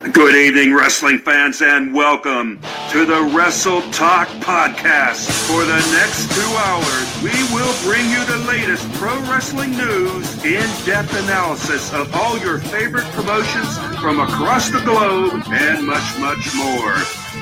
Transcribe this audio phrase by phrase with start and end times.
[0.00, 2.58] Good evening, wrestling fans, and welcome
[2.90, 5.28] to the Wrestle Talk Podcast.
[5.46, 10.66] For the next two hours, we will bring you the latest pro wrestling news, in
[10.86, 16.94] depth analysis of all your favorite promotions from across the globe, and much, much more.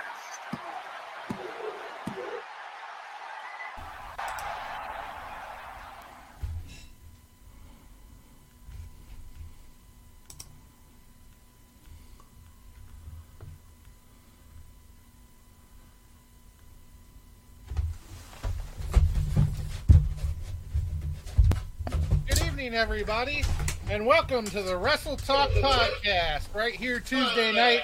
[22.76, 23.42] Everybody,
[23.90, 27.84] and welcome to the Wrestle Talk Podcast right here Tuesday night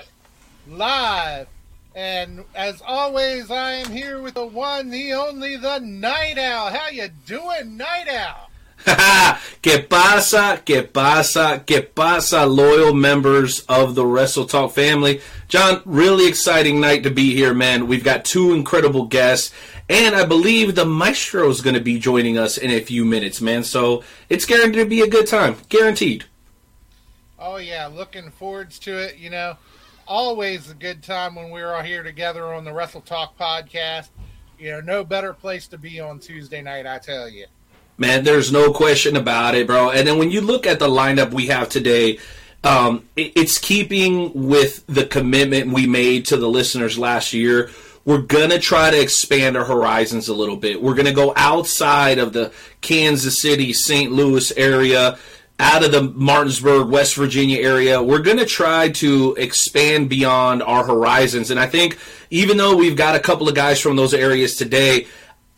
[0.68, 1.48] live.
[1.96, 6.72] And as always, I am here with the one, the only, the Night Owl.
[6.72, 8.50] How you doing, Night Owl?
[9.62, 15.22] que pasa, que pasa, que pasa, loyal members of the Wrestle Talk family.
[15.48, 17.88] John, really exciting night to be here, man.
[17.88, 19.54] We've got two incredible guests,
[19.92, 23.42] and I believe the maestro is going to be joining us in a few minutes,
[23.42, 23.62] man.
[23.64, 25.58] So it's guaranteed to be a good time.
[25.68, 26.24] Guaranteed.
[27.38, 29.18] Oh yeah, looking forwards to it.
[29.18, 29.58] You know,
[30.08, 34.08] always a good time when we're all here together on the Wrestle Talk Podcast.
[34.58, 37.48] You know, no better place to be on Tuesday night, I tell you.
[37.98, 39.92] Man, there's no question about it, bro.
[39.92, 42.20] And then when you look at the lineup we have today,
[42.64, 47.70] um, it, it's keeping with the commitment we made to the listeners last year.
[48.04, 50.82] We're gonna try to expand our horizons a little bit.
[50.82, 52.52] We're gonna go outside of the
[52.82, 54.12] Kansas City, St.
[54.12, 55.18] Louis area,
[55.60, 58.02] out of the Martinsburg, West Virginia area.
[58.02, 61.52] We're gonna try to expand beyond our horizons.
[61.52, 62.00] And I think
[62.32, 65.06] even though we've got a couple of guys from those areas today,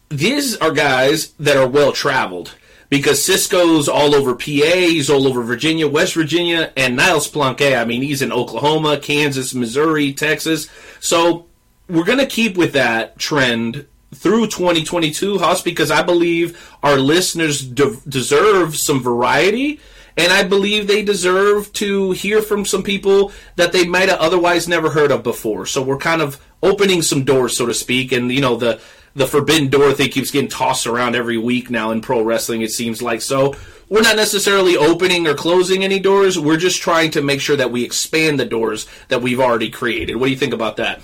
[0.09, 2.53] these are guys that are well traveled
[2.89, 7.61] because CizzKo's all over PA, he's all over Virginia, West Virginia, and Niles Plonk.
[7.61, 10.69] I mean, he's in Oklahoma, Kansas, Missouri, Texas.
[10.99, 11.47] So
[11.89, 17.61] we're going to keep with that trend through 2022, Haas, because I believe our listeners
[17.61, 19.79] de- deserve some variety.
[20.15, 24.67] And I believe they deserve to hear from some people that they might have otherwise
[24.67, 25.65] never heard of before.
[25.65, 28.11] So we're kind of opening some doors, so to speak.
[28.11, 28.79] And, you know, the,
[29.15, 32.71] the forbidden door thing keeps getting tossed around every week now in pro wrestling, it
[32.71, 33.21] seems like.
[33.21, 33.55] So
[33.89, 36.37] we're not necessarily opening or closing any doors.
[36.37, 40.17] We're just trying to make sure that we expand the doors that we've already created.
[40.17, 41.01] What do you think about that?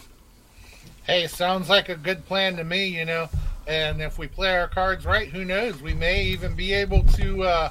[1.09, 3.29] Hey, sounds like a good plan to me, you know.
[3.65, 5.81] And if we play our cards right, who knows?
[5.81, 7.69] We may even be able to uh,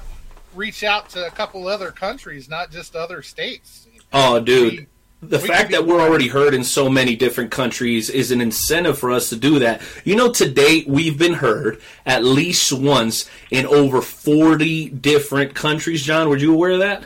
[0.53, 3.87] reach out to a couple other countries, not just other states.
[4.11, 4.73] Oh, dude.
[4.73, 4.87] We-
[5.21, 8.99] the we fact that we're already heard in so many different countries is an incentive
[8.99, 9.81] for us to do that.
[10.03, 16.03] You know, to date, we've been heard at least once in over 40 different countries.
[16.03, 17.03] John, were you aware of that?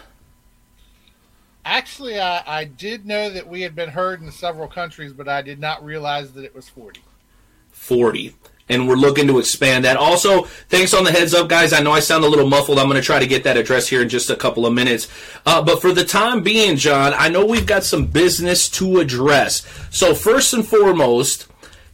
[1.65, 5.41] Actually, I, I did know that we had been heard in several countries, but I
[5.41, 7.01] did not realize that it was 40.
[7.71, 8.35] 40.
[8.69, 9.97] And we're looking to expand that.
[9.97, 11.73] Also, thanks on the heads up, guys.
[11.73, 12.79] I know I sound a little muffled.
[12.79, 15.09] I'm going to try to get that address here in just a couple of minutes.
[15.45, 19.67] Uh, but for the time being, John, I know we've got some business to address.
[19.89, 21.47] So, first and foremost,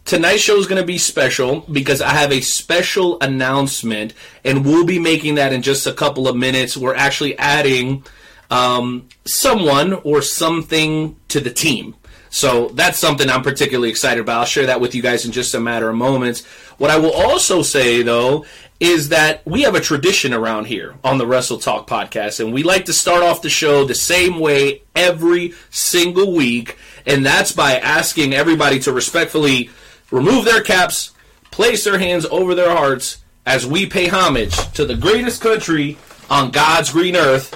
[0.06, 4.14] tonight's show is going to be special because I have a special announcement,
[4.44, 6.78] and we'll be making that in just a couple of minutes.
[6.78, 8.04] We're actually adding
[8.50, 11.96] um, someone or something to the team.
[12.30, 14.40] So that's something I'm particularly excited about.
[14.40, 16.46] I'll share that with you guys in just a matter of moments.
[16.78, 18.46] What I will also say, though,
[18.80, 22.64] is that we have a tradition around here on the Wrestle Talk podcast, and we
[22.64, 27.78] like to start off the show the same way every single week, and that's by
[27.78, 29.70] asking everybody to respectfully
[30.12, 31.12] remove their caps,
[31.52, 35.98] place their hands over their hearts as we pay homage to the greatest country
[36.30, 37.56] on God's green earth,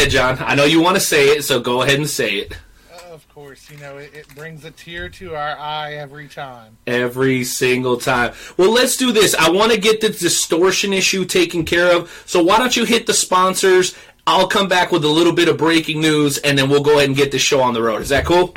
[0.00, 0.38] ahead, John.
[0.40, 2.56] I know you want to say it, so go ahead and say it.
[2.90, 6.78] Uh, of course, you know, it, it brings a tear to our eye every time.
[6.86, 8.32] Every single time.
[8.56, 9.34] Well, let's do this.
[9.34, 12.24] I want to get the distortion issue taken care of.
[12.26, 13.94] So why don't you hit the sponsors?
[14.26, 17.08] I'll come back with a little bit of breaking news, and then we'll go ahead
[17.08, 18.00] and get the show on the road.
[18.00, 18.54] Is that cool?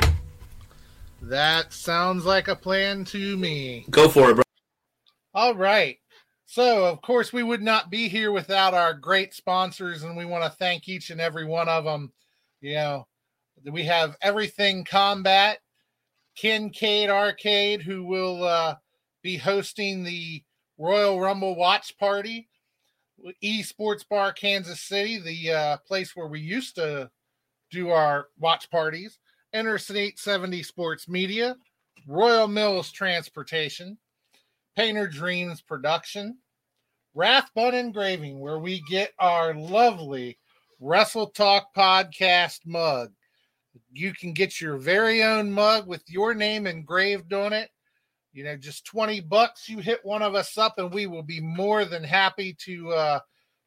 [1.20, 3.84] That sounds like a plan to me.
[3.90, 4.44] Go for it, bro.
[5.34, 5.98] All right.
[6.54, 10.44] So, of course, we would not be here without our great sponsors, and we want
[10.44, 12.12] to thank each and every one of them.
[12.60, 13.08] You know,
[13.72, 15.58] we have Everything Combat,
[16.36, 18.76] Kincaid Arcade, who will uh,
[19.20, 20.44] be hosting the
[20.78, 22.48] Royal Rumble Watch Party,
[23.42, 27.10] Esports Bar Kansas City, the uh, place where we used to
[27.72, 29.18] do our watch parties,
[29.52, 31.56] Interstate 70 Sports Media,
[32.06, 33.98] Royal Mills Transportation,
[34.76, 36.38] Painter Dreams Production,
[37.14, 40.36] Rathbun Engraving, where we get our lovely
[40.80, 43.12] Wrestle Talk podcast mug.
[43.92, 47.70] You can get your very own mug with your name engraved on it.
[48.32, 49.68] You know, just 20 bucks.
[49.68, 53.20] You hit one of us up, and we will be more than happy to uh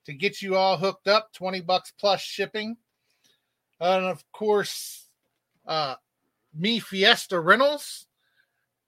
[0.06, 1.32] to get you all hooked up.
[1.34, 2.76] 20 bucks plus shipping.
[3.80, 5.06] And of course,
[5.66, 5.96] uh
[6.54, 8.08] me Fiesta Rentals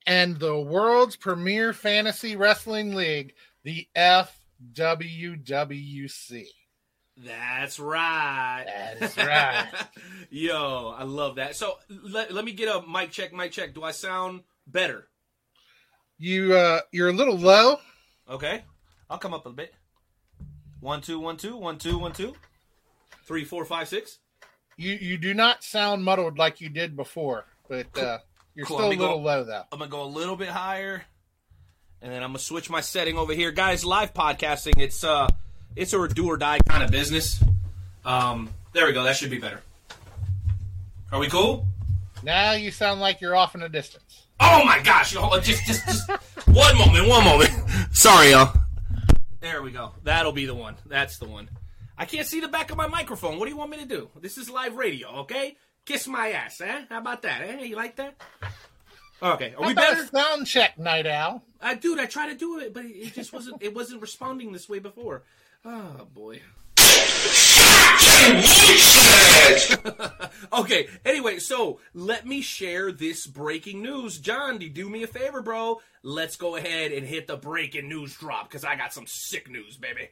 [0.06, 3.34] and the world's premier fantasy wrestling league,
[3.64, 3.86] the
[4.74, 6.44] FWWC.
[7.16, 8.64] That's right.
[8.66, 9.68] That is right.
[10.30, 11.54] Yo, I love that.
[11.56, 13.74] So let, let me get a mic check, mic check.
[13.74, 15.08] Do I sound better?
[16.18, 17.78] You uh you're a little low.
[18.28, 18.62] Okay.
[19.08, 19.74] I'll come up a bit.
[20.80, 22.34] One, two, one, two, one, two, one, two.
[23.26, 24.18] Three, four, five, six.
[24.76, 28.18] You you do not sound muddled like you did before, but uh
[28.54, 29.22] you're Cool, still a little go.
[29.22, 29.62] low though.
[29.72, 31.04] I'm gonna go a little bit higher,
[32.02, 33.84] and then I'm gonna switch my setting over here, guys.
[33.84, 35.28] Live podcasting, it's uh,
[35.76, 37.42] it's a do or die kind of business.
[38.04, 39.04] Um, there we go.
[39.04, 39.60] That should be better.
[41.12, 41.66] Are we cool?
[42.22, 44.26] Now you sound like you're off in a distance.
[44.38, 45.12] Oh my gosh!
[45.42, 46.10] Just, just, just
[46.48, 47.50] one moment, one moment.
[47.92, 48.54] Sorry, y'all.
[49.40, 49.92] There we go.
[50.04, 50.76] That'll be the one.
[50.86, 51.48] That's the one.
[51.96, 53.38] I can't see the back of my microphone.
[53.38, 54.08] What do you want me to do?
[54.20, 55.56] This is live radio, okay?
[55.84, 56.84] Kiss my ass, eh?
[56.88, 57.62] How about that, eh?
[57.64, 58.14] You like that?
[59.22, 60.06] Okay, are we better?
[60.06, 61.42] sound check, Night Owl?
[61.60, 63.62] I uh, dude, I tried to do it, but it just wasn't.
[63.62, 65.24] It wasn't responding this way before.
[65.64, 66.40] Oh boy.
[70.52, 70.88] okay.
[71.04, 74.18] Anyway, so let me share this breaking news.
[74.18, 75.80] John, do you do me a favor, bro?
[76.02, 79.76] Let's go ahead and hit the breaking news drop because I got some sick news,
[79.76, 80.10] baby.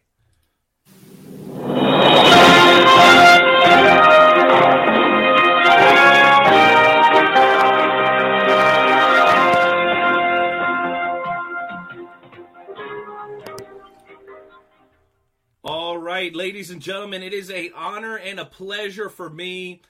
[16.18, 19.80] Right, ladies and gentlemen, it is a honor and a pleasure for me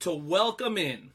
[0.00, 1.12] to welcome in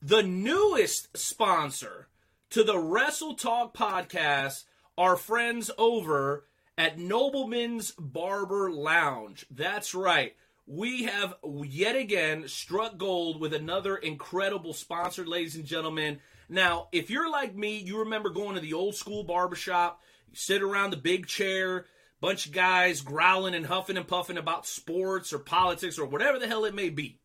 [0.00, 2.08] the newest sponsor
[2.48, 4.64] to the Wrestle Talk podcast,
[4.96, 6.46] our friends over
[6.78, 9.44] at Nobleman's Barber Lounge.
[9.50, 10.34] That's right.
[10.66, 11.34] We have
[11.66, 16.20] yet again struck gold with another incredible sponsor, ladies and gentlemen.
[16.48, 20.62] Now, if you're like me, you remember going to the old school barbershop, you sit
[20.62, 21.84] around the big chair,
[22.24, 26.48] bunch of guys growling and huffing and puffing about sports or politics or whatever the
[26.48, 27.18] hell it may be.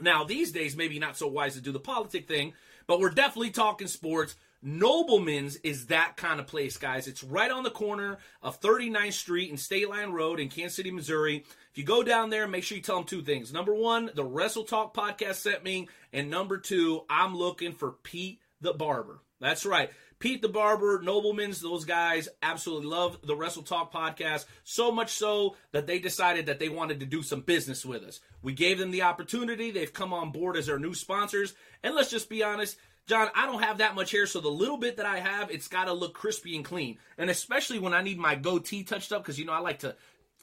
[0.00, 2.52] Now, these days, maybe not so wise to do the politic thing,
[2.88, 4.34] but we're definitely talking sports.
[4.60, 7.06] Nobleman's is that kind of place, guys.
[7.06, 10.90] It's right on the corner of 39th Street and State Line Road in Kansas City,
[10.90, 11.44] Missouri.
[11.70, 13.52] If you go down there, make sure you tell them two things.
[13.52, 15.86] Number one, the Wrestle Talk podcast sent me.
[16.12, 19.20] And number two, I'm looking for Pete the Barber.
[19.40, 19.90] That's right.
[20.24, 24.46] Pete the Barber, Nobleman's, those guys absolutely love the Wrestle Talk podcast.
[24.62, 28.20] So much so that they decided that they wanted to do some business with us.
[28.40, 29.70] We gave them the opportunity.
[29.70, 31.52] They've come on board as our new sponsors.
[31.82, 34.78] And let's just be honest, John, I don't have that much hair, so the little
[34.78, 36.96] bit that I have, it's got to look crispy and clean.
[37.18, 39.94] And especially when I need my goatee touched up, because, you know, I like to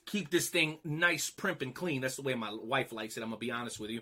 [0.05, 2.01] keep this thing nice, primp, and clean.
[2.01, 3.23] That's the way my wife likes it.
[3.23, 4.01] I'm going to be honest with you.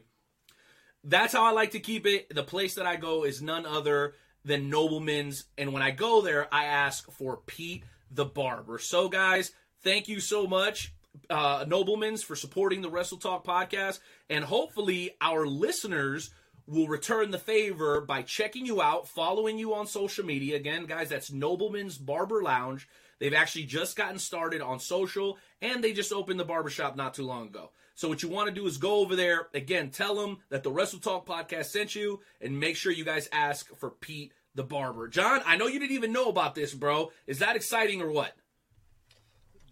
[1.06, 2.36] That's how I like to keep it.
[2.36, 5.46] The place that I go is none other than Nobleman's.
[5.58, 8.80] And when I go there, I ask for Pete the Barber.
[8.80, 9.52] So, guys,
[9.84, 10.94] thank you so much,
[11.30, 14.00] uh, Nobleman's, for supporting the Wrestle Talk podcast.
[14.30, 16.32] And hopefully, our listeners
[16.70, 20.56] will return the favor by checking you out, following you on social media.
[20.56, 22.88] Again, guys, that's Nobleman's Barber Lounge.
[23.20, 27.26] They've actually just gotten started on social and they just opened the barbershop not too
[27.26, 27.72] long ago.
[28.00, 29.50] So what you want to do is go over there.
[29.54, 33.28] Again, tell them that the Wrestle Talk podcast sent you and make sure you guys
[33.34, 35.10] ask for Pete the Barber.
[35.10, 37.12] John, I know you didn't even know about this, bro.
[37.28, 38.32] Is that exciting or what?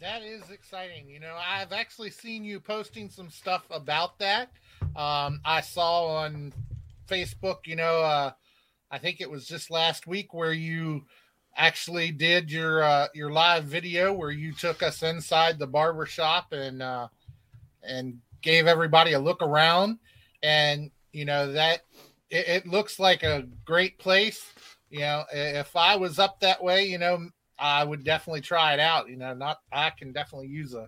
[0.02, 1.08] That is exciting.
[1.10, 4.52] You know, I've actually seen you posting some stuff about that.
[4.94, 6.52] Um, I saw on
[7.08, 8.32] Facebook, you know, uh,
[8.92, 11.06] I think it was just last week where you
[11.56, 16.52] actually did your uh, your live video where you took us inside the barber shop
[16.52, 17.08] and uh,
[17.88, 20.00] and gave everybody a look around.
[20.44, 21.82] And you know that
[22.30, 24.46] it, it looks like a great place.
[24.90, 27.30] You know, if I was up that way, you know,
[27.60, 29.10] I would definitely try it out.
[29.10, 30.88] You know, not I can definitely use a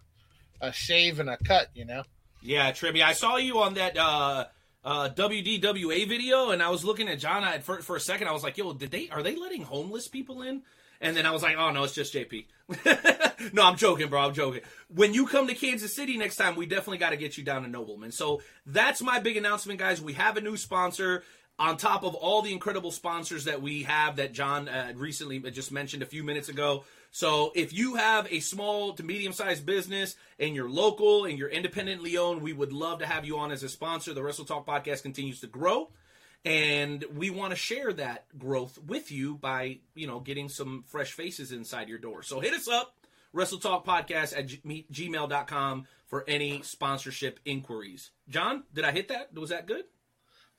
[0.61, 1.69] a shave and a cut.
[1.73, 2.03] You know.
[2.41, 4.45] Yeah, Tribby, I saw you on that uh,
[4.83, 7.43] uh, WDWA video, and I was looking at John.
[7.43, 10.07] I, for for a second, I was like, "Yo, did they are they letting homeless
[10.07, 10.61] people in?"
[11.01, 12.45] And then I was like, "Oh no, it's just JP."
[13.53, 14.21] no, I'm joking, bro.
[14.21, 14.61] I'm joking.
[14.93, 17.63] When you come to Kansas City next time, we definitely got to get you down
[17.63, 18.11] to Nobleman.
[18.11, 20.01] So that's my big announcement, guys.
[20.01, 21.23] We have a new sponsor
[21.59, 25.71] on top of all the incredible sponsors that we have that John uh, recently just
[25.71, 26.85] mentioned a few minutes ago.
[27.11, 31.49] So if you have a small to medium sized business and you're local and you're
[31.49, 34.13] independently owned, we would love to have you on as a sponsor.
[34.13, 35.89] The Wrestle Talk podcast continues to grow.
[36.45, 41.11] And we want to share that growth with you by, you know, getting some fresh
[41.11, 42.23] faces inside your door.
[42.23, 42.95] So hit us up,
[43.33, 48.11] Wrestle Talk Podcast at gmail.com for any sponsorship inquiries.
[48.29, 49.33] John, did I hit that?
[49.33, 49.83] Was that good?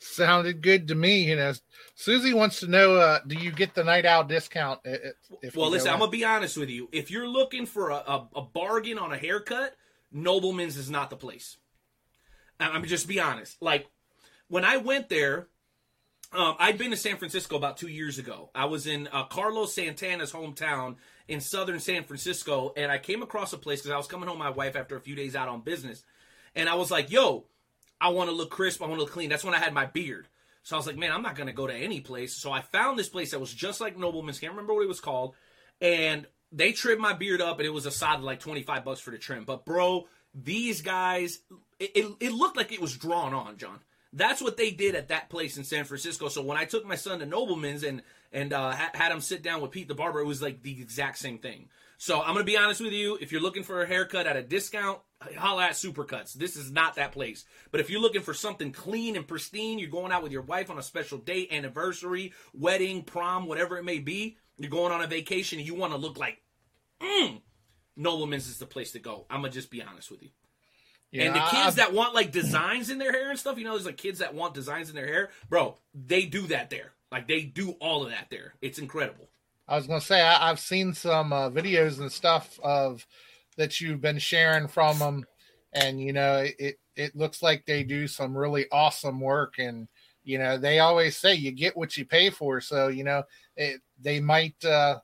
[0.00, 1.24] sounded good to me.
[1.24, 1.52] You know,
[1.94, 4.80] Susie wants to know: uh, Do you get the night out discount?
[5.42, 6.88] If well, listen, I'm gonna be honest with you.
[6.92, 9.76] If you're looking for a, a, a, bargain on a haircut,
[10.12, 11.56] Nobleman's is not the place.
[12.58, 13.60] I'm just be honest.
[13.62, 13.86] Like
[14.48, 15.48] when I went there,
[16.32, 18.50] um, I'd been to San Francisco about two years ago.
[18.54, 20.96] I was in uh, Carlos Santana's hometown
[21.28, 24.38] in southern San Francisco, and I came across a place because I was coming home
[24.38, 26.02] my wife after a few days out on business,
[26.54, 27.46] and I was like, "Yo."
[28.00, 28.82] I want to look crisp.
[28.82, 29.28] I want to look clean.
[29.28, 30.26] That's when I had my beard.
[30.62, 32.34] So I was like, man, I'm not to go to any place.
[32.34, 34.38] So I found this place that was just like Nobleman's.
[34.38, 35.34] Can't remember what it was called.
[35.80, 39.10] And they trimmed my beard up, and it was a solid like 25 bucks for
[39.10, 39.44] the trim.
[39.44, 41.40] But bro, these guys,
[41.78, 43.80] it, it, it looked like it was drawn on, John.
[44.12, 46.28] That's what they did at that place in San Francisco.
[46.28, 48.02] So when I took my son to Nobleman's and
[48.32, 51.18] and uh, had, him sit down with Pete the barber, it was like the exact
[51.18, 51.68] same thing.
[51.98, 53.18] So I'm gonna be honest with you.
[53.20, 55.00] If you're looking for a haircut at a discount,
[55.36, 56.32] holla at Supercuts.
[56.32, 57.44] This is not that place.
[57.70, 60.70] But if you're looking for something clean and pristine, you're going out with your wife
[60.70, 65.06] on a special date, anniversary, wedding, prom, whatever it may be, you're going on a
[65.06, 66.40] vacation and you want to look like,
[67.00, 67.40] mm,
[67.98, 69.26] Nobleman's is the place to go.
[69.28, 70.30] I'm gonna just be honest with you.
[71.12, 71.76] Yeah, and the kids I've...
[71.76, 74.34] that want like designs in their hair and stuff, you know, there's like kids that
[74.34, 75.76] want designs in their hair, bro.
[75.94, 76.92] They do that there.
[77.10, 78.54] Like they do all of that there.
[78.62, 79.28] It's incredible.
[79.66, 83.06] I was gonna say I, have seen some uh, videos and stuff of
[83.56, 85.26] that you've been sharing from them,
[85.72, 89.88] and you know it it looks like they do some really awesome work, and
[90.22, 93.22] you know they always say you get what you pay for, so you know
[93.56, 94.98] it, they might uh,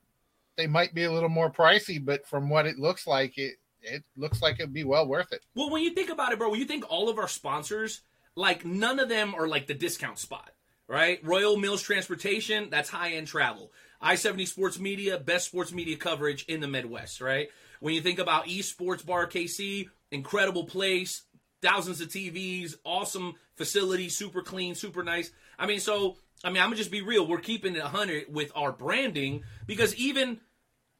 [0.56, 4.04] they might be a little more pricey, but from what it looks like, it it
[4.16, 5.44] looks like it'd be well worth it.
[5.54, 8.02] Well, when you think about it, bro, when you think all of our sponsors,
[8.34, 10.50] like none of them are like the discount spot,
[10.88, 11.18] right?
[11.24, 13.72] Royal Mills Transportation, that's high end travel.
[14.00, 17.48] I 70 Sports Media, best sports media coverage in the Midwest, right?
[17.80, 21.22] When you think about Esports Bar KC, incredible place,
[21.62, 25.30] thousands of TVs, awesome facility, super clean, super nice.
[25.58, 27.26] I mean, so I mean, I'm gonna just be real.
[27.26, 30.40] We're keeping it 100 with our branding because even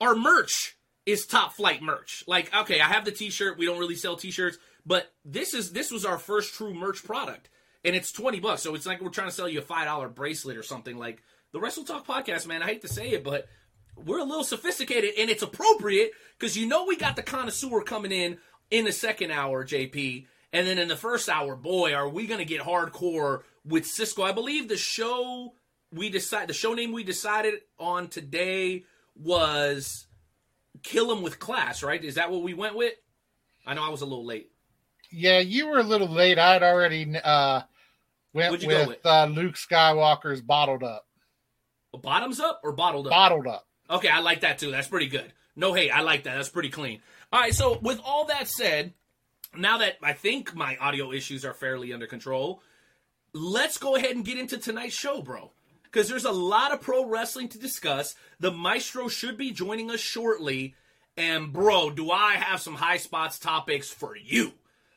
[0.01, 0.77] our merch
[1.07, 2.25] is top flight merch.
[2.27, 3.57] Like, okay, I have the T-shirt.
[3.57, 7.49] We don't really sell T-shirts, but this is this was our first true merch product,
[7.85, 8.63] and it's 20 bucks.
[8.63, 10.99] So it's like we're trying to sell you a five dollar bracelet or something.
[10.99, 11.23] Like
[11.53, 12.63] the Wrestle Talk podcast, man.
[12.63, 13.47] I hate to say it, but
[13.97, 18.13] we're a little sophisticated, and it's appropriate because you know we got the connoisseur coming
[18.13, 18.39] in
[18.71, 20.27] in the second hour, JP.
[20.53, 24.25] And then in the first hour, boy, are we going to get hardcore with CizzKo.
[24.25, 25.55] I believe the show
[25.93, 28.85] we decide the show name we decided on today
[29.15, 30.06] was
[30.83, 32.03] Kill Him with Class, right?
[32.03, 32.95] Is that what we went with?
[33.67, 34.51] I know I was a little late.
[35.11, 36.39] Yeah, you were a little late.
[36.39, 37.63] I'd already uh,
[38.33, 39.07] went with, with?
[39.07, 41.07] Uh, Luke Skywalker's Bottled Up.
[42.03, 43.11] Bottoms up or bottled up?
[43.11, 43.67] Bottled up.
[43.89, 44.71] Okay, I like that too.
[44.71, 45.33] That's pretty good.
[45.55, 45.91] No hate.
[45.91, 46.37] I like that.
[46.37, 47.01] That's pretty clean.
[47.33, 48.93] All right, so with all that said,
[49.57, 52.63] now that I think my audio issues are fairly under control,
[53.33, 55.53] let's go ahead and get into tonight's show, bro.
[55.97, 58.15] Because there's a lot of pro wrestling to discuss.
[58.39, 60.75] The maestro should be joining us shortly.
[61.17, 64.53] And, bro, do I have some high spots topics for you?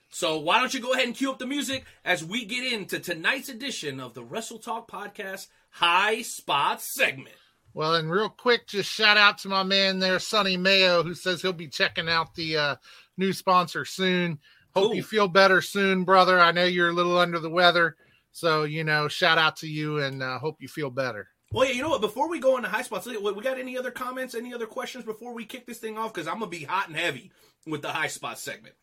[0.10, 3.00] So why don't you go ahead and cue up the music as we get into
[3.00, 7.38] tonight's edition of the Wrestle Talk Podcast High Spots segment.
[7.74, 11.42] Well, and real quick, just shout out to my man there, Sonny Mayo, who says
[11.42, 12.76] he'll be checking out the uh,
[13.16, 14.40] new sponsor soon.
[14.76, 14.96] Hope Ooh.
[14.98, 16.38] you feel better soon, brother.
[16.38, 17.96] I know you're a little under the weather.
[18.32, 21.28] So, you know, shout out to you and uh, hope you feel better.
[21.52, 22.02] Well, yeah, you know what?
[22.02, 25.34] Before we go into high spots, we got any other comments, any other questions before
[25.34, 26.14] we kick this thing off?
[26.14, 27.32] Because I'm gonna be hot and heavy
[27.66, 28.76] with the high spot segment.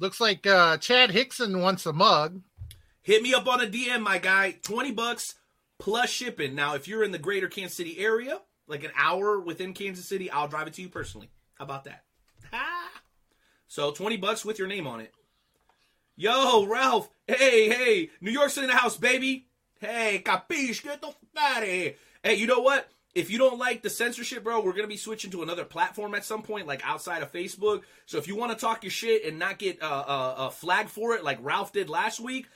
[0.00, 2.42] Looks like uh, Chad Hickson wants a mug.
[3.02, 4.56] Hit me up on a DM, my guy.
[4.62, 5.36] Twenty bucks
[5.78, 6.56] plus shipping.
[6.56, 10.30] Now, if you're in the greater Kansas City area, like an hour within Kansas City,
[10.30, 11.30] I'll drive it to you personally.
[11.54, 12.02] How about that?
[12.52, 12.90] Ha!
[13.68, 15.12] So twenty bucks with your name on it.
[16.18, 17.10] Yo, Ralph.
[17.26, 19.48] Hey, hey, New York's in the house, baby.
[19.78, 20.82] Hey, capiche?
[20.82, 21.92] Get the fuck out of here.
[22.22, 22.88] Hey, you know what?
[23.14, 26.24] If you don't like the censorship, bro, we're gonna be switching to another platform at
[26.24, 27.82] some point, like outside of Facebook.
[28.06, 30.88] So if you want to talk your shit and not get uh, uh, a flag
[30.88, 32.46] for it, like Ralph did last week,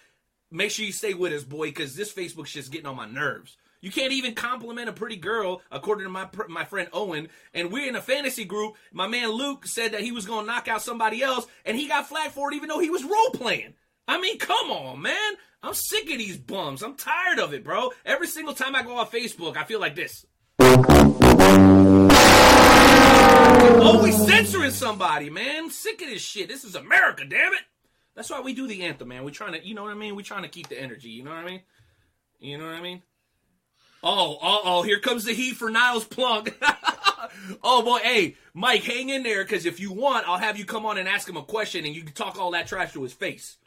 [0.50, 3.58] make sure you stay with us, boy, because this Facebook shit's getting on my nerves.
[3.80, 7.28] You can't even compliment a pretty girl, according to my my friend Owen.
[7.54, 8.74] And we're in a fantasy group.
[8.92, 12.08] My man Luke said that he was gonna knock out somebody else, and he got
[12.08, 13.74] flagged for it, even though he was role playing.
[14.06, 15.32] I mean, come on, man.
[15.62, 16.82] I'm sick of these bums.
[16.82, 17.90] I'm tired of it, bro.
[18.04, 20.26] Every single time I go on Facebook, I feel like this.
[20.58, 21.40] Oh,
[23.82, 25.70] Always censoring somebody, man.
[25.70, 26.48] Sick of this shit.
[26.48, 27.60] This is America, damn it.
[28.14, 29.24] That's why we do the anthem, man.
[29.24, 30.16] We're trying to, you know what I mean?
[30.16, 31.10] We're trying to keep the energy.
[31.10, 31.60] You know what I mean?
[32.38, 33.02] You know what I mean?
[34.02, 34.82] Oh, oh, oh!
[34.82, 36.56] Here comes the heat for Niles Plonk.
[37.62, 40.86] oh boy, hey, Mike, hang in there because if you want, I'll have you come
[40.86, 43.12] on and ask him a question, and you can talk all that trash to his
[43.12, 43.58] face.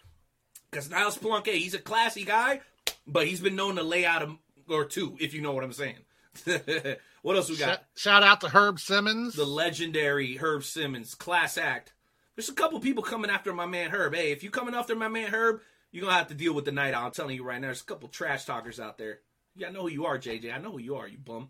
[0.72, 2.62] Because Niles Plonk, hey, he's a classy guy,
[3.06, 4.36] but he's been known to lay out a
[4.70, 5.98] or two, if you know what I'm saying.
[7.22, 7.68] what else we got?
[7.68, 9.36] Shout, shout out to Herb Simmons.
[9.36, 11.94] The legendary Herb Simmons, class act.
[12.36, 14.16] There's a couple people coming after my man Herb.
[14.16, 15.62] Hey, if you coming after my man Herb,
[15.92, 16.96] you're gonna have to deal with the night.
[16.96, 17.68] I'm telling you right now.
[17.68, 19.20] There's a couple trash talkers out there.
[19.56, 20.54] Yeah, I know who you are, JJ.
[20.54, 21.50] I know who you are, you bum.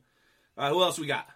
[0.58, 1.28] All right, who else we got?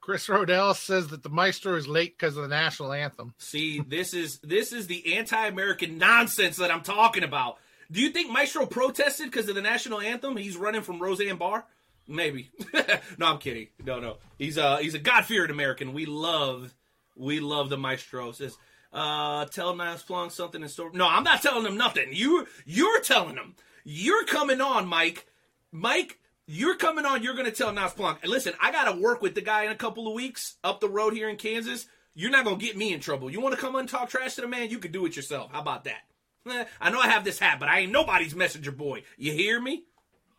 [0.00, 3.32] Chris Rodell says that the Maestro is late because of the national anthem.
[3.38, 7.56] See, this is this is the anti-American nonsense that I'm talking about.
[7.90, 10.36] Do you think Maestro protested because of the national anthem?
[10.36, 11.64] He's running from Roseanne Barr?
[12.06, 12.50] Maybe.
[13.18, 13.68] no, I'm kidding.
[13.82, 14.18] No, no.
[14.38, 15.94] He's a he's a God-fearing American.
[15.94, 16.74] We love
[17.16, 18.32] we love the Maestro.
[18.32, 18.58] Says,
[18.92, 20.90] uh, tell Niles Plonk something in store.
[20.92, 22.08] No, I'm not telling him nothing.
[22.12, 23.54] You you're telling him.
[23.84, 25.26] You're coming on, Mike.
[25.74, 27.24] Mike, you're coming on.
[27.24, 28.18] You're going to tell Plonk.
[28.22, 30.80] And listen, I got to work with the guy in a couple of weeks up
[30.80, 31.86] the road here in Kansas.
[32.14, 33.28] You're not going to get me in trouble.
[33.28, 34.70] You want to come and talk trash to the man?
[34.70, 35.50] You can do it yourself.
[35.50, 36.02] How about that?
[36.48, 39.02] Eh, I know I have this hat, but I ain't nobody's messenger boy.
[39.16, 39.82] You hear me?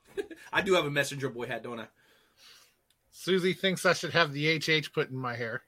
[0.53, 1.87] I do have a messenger boy hat, don't I?
[3.11, 5.63] Susie thinks I should have the HH put in my hair.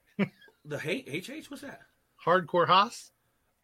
[0.64, 1.50] The hey, HH?
[1.50, 1.82] What's that?
[2.26, 3.12] Hardcore Haas.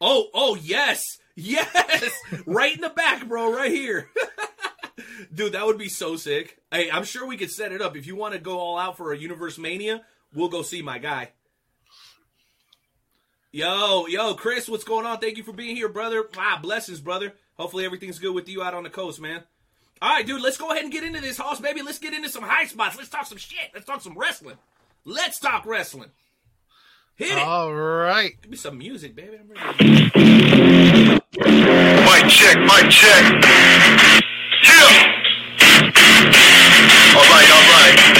[0.00, 1.18] Oh, oh, yes.
[1.34, 2.10] Yes.
[2.46, 3.54] right in the back, bro.
[3.54, 4.10] Right here.
[5.34, 6.58] Dude, that would be so sick.
[6.70, 7.96] Hey, I'm sure we could set it up.
[7.96, 10.02] If you want to go all out for a Universe Mania,
[10.34, 11.30] we'll go see my guy.
[13.52, 15.18] Yo, yo, Chris, what's going on?
[15.18, 16.28] Thank you for being here, brother.
[16.36, 17.34] Wow, blessings, brother.
[17.56, 19.44] Hopefully everything's good with you out on the coast, man.
[20.02, 21.80] All right, dude, let's go ahead and get into this, Hoss, baby.
[21.80, 22.96] Let's get into some high spots.
[22.96, 23.70] Let's talk some shit.
[23.72, 24.56] Let's talk some wrestling.
[25.04, 26.10] Let's talk wrestling.
[27.16, 27.38] Hit it.
[27.38, 28.32] All right.
[28.42, 29.38] Give me some music, baby.
[29.38, 30.10] I'm ready.
[31.36, 34.23] Mic check, mic check.
[37.14, 38.14] All right, all right.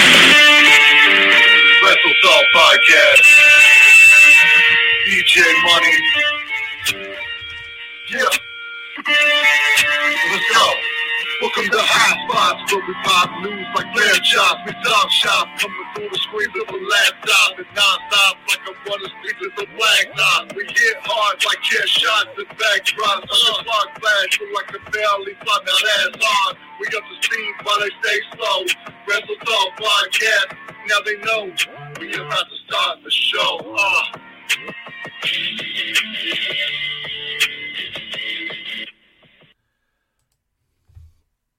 [2.54, 3.22] Podcast.
[5.06, 5.96] DJ Money.
[8.08, 8.30] Yeah.
[10.30, 10.93] Let's go.
[11.42, 14.60] Welcome to High Spots, where we pop news like lamb chops.
[14.70, 19.10] We talk shop, coming through the screens of a laptop and non-stop like a runner
[19.18, 20.54] speeches of blacktop.
[20.54, 23.26] We hit hard like chair shots and back drops.
[23.26, 26.50] On the clock flash, feel like a barely flop that ass on.
[26.78, 28.58] We up to speed while they stay slow.
[29.10, 30.54] Wrestle Talk Podcast,
[30.86, 31.50] now they know
[31.98, 33.58] we about to start the show.
[33.74, 34.22] Uh.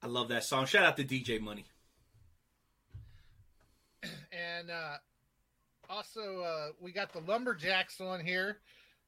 [0.06, 0.66] I love that song.
[0.66, 1.64] Shout out to DJ Money.
[4.30, 4.98] And uh,
[5.90, 8.58] also, uh, we got the Lumberjacks on here.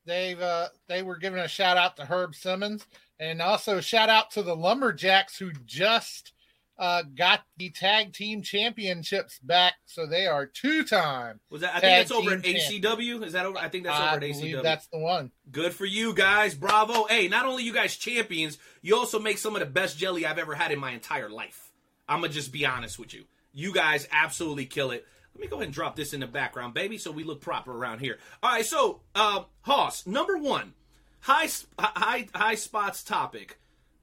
[0.05, 2.87] They've uh, they were giving a shout out to Herb Simmons,
[3.21, 6.33] and also shout out to the Lumberjacks who just
[6.79, 9.75] uh, got the tag team championships back.
[9.87, 11.41] So they are two time.
[11.51, 11.75] Was that?
[11.75, 13.25] I think that's over at ACW.
[13.25, 13.59] Is that over?
[13.59, 14.63] I think that's I over at ACW.
[14.63, 15.33] that's the one.
[15.51, 16.55] Good for you guys.
[16.55, 17.05] Bravo.
[17.05, 20.39] Hey, not only you guys champions, you also make some of the best jelly I've
[20.39, 21.73] ever had in my entire life.
[22.09, 23.25] I'm to just be honest with you.
[23.53, 25.07] You guys absolutely kill it.
[25.35, 27.73] Let me go ahead and drop this in the background, baby, so we look proper
[27.73, 28.19] around here.
[28.43, 30.75] All right, so, uh, Hoss, number one,
[31.21, 33.59] high high high spots topic.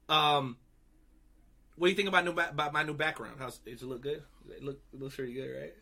[0.08, 0.56] Um,
[1.76, 3.36] what do you think about new about my new background?
[3.38, 4.22] How's does it look good?
[4.50, 5.74] It look it looks pretty good, right?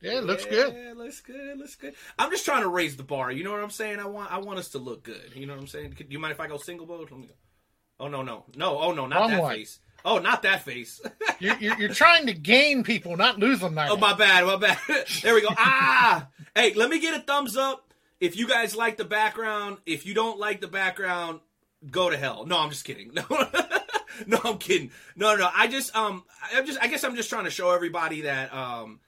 [0.00, 0.96] Yeah, it looks yeah, good.
[0.96, 1.94] looks good, looks good.
[2.18, 3.32] I'm just trying to raise the bar.
[3.32, 3.98] You know what I'm saying?
[3.98, 5.32] I want I want us to look good.
[5.34, 5.94] You know what I'm saying?
[5.96, 7.10] Do you mind if I go single mode?
[7.10, 7.34] Let me go.
[7.98, 8.78] Oh no no no!
[8.78, 9.06] Oh no!
[9.06, 9.54] Not Wrong that one.
[9.56, 9.80] face.
[10.04, 11.00] Oh, not that face.
[11.40, 13.74] You're, you're, you're trying to gain people, not lose them.
[13.74, 13.88] Now.
[13.90, 14.78] Oh, my bad, my bad.
[15.22, 15.48] there we go.
[15.50, 19.76] Ah, hey, let me get a thumbs up if you guys like the background.
[19.84, 21.40] If you don't like the background,
[21.90, 22.46] go to hell.
[22.46, 23.10] No, I'm just kidding.
[23.14, 23.24] No,
[24.26, 24.90] no, I'm kidding.
[25.14, 26.24] No, no, I just um,
[26.54, 29.00] I'm just, I guess I'm just trying to show everybody that um,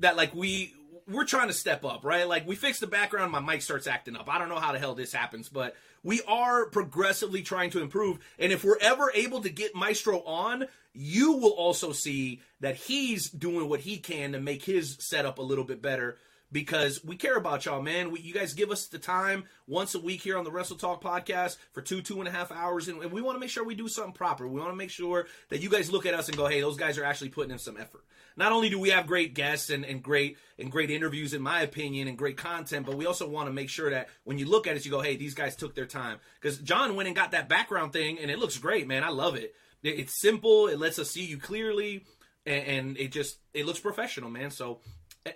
[0.00, 0.74] that like we
[1.08, 2.28] we're trying to step up, right?
[2.28, 4.28] Like we fix the background, my mic starts acting up.
[4.32, 8.18] I don't know how the hell this happens, but we are progressively trying to improve.
[8.38, 13.30] And if we're ever able to get Maestro on, you will also see that he's
[13.30, 16.18] doing what he can to make his setup a little bit better
[16.50, 18.10] because we care about y'all, man.
[18.10, 21.02] We, you guys give us the time once a week here on the Wrestle Talk
[21.02, 23.64] podcast for two, two and a half hours, and, and we want to make sure
[23.64, 24.46] we do something proper.
[24.48, 26.76] We want to make sure that you guys look at us and go, hey, those
[26.76, 28.04] guys are actually putting in some effort.
[28.36, 31.62] Not only do we have great guests and, and great and great interviews, in my
[31.62, 34.66] opinion, and great content, but we also want to make sure that when you look
[34.68, 36.18] at it, you go, hey, these guys took their time.
[36.40, 39.02] Because John went and got that background thing, and it looks great, man.
[39.04, 39.54] I love it.
[39.82, 40.68] It- It's simple.
[40.68, 42.04] It lets us see you clearly,
[42.46, 44.50] and, and it just it looks professional, man.
[44.52, 44.80] So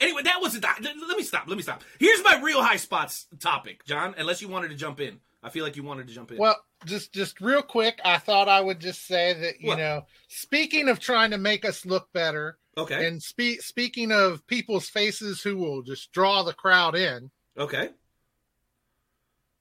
[0.01, 0.65] Anyway, that wasn't.
[0.65, 1.45] Let me stop.
[1.47, 1.83] Let me stop.
[1.99, 4.15] Here's my real high spots topic, John.
[4.17, 6.39] Unless you wanted to jump in, I feel like you wanted to jump in.
[6.39, 9.79] Well, just just real quick, I thought I would just say that you What?
[9.79, 14.89] know, speaking of trying to make us look better, okay, and spe- speaking of people's
[14.89, 17.91] faces who will just draw the crowd in, okay.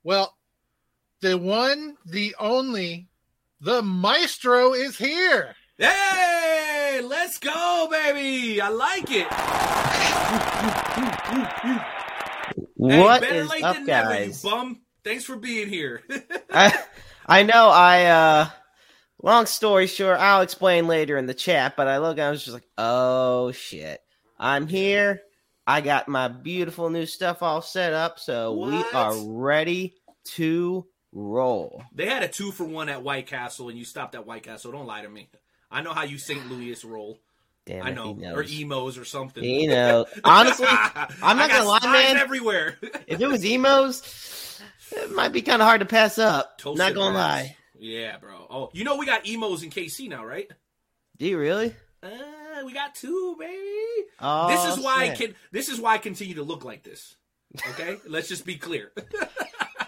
[0.03, 0.37] well,
[1.21, 3.09] the one, the only,
[3.59, 5.55] the maestro is here.
[5.77, 8.59] Hey, let's go, baby.
[8.61, 9.27] I like it.
[12.75, 14.43] What hey, is up, never, guys?
[14.43, 14.81] you bum.
[15.03, 16.01] Thanks for being here.
[16.51, 16.77] I,
[17.27, 17.69] I know.
[17.69, 18.49] I uh,
[19.21, 21.75] long story short, I'll explain later in the chat.
[21.77, 24.01] But I look, I was just like, oh shit,
[24.39, 25.21] I'm here.
[25.67, 29.93] I got my beautiful new stuff all set up, so we are ready
[30.33, 31.83] to roll.
[31.93, 34.71] they had a two for one at White Castle, and you stopped at White Castle.
[34.71, 35.29] Don't lie to me.
[35.69, 36.49] I know how you St.
[36.49, 37.19] Louis roll.
[37.65, 39.43] Damn I know, or Imo's or something.
[39.43, 42.17] You know, honestly, I'm not gonna lie, man.
[42.17, 42.77] Everywhere.
[43.07, 44.59] if it was Imo's,
[44.91, 46.57] it might be kind of hard to pass up.
[46.57, 47.49] Toasted not gonna rats.
[47.49, 47.57] lie.
[47.77, 48.47] Yeah, bro.
[48.49, 50.49] Oh, you know we got Imo's in KC now, right?
[51.17, 51.75] Do you really?
[52.01, 52.09] Uh,
[52.65, 54.07] we got two, baby.
[54.19, 55.35] Oh, this is why I can.
[55.51, 57.15] This is why I continue to look like this.
[57.69, 58.91] Okay, let's just be clear.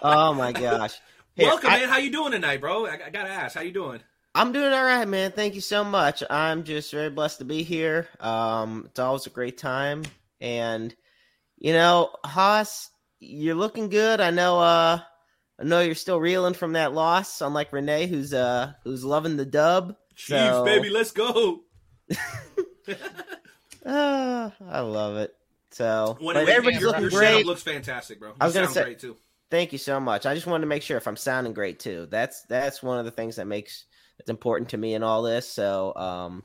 [0.02, 0.94] Oh my gosh.
[1.36, 1.90] Here, Welcome, I- man.
[1.90, 2.86] How you doing tonight, bro?
[2.86, 3.56] I, I gotta ask.
[3.56, 4.00] How you doing?
[4.36, 5.32] I'm doing all right, man.
[5.32, 6.24] Thank you so much.
[6.30, 8.08] I'm just very blessed to be here.
[8.19, 10.04] Um, it's always a great time,
[10.41, 10.93] and
[11.58, 14.19] you know, Haas, you're looking good.
[14.22, 14.60] I know.
[14.60, 15.00] Uh,
[15.60, 19.46] I know you're still reeling from that loss, unlike Renee, who's uh, who's loving the
[19.46, 19.96] dub.
[20.15, 20.89] Chiefs, So- baby.
[20.89, 21.62] Let's go.
[23.86, 25.36] Ah, I love it.
[25.72, 27.46] So, When everybody's your, looking your great.
[27.46, 28.30] looks fantastic, bro.
[28.30, 29.17] You I was gonna sound say- great too.
[29.52, 30.26] Thank you so much.
[30.26, 32.08] I just wanted to make sure if I'm sounding great too.
[32.10, 33.84] That's that's one of the things that makes
[34.24, 35.50] it's important to me in all this.
[35.50, 36.44] So, um,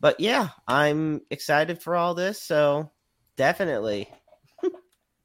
[0.00, 2.40] but yeah, I'm excited for all this.
[2.40, 2.90] So,
[3.36, 4.08] definitely.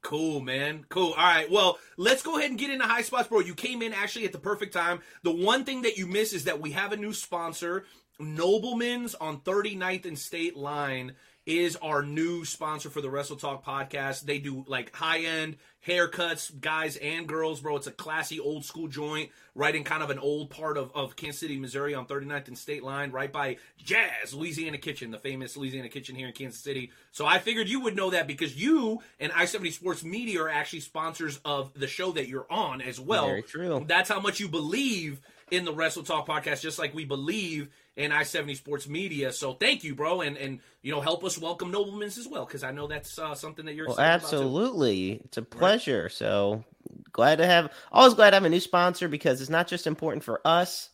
[0.02, 0.84] Cool, man.
[0.88, 1.12] Cool.
[1.12, 1.50] All right.
[1.50, 3.40] Well, let's go ahead and get into high spots, bro.
[3.40, 5.00] You came in actually at the perfect time.
[5.22, 7.84] The one thing that you miss is that we have a new sponsor.
[8.20, 11.14] Nobleman's on 39th and State Line
[11.48, 14.20] is our new sponsor for the Wrestle Talk podcast.
[14.20, 15.56] They do like high end
[15.86, 17.76] haircuts, guys and girls, bro.
[17.76, 21.16] It's a classy old school joint right in kind of an old part of, of
[21.16, 25.56] Kansas City, Missouri on 39th and State Line, right by Jazz, Louisiana Kitchen, the famous
[25.56, 26.92] Louisiana Kitchen here in Kansas City.
[27.12, 30.50] So I figured you would know that because you and I 70 Sports Media are
[30.50, 33.26] actually sponsors of the show that you're on as well.
[33.26, 33.86] Very true.
[33.88, 38.12] That's how much you believe in the Wrestle Talk podcast, just like we believe in
[38.12, 39.32] I 70 Sports Media.
[39.32, 40.20] So thank you, bro.
[40.20, 43.34] And, and you know, help us welcome Nobleman's as well because I know that's uh,
[43.34, 45.20] something that you're Well, absolutely.
[45.24, 46.08] It's a pleasure.
[46.08, 46.64] So,
[47.12, 50.22] glad to have always glad to have a new sponsor because it's not just important
[50.22, 50.90] for us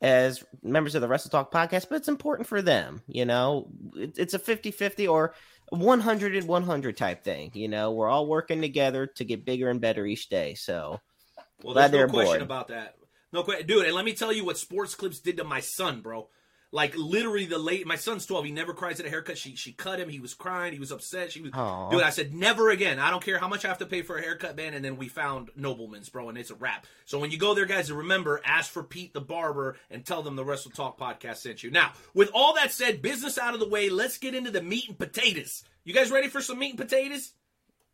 [0.00, 3.02] as members of the Wrestle Talk podcast, but it's important for them.
[3.08, 5.34] You know, it, it's a 50 50 or
[5.70, 7.50] 100 and 100 type thing.
[7.54, 10.54] You know, we're all working together to get bigger and better each day.
[10.54, 11.00] So,
[11.64, 12.42] Well, Glad there's no they're question aboard.
[12.42, 12.94] about that.
[13.36, 13.84] No question, dude.
[13.84, 16.28] And let me tell you what Sports Clips did to my son, bro.
[16.72, 18.46] Like literally, the late my son's twelve.
[18.46, 19.36] He never cries at a haircut.
[19.36, 20.08] She she cut him.
[20.08, 20.72] He was crying.
[20.72, 21.32] He was upset.
[21.32, 21.90] She was, Aw.
[21.90, 22.00] dude.
[22.00, 22.98] I said never again.
[22.98, 24.72] I don't care how much I have to pay for a haircut, man.
[24.72, 26.86] And then we found Nobleman's, bro, and it's a wrap.
[27.04, 30.34] So when you go there, guys, remember ask for Pete the barber and tell them
[30.34, 31.70] the Wrestle Talk podcast sent you.
[31.70, 34.88] Now, with all that said, business out of the way, let's get into the meat
[34.88, 35.62] and potatoes.
[35.84, 37.32] You guys ready for some meat and potatoes?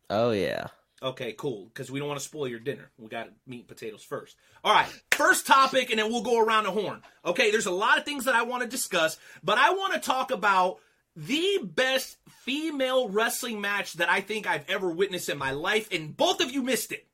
[0.09, 0.67] oh, yeah.
[1.03, 1.65] Okay, cool.
[1.65, 2.89] Because we don't want to spoil your dinner.
[2.97, 4.37] We got meat and potatoes first.
[4.63, 7.01] All right, first topic, and then we'll go around the horn.
[7.25, 9.99] Okay, there's a lot of things that I want to discuss, but I want to
[9.99, 10.77] talk about
[11.15, 16.15] the best female wrestling match that I think I've ever witnessed in my life, and
[16.15, 17.05] both of you missed it.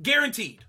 [0.00, 0.64] Guaranteed.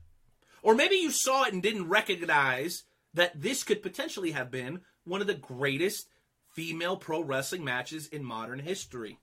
[0.64, 2.84] Or maybe you saw it and didn't recognize
[3.14, 6.08] that this could potentially have been one of the greatest
[6.50, 9.20] female pro wrestling matches in modern history.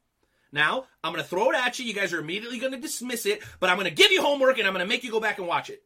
[0.53, 1.85] Now, I'm going to throw it at you.
[1.85, 4.59] You guys are immediately going to dismiss it, but I'm going to give you homework
[4.59, 5.83] and I'm going to make you go back and watch it.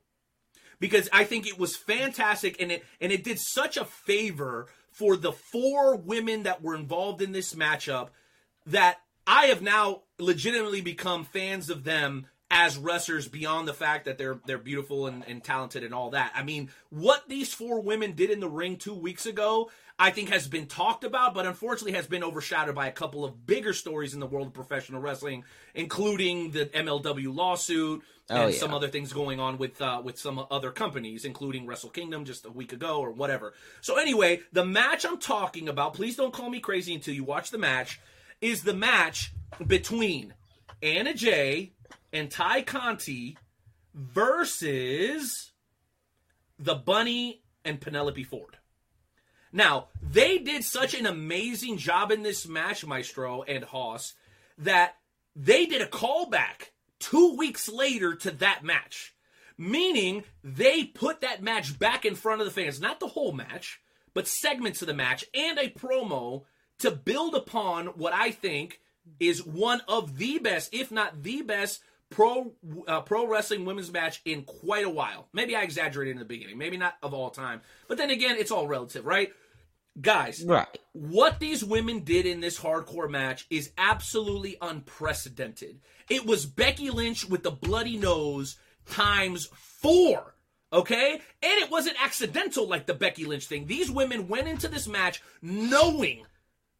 [0.80, 5.16] Because I think it was fantastic and it and it did such a favor for
[5.16, 8.08] the four women that were involved in this matchup
[8.66, 14.18] that I have now legitimately become fans of them as wrestlers beyond the fact that
[14.18, 16.32] they're they're beautiful and, and talented and all that.
[16.34, 20.30] I mean, what these four women did in the ring two weeks ago, I think
[20.30, 24.12] has been talked about, but unfortunately has been overshadowed by a couple of bigger stories
[24.12, 28.58] in the world of professional wrestling, including the MLW lawsuit and Oh, yeah.
[28.58, 32.44] some other things going on with uh, with some other companies, including Wrestle Kingdom just
[32.44, 33.54] a week ago or whatever.
[33.82, 37.50] So anyway, the match I'm talking about, please don't call me crazy until you watch
[37.50, 38.00] the match,
[38.40, 39.32] is the match
[39.64, 40.34] between
[40.82, 41.72] Anna Jay
[42.12, 43.38] and Tay Conti
[43.94, 45.52] versus
[46.58, 48.56] the Bunny and Penelope Ford.
[49.54, 54.14] Now, they did such an amazing job in this match, Maestro and Haas,
[54.58, 54.96] that
[55.36, 59.14] they did a callback two weeks later to that match.
[59.56, 63.80] Meaning they put that match back in front of the fans, not the whole match,
[64.12, 66.42] but segments of the match and a promo
[66.80, 68.80] to build upon what I think
[69.20, 72.52] is one of the best, if not the best, pro
[72.88, 75.28] uh, pro wrestling women's match in quite a while.
[75.32, 78.50] Maybe I exaggerated in the beginning, maybe not of all time, but then again, it's
[78.50, 79.32] all relative, right?
[80.00, 80.66] Guys, Right.
[80.92, 85.80] what these women did in this hardcore match is absolutely unprecedented.
[86.08, 90.34] It was Becky Lynch with the bloody nose times four.
[90.72, 91.12] Okay?
[91.14, 91.22] And
[91.62, 93.66] it wasn't accidental like the Becky Lynch thing.
[93.66, 96.26] These women went into this match knowing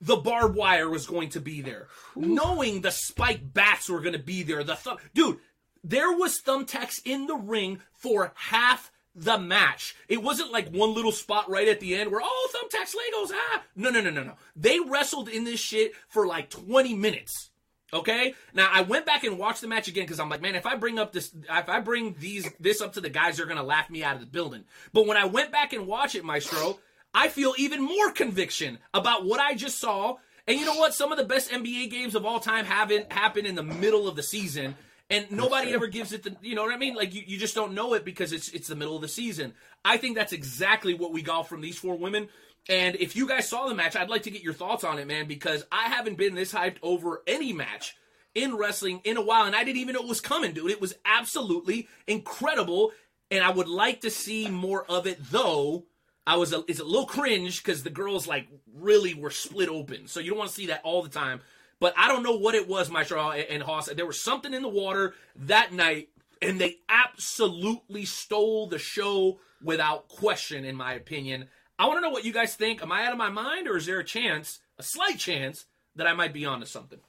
[0.01, 4.19] the barbed wire was going to be there, knowing the spike bats were going to
[4.19, 4.65] be there.
[4.65, 5.39] The thumb, dude,
[5.85, 9.95] there was thumbtacks in the ring for half the match.
[10.09, 13.63] It wasn't like one little spot right at the end where oh thumbtacks Legos ah
[13.77, 14.35] no no no no no.
[14.57, 17.51] They wrestled in this shit for like 20 minutes.
[17.93, 18.35] Okay?
[18.53, 20.75] Now I went back and watched the match again because I'm like, man, if I
[20.77, 23.89] bring up this if I bring these this up to the guys, they're gonna laugh
[23.89, 24.65] me out of the building.
[24.93, 26.81] But when I went back and watched it, Maestro,
[27.15, 30.17] I feel even more conviction about what I just saw.
[30.47, 30.93] And you know what?
[30.93, 34.17] Some of the best NBA games of all time haven't happened in the middle of
[34.17, 34.75] the season.
[35.11, 36.95] And nobody ever gives it the you know what I mean?
[36.95, 39.55] Like you, you just don't know it because it's it's the middle of the season.
[39.85, 42.29] I think that's exactly what we got from these four women.
[42.69, 45.07] And if you guys saw the match, I'd like to get your thoughts on it,
[45.07, 47.95] man, because I haven't been this hyped over any match
[48.35, 50.71] in wrestling in a while, and I didn't even know it was coming, dude.
[50.71, 52.93] It was absolutely incredible,
[53.31, 55.85] and I would like to see more of it, though.
[56.27, 60.09] I was a, it's a little cringe because the girls like really were split open,
[60.09, 61.43] so you don't want to see that all the time.
[61.85, 63.91] But I don't know what it was, Maestro and Haas.
[63.95, 66.09] There was something in the water that night,
[66.41, 71.49] and they absolutely stole the show without question, in my opinion.
[71.79, 72.81] I want to know what you guys think.
[72.81, 76.07] Am I out of my mind, or is there a chance, a slight chance, that
[76.07, 77.01] I might be onto something?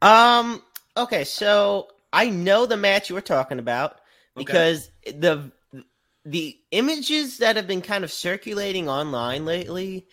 [0.00, 0.62] Um.
[0.96, 4.00] Okay, so I know the match you were talking about
[4.34, 4.46] Okay.
[4.46, 5.52] because the
[6.24, 10.06] the images that have been kind of circulating online lately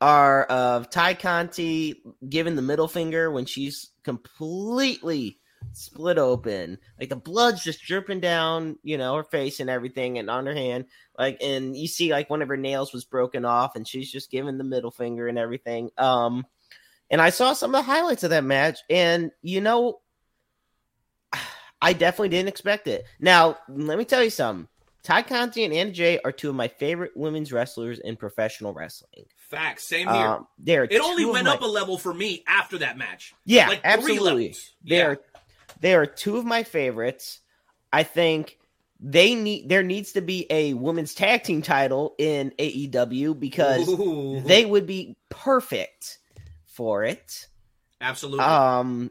[0.00, 5.38] are of Tay Conti giving the middle finger when she's completely
[5.72, 10.30] split open, like the blood's just dripping down, you know, her face and everything, and
[10.30, 10.86] on her hand,
[11.18, 14.30] like, and you see like one of her nails was broken off, and she's just
[14.30, 15.90] giving the middle finger and everything.
[15.98, 16.46] Um,
[17.10, 20.00] and I saw some of the highlights of that match, and you know,
[21.80, 23.04] I definitely didn't expect it.
[23.20, 24.68] Now, let me tell you something.
[25.02, 29.24] Tay Conti and Anna Jay are two of my favorite women's wrestlers in professional wrestling.
[29.48, 29.84] Facts.
[29.84, 30.16] Same here.
[30.26, 33.34] Um, they're it only went my- up a level for me after that match.
[33.44, 34.54] Yeah, like absolutely.
[34.84, 35.06] They Yeah.
[35.06, 35.18] are
[35.80, 37.40] they are two of my favorites.
[37.92, 38.58] I think
[39.00, 44.40] they need there needs to be a women's tag team title in AEW because Ooh.
[44.44, 46.18] they would be perfect
[46.66, 47.46] for it.
[48.00, 48.44] absolutely.
[48.44, 49.10] Um,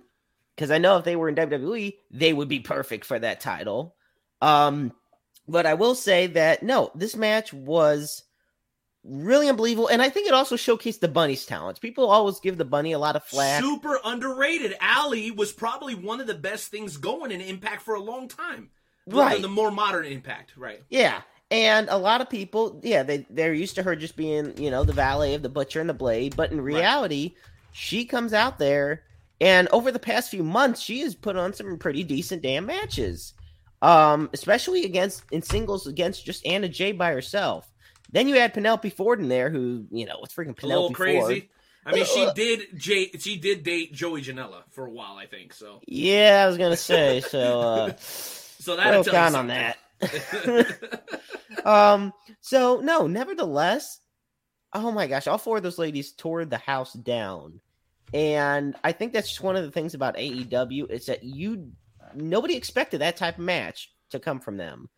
[0.55, 3.95] because I know if they were in WWE, they would be perfect for that title.
[4.41, 4.91] Um,
[5.47, 8.23] but I will say that no, this match was
[9.03, 11.79] really unbelievable, and I think it also showcased the bunny's talents.
[11.79, 13.63] People always give the bunny a lot of flack.
[13.63, 14.75] Super underrated.
[14.81, 18.69] Allie was probably one of the best things going in Impact for a long time.
[19.05, 19.41] Right.
[19.41, 20.83] The, more modern Impact, right?
[20.89, 21.21] Yeah.
[21.49, 24.83] And a lot of people, yeah, they they're used to her just being, you know,
[24.83, 27.35] the valet of the butcher and the blade, but in reality,
[27.71, 29.03] she comes out there
[29.39, 33.33] And over the past few months, she has put on some pretty decent damn matches.
[33.83, 37.71] Um, especially against in singles against just Anna Jay by herself.
[38.11, 40.93] Then you add Penelope Ford in there, who you know it's freaking A little Penelope
[40.93, 41.39] crazy.
[41.41, 41.49] Ford.
[41.85, 42.77] I mean, she Uh, did.
[42.77, 45.53] Jay, she did date Joey Janela for a while, I think.
[45.53, 47.21] So, Yeah, I was gonna say.
[47.29, 49.77] So uh, so that well tell you on that.
[51.65, 52.13] um.
[52.41, 53.99] So no, nevertheless,
[54.73, 57.61] oh my gosh, all four of those ladies tore the house down,
[58.13, 61.71] and I think that's just one of the things about AEW is that you
[62.15, 64.89] nobody expected that type of match to come from them.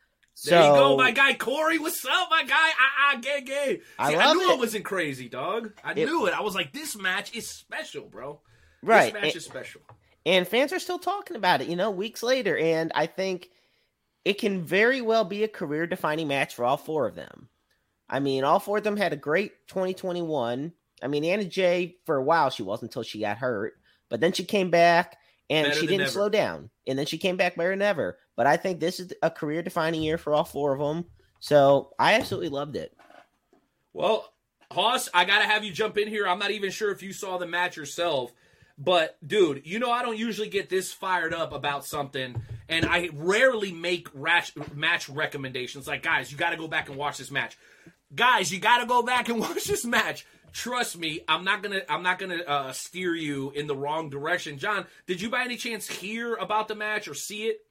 [0.42, 1.78] So there you go, my guy Corey.
[1.80, 2.54] What's up, my guy?
[2.56, 3.76] Ah, ah, gay, gay.
[3.80, 4.54] See, I I, knew it.
[4.54, 5.74] it wasn't crazy, dog.
[5.84, 6.34] I It- knew it.
[6.34, 8.40] I was like, this match is special, bro.
[8.82, 9.82] right, This match is special.
[10.26, 13.50] and fans are still talking about it, you know, weeks later, and I think
[14.24, 17.50] it can very well be a career-defining match for all four of them.
[18.10, 20.72] I mean, all four of them had a great 2021.
[21.04, 23.74] I mean, Anna Jay for a while she was until she got hurt,
[24.08, 25.18] but then she came back
[25.50, 26.12] and Better she didn't ever.
[26.12, 28.18] slow down, and then she came back better than ever.
[28.40, 31.04] But I think this is a career-defining year for all four of them.
[31.42, 32.96] So I absolutely loved it.
[33.92, 34.32] Well,
[34.72, 36.26] Hoss, I gotta have you jump in here.
[36.26, 38.32] I'm not even sure if you saw the match yourself,
[38.78, 43.10] but dude, you know I don't usually get this fired up about something, and I
[43.14, 45.86] rarely make rash, match recommendations.
[45.86, 47.58] Like, guys, you got to go back and watch this match.
[48.16, 50.26] Guys, you got to go back and watch this match.
[50.54, 54.58] Trust me, I'm not gonna I'm not gonna uh, steer you in the wrong direction.
[54.58, 57.66] John, did you by any chance hear about the match or see it?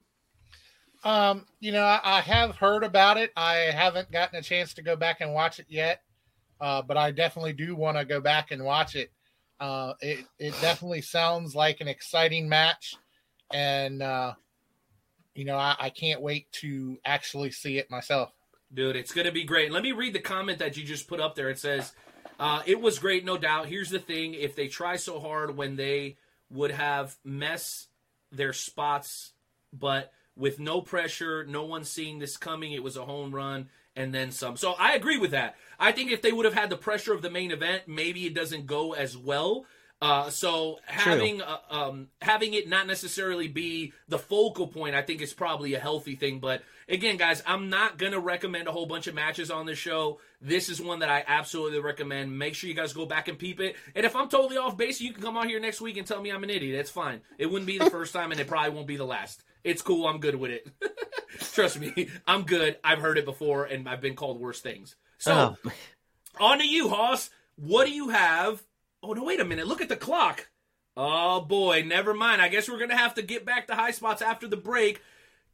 [1.05, 3.31] Um, you know, I, I have heard about it.
[3.37, 6.03] I haven't gotten a chance to go back and watch it yet,
[6.61, 9.11] uh, but I definitely do want to go back and watch it.
[9.61, 12.95] Uh, it it definitely sounds like an exciting match,
[13.53, 14.35] and uh,
[15.35, 18.33] you know, I, I can't wait to actually see it myself.
[18.75, 19.73] Dude, it's to be great.
[19.73, 21.49] Let me read the comment that you just put up there.
[21.49, 21.93] It says,
[22.39, 23.67] uh, It was great, no doubt.
[23.67, 26.17] Here's the thing if they try so hard when they
[26.51, 27.87] would have mess
[28.33, 29.33] their spots,
[29.73, 34.15] but with no pressure, no one seeing this coming, it was a home run and
[34.15, 34.57] then some.
[34.57, 35.57] So I agree with that.
[35.79, 38.35] I think if they would have had the pressure of the main event, maybe it
[38.35, 39.67] doesn't go as well.
[40.01, 45.21] Uh, so having uh, um, having it not necessarily be the focal point, I think
[45.21, 46.39] is probably a healthy thing.
[46.39, 50.21] But again, guys, I'm not gonna recommend a whole bunch of matches on this show.
[50.41, 52.39] This is one that I absolutely recommend.
[52.39, 53.75] Make sure you guys go back and peep it.
[53.97, 56.23] And if I'm totally off base, you can come on here next week and tell
[56.23, 56.77] me I'm an idiot.
[56.77, 57.21] That's fine.
[57.37, 59.43] It wouldn't be the first time, and it probably won't be the last.
[59.65, 60.07] It's cool.
[60.07, 60.69] I'm good with it.
[61.53, 62.77] Trust me, I'm good.
[62.83, 64.97] I've heard it before, and I've been called worse things.
[65.19, 65.57] So.
[65.65, 65.73] Oh.
[66.41, 67.31] On to you, Hoss.
[67.57, 68.63] What do you have?
[69.03, 69.67] Oh no, wait a minute.
[69.67, 70.49] Look at the clock.
[70.97, 72.41] Oh boy, never mind.
[72.41, 75.03] I guess we're gonna have to get back to high spots after the break,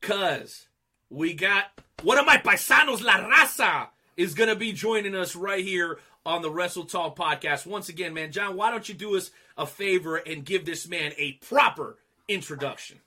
[0.00, 0.66] cause
[1.08, 1.66] we got
[2.02, 6.50] one of my paisanos, La Raza, is gonna be joining us right here on the
[6.50, 7.66] Wrestle Talk podcast.
[7.66, 11.12] Once again, man, John, why don't you do us a favor and give this man
[11.18, 13.00] a proper introduction?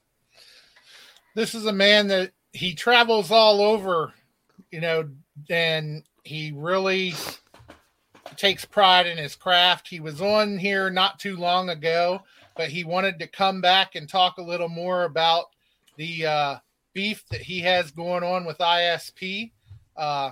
[1.38, 4.12] This is a man that he travels all over,
[4.71, 5.08] you know,
[5.52, 7.13] and he really
[8.38, 9.88] takes pride in his craft.
[9.88, 12.23] He was on here not too long ago,
[12.56, 15.45] but he wanted to come back and talk a little more about
[15.95, 16.56] the uh,
[16.93, 19.52] beef that he has going on with ISP.
[19.95, 20.32] Uh,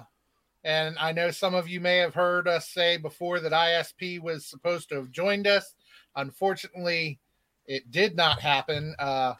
[0.63, 4.47] and I know some of you may have heard us say before that ISP was
[4.47, 5.75] supposed to have joined us.
[6.15, 7.19] Unfortunately,
[7.67, 8.95] it did not happen.
[8.97, 9.35] Uh,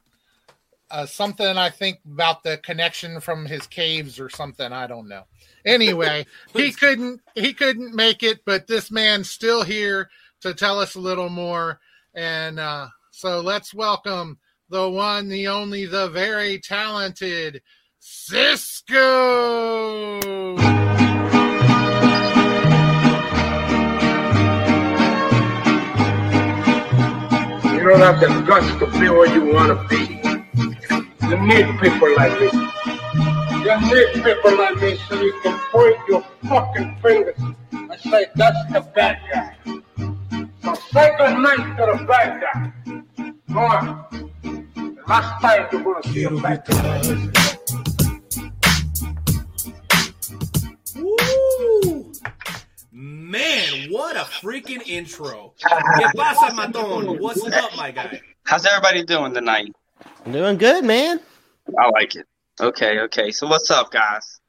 [0.92, 4.72] uh, something I think about the connection from his caves or something.
[4.72, 5.24] I don't know.
[5.66, 10.10] Anyway, he couldn't he couldn't make it, but this man's still here
[10.42, 11.80] to tell us a little more.
[12.14, 14.38] And uh, so let's welcome
[14.70, 17.62] the one, the only, the very talented
[18.02, 18.96] CizzKo.
[27.74, 30.25] You don't have the guts to be where you want to be.
[31.30, 32.52] You need people like me.
[33.66, 37.36] You need people like me so you can point your fucking fingers
[37.72, 39.56] and say, that's the bad guy.
[40.64, 42.72] So say good night to the bad guy.
[43.52, 44.06] Go on.
[44.76, 47.02] The last time you're going to see a bad guy.
[51.02, 52.14] Woo!
[52.92, 55.54] Man, what a freaking intro.
[55.60, 57.20] ¿Qué pasa, Matón?
[57.20, 58.22] What's up, my guy?
[58.44, 59.74] How's everybody doing tonight?
[60.26, 61.20] I'm doing good, man.
[61.78, 62.28] I like it.
[62.60, 63.32] Okay, okay.
[63.32, 64.40] So what's up, guys?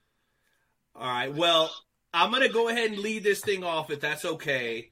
[0.94, 1.70] All right, well,
[2.14, 4.90] I'm going to go ahead and lead this thing off if that's okay.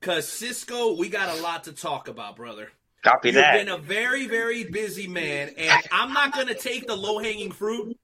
[0.00, 2.70] Because, CizzKo, we got a lot to talk about, brother.
[3.02, 3.54] Copy You've that.
[3.54, 7.52] been a very, very busy man, and I'm not going to take the low hanging
[7.52, 7.96] fruit.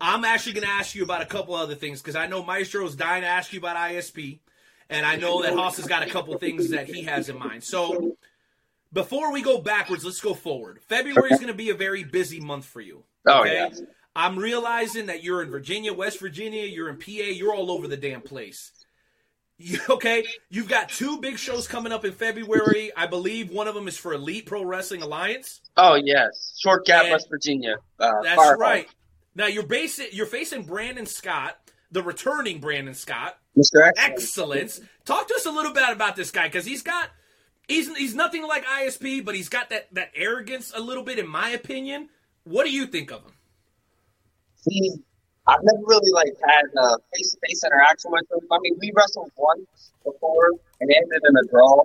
[0.00, 2.94] I'm actually going to ask you about a couple other things because I know Maestro's
[2.94, 4.40] dying to ask you about ISP,
[4.90, 7.64] and I know that Hoss has got a couple things that he has in mind.
[7.64, 8.16] So,
[8.92, 10.80] before we go backwards, let's go forward.
[10.88, 13.04] February is going to be a very busy month for you.
[13.26, 13.68] Oh, yeah.
[14.14, 17.96] I'm realizing that you're in Virginia, West Virginia, you're in PA, you're all over the
[17.96, 18.72] damn place.
[19.56, 22.90] You, okay, you've got two big shows coming up in February.
[22.96, 25.60] I believe one of them is for Elite Pro Wrestling Alliance.
[25.76, 27.76] Oh yes, Short Gap, And- West Virginia.
[27.98, 28.86] Uh, That's right.
[29.34, 31.56] Now you're basing, you're facing Brandon Scott,
[31.90, 33.38] the returning Brandon Scott.
[33.56, 33.86] Mr.
[33.86, 33.98] X.
[33.98, 34.80] Excellence.
[35.06, 37.08] Talk to us a little bit about this guy because he's got
[37.72, 41.28] he's he's nothing like ISP, but he's got that that arrogance a little bit, in
[41.28, 42.08] my opinion.
[42.44, 43.32] What do you think of him?
[44.56, 44.92] See,
[45.46, 48.46] I've never really like had a face to face interaction with him.
[48.50, 50.50] I mean, we wrestled once before
[50.80, 51.84] and ended in a draw.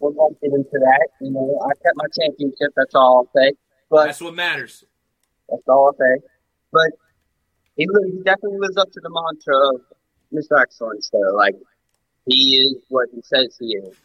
[0.00, 1.08] We won't get into that.
[1.20, 2.72] You know, I kept my championship.
[2.76, 3.52] That's all I'll say.
[3.90, 4.84] But That's what matters.
[5.48, 6.22] That's all I'll say.
[6.72, 6.90] But
[7.76, 9.80] he, he definitely lives up to the mantra of
[10.34, 10.60] Mr.
[10.60, 11.34] Excellence, though.
[11.34, 11.54] Like,
[12.26, 13.96] he is what he says he is.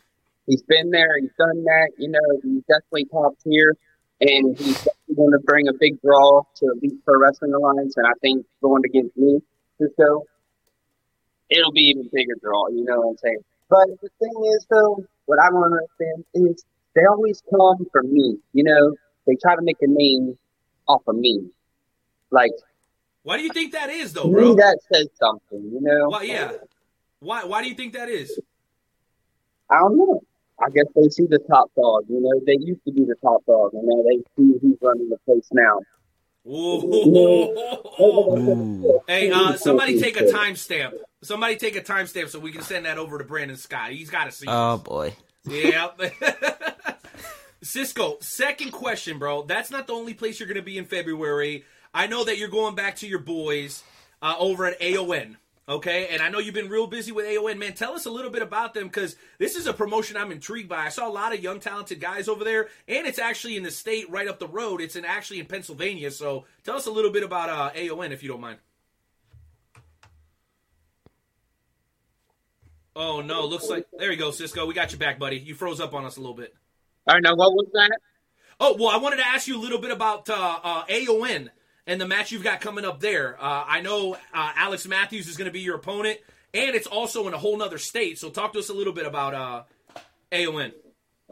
[0.52, 3.78] He's been there, he's done that, you know, he's definitely top tier,
[4.20, 8.06] and he's definitely going to bring a big draw to Elite Pro Wrestling Alliance, and
[8.06, 9.40] I think going against me
[9.98, 10.26] show,
[11.50, 13.40] it'll be even bigger draw, you know what I'm saying?
[13.70, 18.38] But the thing is, though, what I don't understand is they always come for me,
[18.52, 18.94] you know?
[19.26, 20.38] They try to make a name
[20.86, 21.50] off of me.
[22.30, 22.52] Like,
[23.24, 24.56] Why do you think that is, though, bro?
[24.56, 26.10] that says something, you know?
[26.10, 26.52] Well, yeah.
[27.22, 28.38] Why why do you think that is?
[29.70, 30.22] I don't know.
[30.62, 32.40] I guess they see the top dog, you know?
[32.46, 35.50] They used to be the top dog, and now they see who's running the place
[35.52, 35.80] now.
[36.48, 37.92] Ooh.
[39.08, 40.94] Hey, uh, somebody take a timestamp.
[41.22, 43.92] Somebody take a timestamp so we can send that over to Brandon Scott.
[43.92, 44.48] He's got to see.
[44.48, 45.14] Oh boy.
[45.46, 45.90] Yeah.
[47.64, 49.44] CizzKo, second question, bro.
[49.44, 51.64] That's not the only place you're going to be in February.
[51.94, 53.84] I know that you're going back to your boys
[54.22, 55.38] uh, over at AON.
[55.72, 57.72] Okay, and I know you've been real busy with AON, man.
[57.72, 60.80] Tell us a little bit about them because this is a promotion I'm intrigued by.
[60.80, 63.72] I saw a lot of young, talented guys over there, and it's actually in the
[63.72, 64.82] state right up the road.
[64.82, 66.12] It's in actually in Pennsylvania.
[66.12, 68.58] So tell us a little bit about uh, AON if you don't mind.
[72.94, 74.68] Oh no, looks like there you go, CizzKo.
[74.68, 75.38] We got you back, buddy.
[75.38, 76.54] You froze up on us a little bit.
[77.08, 77.98] All right, now what was that?
[78.60, 81.50] Oh well, I wanted to ask you a little bit about uh, uh, AON
[81.88, 83.36] and the match you've got coming up there.
[83.42, 86.20] Uh, I know uh, Alex Matthews is going to be your opponent,
[86.54, 88.20] and it's also in a whole nother state.
[88.20, 89.64] So talk to us a little bit about uh,
[90.32, 90.72] AON.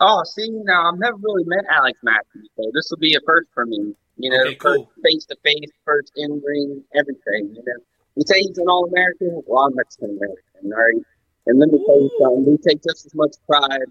[0.02, 3.50] Oh, see, now I've never really met Alex Matthews, so this will be a first
[3.54, 3.94] for me.
[4.18, 4.86] You know, Okay, cool.
[4.86, 7.54] first face to face, first in ring, everything.
[7.56, 7.84] You know,
[8.16, 9.42] you say he's an All American.
[9.46, 11.04] Well, I'm Mexican American, all right.
[11.48, 12.46] And let me tell you something.
[12.46, 13.88] We take just as much pride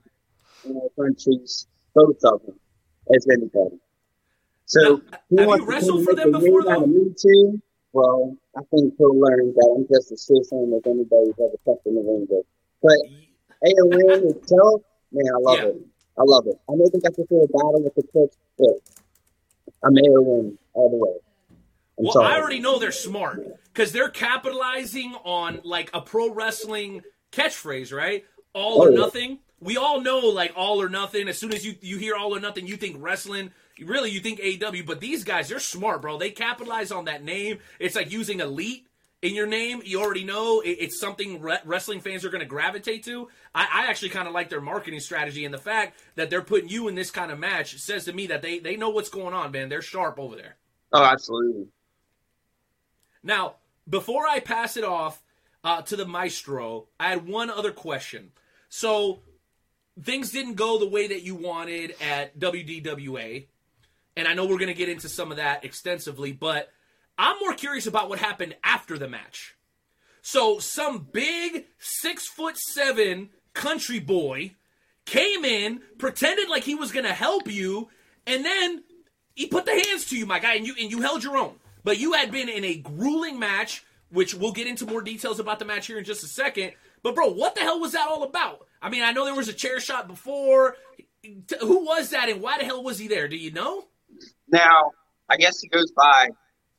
[0.64, 2.59] in our countries, both of them,
[3.14, 3.78] as anybody.
[4.68, 5.00] So,
[5.30, 6.86] Now, have you wrestled for them before, though?
[6.86, 7.60] Me too.
[7.94, 11.94] Well, I think he'll learn that I'm just as citizen as anybody's ever stepped in
[11.94, 12.44] the ring with.
[12.82, 12.98] But
[13.66, 15.66] AON itself, man, I love Yeah.
[15.68, 15.82] it.
[16.18, 16.60] I love it.
[16.68, 18.76] I know they got this a battle with the clips, but
[19.82, 21.16] I'm AON all the way.
[21.98, 22.34] I'm Well, sorry.
[22.34, 23.40] I already know they're smart
[23.72, 27.02] because they're capitalizing on like a pro wrestling
[27.32, 28.24] catchphrase, right?
[28.52, 28.96] All or Oh, yeah.
[28.98, 29.38] nothing.
[29.60, 31.26] We all know like all or nothing.
[31.28, 33.50] As soon as you you hear all or nothing, you think wrestling.
[33.84, 34.86] Really, you think AEW.
[34.86, 36.18] But these guys, they're smart, bro.
[36.18, 37.58] They capitalize on that name.
[37.78, 38.86] It's like using elite
[39.22, 39.82] in your name.
[39.84, 43.28] You already know it, it's something re- wrestling fans are going to gravitate to.
[43.54, 46.68] I, I actually kind of like their marketing strategy and the fact that they're putting
[46.68, 49.34] you in this kind of match says to me that they they know what's going
[49.34, 49.68] on, man.
[49.68, 50.56] They're sharp over there.
[50.92, 51.66] Oh, absolutely.
[53.22, 53.56] Now,
[53.88, 55.22] before I pass it off
[55.64, 58.30] uh, to the maestro, I had one other question.
[58.68, 59.20] So,
[60.02, 63.46] things didn't go the way that you wanted at WDWA,
[64.18, 66.70] and I know we're going to get into some of that extensively, but
[67.16, 69.54] I'm more curious about what happened after the match.
[70.22, 74.56] So, some big six foot seven country boy
[75.06, 77.88] came in, pretended like he was going to help you,
[78.26, 78.82] and then
[79.36, 81.54] he put the hands to you, my guy, and you and you held your own.
[81.84, 85.60] But you had been in a grueling match, which we'll get into more details about
[85.60, 86.72] the match here in just a second.
[87.04, 88.66] But bro, what the hell was that all about?
[88.82, 90.74] I mean, I know there was a chair shot before.
[91.60, 93.28] Who was that, and why the hell was he there?
[93.28, 93.84] Do you know?
[94.51, 94.92] Now,
[95.28, 96.30] I guess he goes by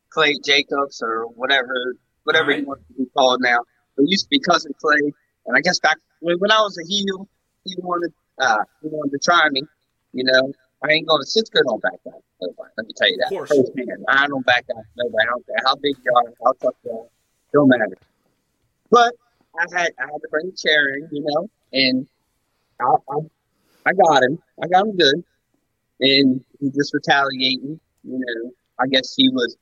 [0.10, 3.60] Clay Jacobs or whatever, whatever he wants to be called now.
[3.96, 5.12] But he used to be cousin Clay,
[5.46, 7.28] and I guess back when, when I was a heel,
[7.66, 9.64] he wanted, uh, he wanted to try me.
[10.14, 10.52] You know,
[10.84, 12.22] I ain't going to sit don't back down.
[12.42, 12.70] Nobody.
[12.78, 13.26] Let me tell you that.
[13.26, 13.50] Of course.
[13.50, 14.06] Firsthand.
[14.08, 14.84] I don't back down.
[14.98, 15.28] Nobody.
[15.28, 17.06] I don't care how big you are, how tough you are.
[17.54, 17.98] Don't matter.
[18.90, 19.14] But
[19.58, 22.08] I had I had to bring a chair in, you know, and
[22.80, 23.18] I, I
[23.88, 24.40] I got him.
[24.64, 25.24] I got him good,
[26.00, 27.80] and he just retaliating.
[28.04, 29.58] You know, I guess he was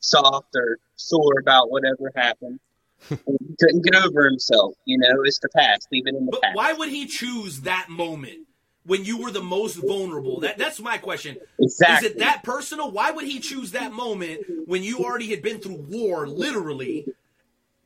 [0.00, 2.60] soft or sore about whatever happened.
[3.08, 3.16] he
[3.60, 4.74] couldn't get over himself.
[4.84, 5.88] You know, it's the past.
[5.92, 6.56] Leave it in the But past.
[6.56, 8.46] why would he choose that moment
[8.86, 10.40] when you were the most vulnerable?
[10.40, 11.36] That that's my question.
[11.58, 12.08] Exactly.
[12.08, 12.90] Is it that personal?
[12.90, 17.06] Why would he choose that moment when you already had been through war, literally?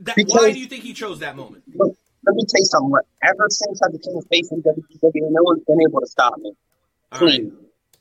[0.01, 1.65] That, why do you think he chose that moment?
[1.75, 2.93] Look, let me tell you something.
[3.25, 6.53] Ever since I became a face in WWE, no one's been able to stop me.
[7.11, 7.43] All right.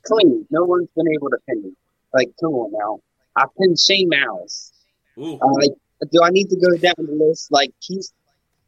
[0.04, 0.45] Clean.
[0.50, 1.72] No one's been able to pin me.
[2.14, 3.02] Like, come on now.
[3.36, 4.72] I pinned Shane Malice.
[5.18, 5.36] Ooh.
[5.36, 5.72] Uh, like,
[6.12, 7.52] do I need to go down the list?
[7.52, 8.14] Like, he's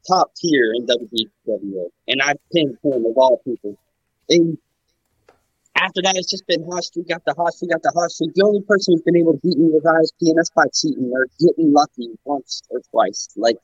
[0.08, 1.90] top tier in WWE.
[2.08, 3.78] And I pinned him of all people.
[4.30, 4.58] And
[5.76, 8.34] after that, it's just been hot streak after hot streak after hot streak.
[8.34, 11.12] The only person who's been able to beat me with ISP, and that's by cheating
[11.14, 13.30] or getting lucky once or twice.
[13.36, 13.58] Like,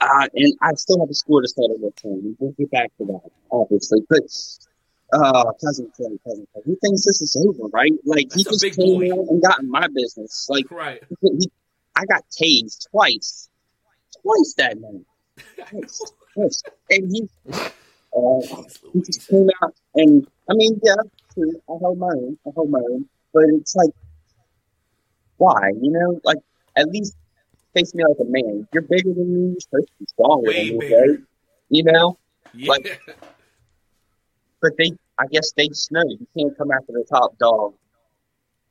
[0.00, 2.36] uh, and I still have a score to settle with him.
[2.38, 4.00] We'll get back to that, obviously.
[4.08, 4.22] But,
[5.12, 7.92] uh, cousin Clay, cousin Clay, he thinks this is over, right?
[8.04, 9.12] Like, he That's a just came boy.
[9.12, 10.46] out and got in my business.
[10.48, 11.02] Like, Right.
[11.20, 11.50] he,
[11.96, 13.48] I got tased twice,
[14.22, 15.04] twice that night.
[15.68, 16.62] Twice, twice.
[16.90, 20.94] And he, uh, he just came out, and I mean, yeah,
[21.32, 21.52] true.
[21.68, 22.38] I hold my own.
[22.46, 23.08] I hold my own.
[23.32, 23.90] But it's like,
[25.36, 25.70] why?
[25.80, 26.38] You know, like
[26.76, 27.16] at least
[27.74, 28.68] face me like a man.
[28.72, 29.50] You're bigger than me.
[29.52, 31.18] You're supposed to be stronger Way than me, right?
[31.70, 32.18] You know.
[32.52, 32.70] Yeah.
[32.70, 33.00] Like-
[34.64, 37.74] But they, I guess they know you can't come after the top dog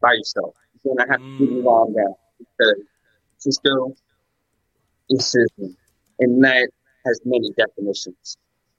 [0.01, 0.55] by yourself.
[0.83, 1.51] You're gonna have to Mm.
[1.51, 2.81] me long down because
[3.39, 3.95] CizzKo
[5.11, 5.75] is CizzKo,
[6.17, 6.71] and that
[7.05, 8.37] has many definitions.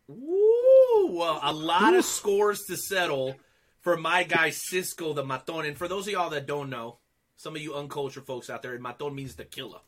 [0.09, 1.13] Woo!
[1.17, 3.37] Well, a lot of scores to settle
[3.81, 5.67] for my guy CizzKo the Maton.
[5.69, 6.99] And for those of y'all that don't know,
[7.37, 9.79] some of you uncultured folks out there, Maton means the killer.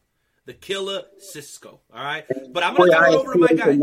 [0.44, 1.66] The killer CizzKo.
[1.66, 2.24] All right?
[2.52, 3.76] But I'm gonna I over to my guy.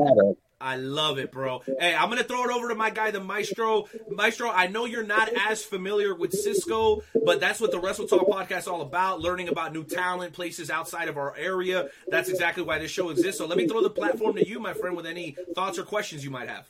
[0.64, 1.62] I love it, bro.
[1.80, 3.88] Hey, I'm gonna throw it over to my guy, the Maestro.
[4.10, 8.26] Maestro, I know you're not as familiar with CizzKo, but that's what the Wrestle Talk
[8.28, 11.90] podcast is all about: learning about new talent, places outside of our area.
[12.08, 13.38] That's exactly why this show exists.
[13.40, 16.24] So let me throw the platform to you, my friend, with any thoughts or questions
[16.24, 16.70] you might have.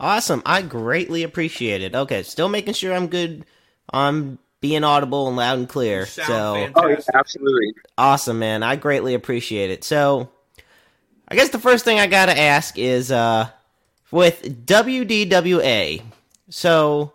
[0.00, 0.42] Awesome.
[0.44, 1.94] I greatly appreciate it.
[1.94, 3.44] Okay, still making sure I'm good.
[3.92, 6.06] I'm being audible and loud and clear.
[6.06, 7.74] Sound so Oh, yeah, absolutely.
[7.96, 8.62] awesome, man.
[8.62, 9.84] I greatly appreciate it.
[9.84, 10.30] So
[11.30, 13.48] I guess the first thing I gotta ask is uh
[14.10, 16.02] with WDWA.
[16.48, 17.12] So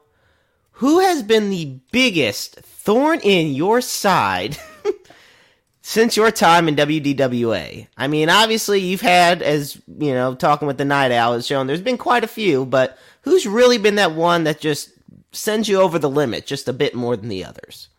[0.73, 4.57] who has been the biggest thorn in your side
[5.81, 7.87] since your time in WDWA?
[7.97, 11.67] I mean, obviously you've had, as you know, talking with the Night Owl has shown,
[11.67, 14.91] there's been quite a few, but who's really been that one that just
[15.31, 17.89] sends you over the limit just a bit more than the others?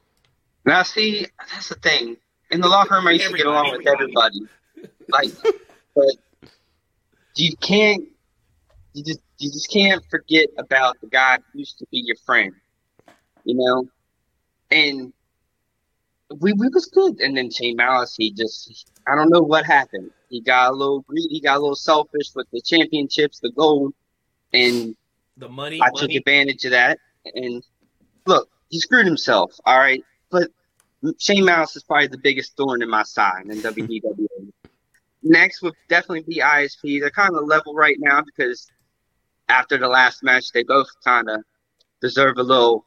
[0.65, 2.17] Now, see, that's the thing.
[2.51, 4.41] In the locker room, I used to get along with everybody.
[5.09, 5.31] Like,
[5.97, 6.15] but
[7.35, 8.05] you can't,
[8.93, 12.53] you just, you just can't forget about the guy who used to be your friend.
[13.45, 13.89] You know,
[14.71, 15.13] and
[16.41, 17.21] we we was good.
[17.21, 20.11] And then Shane Malice, he just, I don't know what happened.
[20.29, 23.95] He got a little greedy, he got a little selfish with the championships, the gold,
[24.53, 24.97] and
[25.37, 26.99] The money, I took advantage of that.
[27.35, 27.63] And
[28.27, 29.53] look, he screwed himself.
[29.65, 30.51] All right, but
[31.19, 34.01] Shane Malice is probably the biggest thorn in my side in WWE.
[35.29, 37.01] Next would definitely be ISP.
[37.01, 38.71] They're kind of level right now because
[39.49, 41.43] after the last match, they both kind of
[42.01, 42.85] deserve a little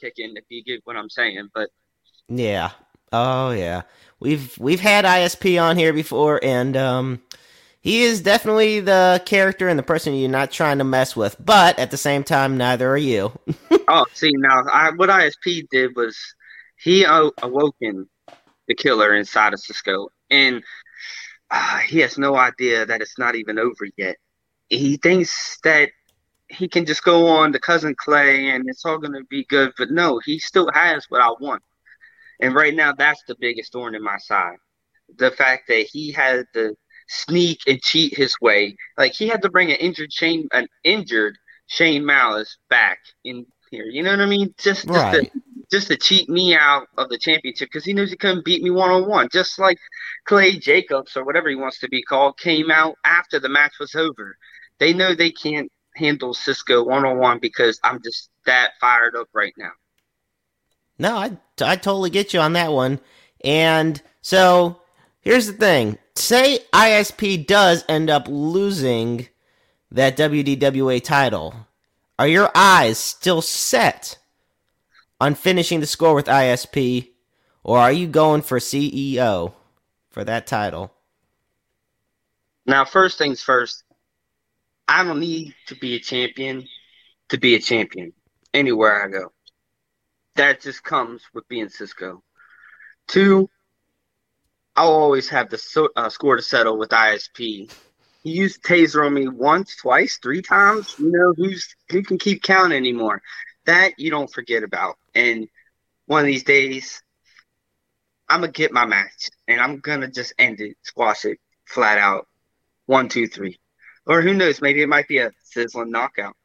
[0.00, 1.48] kicking, if you get what I'm saying.
[1.54, 1.70] But
[2.28, 2.70] Yeah.
[3.12, 3.82] Oh yeah.
[4.20, 7.22] We've we've had ISP on here before and um
[7.80, 11.76] he is definitely the character and the person you're not trying to mess with, but
[11.80, 13.32] at the same time neither are you.
[13.88, 16.16] oh, see now, I, what ISP did was
[16.76, 18.08] he awoken
[18.68, 20.62] the killer inside of CizzKo, and
[21.52, 24.16] uh, he has no idea that it's not even over yet.
[24.70, 25.90] He thinks that
[26.48, 29.72] he can just go on to cousin Clay and it's all going to be good,
[29.78, 31.62] but no, he still has what I want.
[32.40, 34.56] And right now, that's the biggest thorn in my side.
[35.16, 36.76] The fact that he had to
[37.08, 41.38] sneak and cheat his way, like he had to bring an injured Shane, an injured
[41.68, 43.84] Shane Malice back in here.
[43.86, 44.54] You know what I mean?
[44.58, 45.12] Just, just Right.
[45.12, 45.30] to
[45.72, 48.70] just to cheat me out of the championship because he knows he couldn't beat me
[48.70, 49.28] one on one.
[49.32, 49.78] Just like
[50.26, 53.94] Clay Jacobs or whatever he wants to be called came out after the match was
[53.94, 54.36] over.
[54.78, 59.28] They know they can't handle CizzKo one on one because I'm just that fired up
[59.32, 59.70] right now.
[60.98, 63.00] No, I I totally get you on that one.
[63.42, 64.78] And so
[65.20, 65.98] here's the thing.
[66.14, 69.28] Say ISP does end up losing
[69.90, 71.54] that WDWA title.
[72.18, 74.18] Are your eyes still set
[75.22, 77.10] on finishing the score with ISP
[77.62, 79.52] or are you going for CEO
[80.10, 80.92] for that title?
[82.66, 83.84] Now, first things first,
[84.88, 86.66] I don't need to be a champion
[87.28, 88.12] to be a champion
[88.52, 89.32] anywhere I go.
[90.34, 92.20] That just comes with being CizzKo.
[93.06, 93.48] Two,
[94.74, 97.70] I'll always have the so, uh, score to settle with ISP
[98.22, 100.94] he used taser on me once, twice, three times.
[100.98, 103.20] You know, who's who can keep count anymore?
[103.66, 104.96] That you don't forget about.
[105.14, 105.48] And
[106.06, 107.02] one of these days,
[108.28, 112.28] I'm gonna get my match, and I'm gonna just end it, squash it, flat out,
[112.86, 113.58] one, two, three,
[114.06, 114.62] or who knows?
[114.62, 116.36] Maybe it might be a sizzling knockout.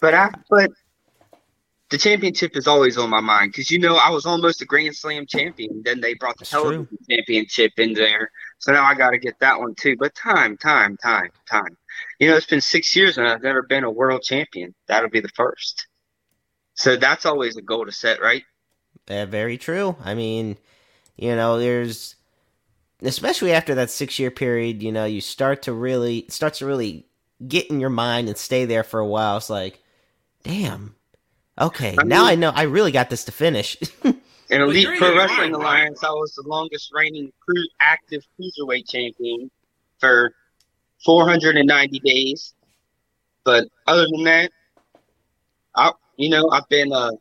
[0.00, 0.70] But I, but
[1.90, 4.96] the championship is always on my mind because you know I was almost a Grand
[4.96, 5.82] Slam champion.
[5.84, 9.38] Then they brought the That's television championship in there, so now I got to get
[9.40, 9.96] that one too.
[9.98, 11.76] But time, time, time, time.
[12.18, 14.74] You know, it's been six years and I've never been a world champion.
[14.86, 15.88] That'll be the first.
[16.80, 18.42] So that's always a goal to set, right?
[19.06, 19.96] Uh, very true.
[20.02, 20.56] I mean,
[21.14, 22.14] you know, there's
[23.02, 26.66] especially after that six year period, you know, you start to really it starts to
[26.66, 27.04] really
[27.46, 29.36] get in your mind and stay there for a while.
[29.36, 29.78] It's like,
[30.42, 30.94] damn.
[31.60, 33.76] Okay, I now mean- I know I really got this to finish.
[34.48, 37.30] In Elite you're in Pro Wrestling mind, Alliance, I was the longest reigning
[37.80, 39.48] active cruiserweight champion
[40.00, 40.32] for
[41.04, 42.52] 490 days.
[43.44, 44.50] But other than that,
[45.76, 47.12] I, you know, I've been a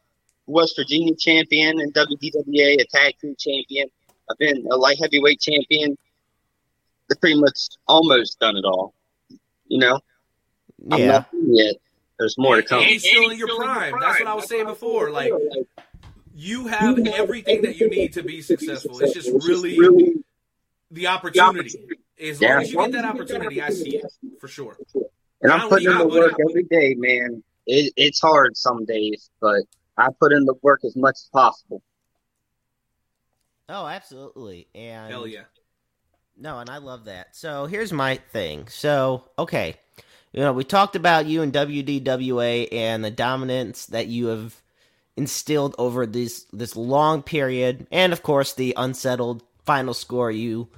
[0.45, 3.88] West Virginia champion and WDWA, a tag team champion.
[4.30, 5.97] I've been a light heavyweight champion.
[7.10, 8.93] I've pretty much almost done it all.
[9.68, 10.00] You know,
[10.91, 11.08] I'm yeah.
[11.08, 11.76] not yet.
[12.20, 12.80] There's more to come.
[12.80, 13.93] And he's still in your prime.
[14.02, 15.12] That's what I was saying before.
[15.12, 15.32] Like
[16.36, 19.00] you have everything that you need to be successful.
[19.00, 19.78] It's just really
[20.91, 21.97] the opportunity.
[22.22, 22.60] As long Yeah.
[22.60, 24.06] as you get that opportunity, I see it
[24.41, 24.78] for sure.
[25.41, 27.43] And I'm putting in only the work every day, man.
[27.70, 29.61] It, it's hard some days, but
[29.95, 31.84] I put in the work as much as possible.
[33.70, 34.67] Oh, absolutely.
[34.74, 35.43] And Hell yeah.
[36.36, 37.36] No, and I love that.
[37.36, 38.67] So here's my thing.
[38.70, 39.76] So, okay.
[40.32, 44.59] You know, we talked about you and WDWA and the dominance that you have
[45.15, 50.70] instilled over this this long period and of course the unsettled final score you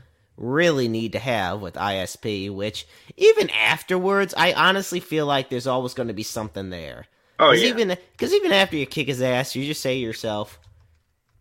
[0.41, 2.87] really need to have with ISP, which
[3.17, 7.07] even afterwards I honestly feel like there's always going to be something there.
[7.39, 9.99] Oh Cuz yeah, even cuz even after you kick his ass, you just say to
[9.99, 10.59] yourself,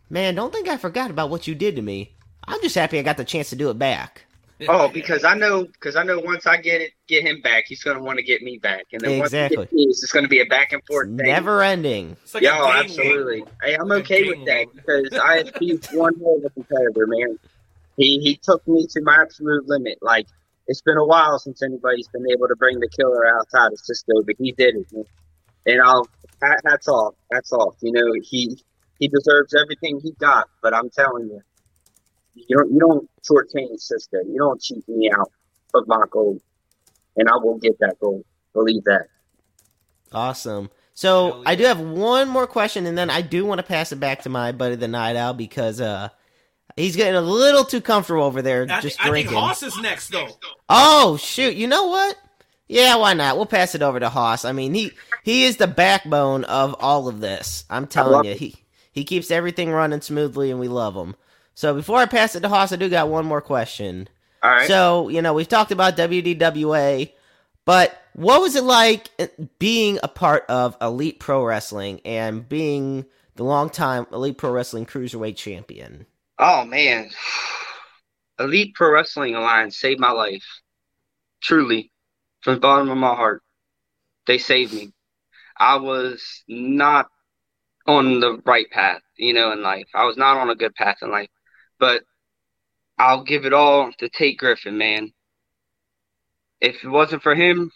[0.08, 2.14] "Man, don't think I forgot about what you did to me.
[2.46, 4.24] I'm just happy I got the chance to do it back."
[4.68, 7.82] Oh, because I know, because I know once I get it, get him back, he's
[7.82, 9.56] gonna want to get me back, and then Exactly.
[9.56, 11.26] once he gets me, it's just gonna be a back and forth thing.
[11.26, 12.16] Never ending.
[12.22, 13.40] It's like Yo, absolutely.
[13.40, 13.48] war.
[13.62, 14.72] Hey, I'm okay with that war.
[14.74, 17.38] because ISP's one hell of a competitor, man.
[18.00, 19.98] He he took me to my absolute limit.
[20.00, 20.26] Like
[20.66, 24.24] it's been a while since anybody's been able to bring the killer outside of CizzKo,
[24.24, 25.06] but he did it.
[25.66, 26.08] And I'll
[26.42, 27.76] hat- hats off, hats off.
[27.82, 28.58] You know he
[28.98, 30.48] he deserves everything he got.
[30.62, 31.42] But I'm telling you,
[32.34, 34.24] you don't you don't shortchange CizzKo.
[34.26, 35.30] You don't cheat me out
[35.74, 36.40] of my goal,
[37.16, 38.24] and I will get that goal.
[38.54, 39.08] Believe that.
[40.10, 40.70] Awesome.
[40.94, 43.92] So Hell I do have one more question, and then I do want to pass
[43.92, 46.08] it back to my buddy the night owl because uh
[46.76, 49.38] he's getting a little too comfortable over there I, just I think drinking.
[49.38, 50.28] Hoss is next though.
[50.68, 51.56] Oh shoot!
[51.56, 52.16] You know what?
[52.68, 53.36] Yeah, why not?
[53.36, 54.44] We'll pass it over to Hoss.
[54.44, 54.92] I mean, he
[55.24, 57.64] he is the backbone of all of this.
[57.68, 58.56] I'm telling love you, he
[58.92, 61.16] he keeps everything running smoothly, and we love him.
[61.54, 64.08] So before I pass it to Hoss, I do got one more question.
[64.42, 64.66] All right.
[64.66, 67.12] So, you know, we've talked about WDWA,
[67.64, 69.26] but what was it like uh,
[69.58, 73.04] being a part of Elite Pro Wrestling and being
[73.36, 76.06] the longtime Elite Pro Wrestling Cruiserweight Champion?
[76.40, 77.10] Oh man,
[78.38, 80.46] Elite Pro Wrestling Alliance saved my life.
[81.42, 81.92] Truly,
[82.40, 83.42] from the bottom of my heart,
[84.26, 84.92] they saved me.
[85.58, 87.08] I was not
[87.86, 89.88] on the right path, you know, in life.
[89.94, 91.28] I was not on a good path in life,
[91.78, 92.04] but
[92.98, 95.12] I'll give it all to Tate Griffin, man.
[96.60, 97.70] If it wasn't for him,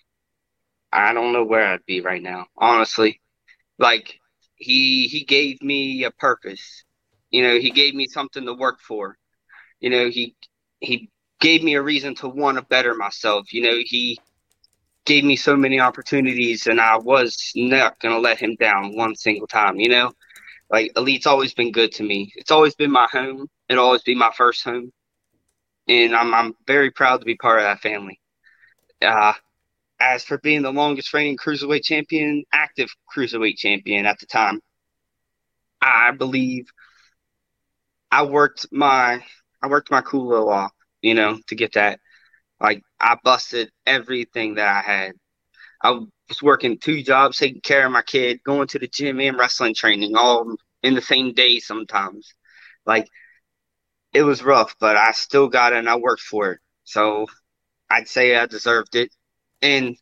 [0.90, 3.20] I don't know where I'd be right now, honestly.
[3.78, 4.18] Like
[4.56, 6.83] he he gave me a purpose.
[7.34, 9.18] You know, he gave me something to work for.
[9.80, 10.36] You know, he
[10.80, 11.10] he
[11.40, 13.52] gave me a reason to want to better myself.
[13.52, 14.18] You know, he
[15.04, 19.16] gave me so many opportunities and I was not going to let him down one
[19.16, 20.12] single time, you know?
[20.70, 22.32] Like Elite's always been good to me.
[22.36, 23.48] It's always been my home.
[23.68, 24.92] It'll always be my first home.
[25.88, 28.20] And I'm I'm very proud to be part of that family.
[29.02, 29.34] Uh
[30.00, 34.60] as for being the longest reigning cruiserweight champion, active cruiserweight champion at the time,
[35.82, 36.66] I believe
[38.14, 39.24] I worked my
[39.60, 40.70] I worked my little off,
[41.02, 41.98] you know, to get that.
[42.60, 45.14] Like I busted everything that I had.
[45.82, 49.36] I was working two jobs, taking care of my kid, going to the gym and
[49.36, 50.54] wrestling training all
[50.84, 52.32] in the same day sometimes.
[52.86, 53.08] Like
[54.12, 56.60] it was rough, but I still got it and I worked for it.
[56.84, 57.26] So
[57.90, 59.10] I'd say I deserved it.
[59.60, 59.96] And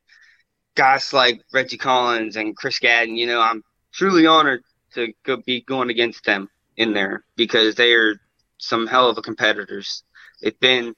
[0.74, 3.62] guys like Reggie Collins and Chris Gadden, you know, I'm
[3.94, 4.60] truly honored
[4.96, 5.14] to
[5.46, 8.20] be going against them in there because they are
[8.58, 10.04] some hell of a competitors.
[10.40, 10.94] They've been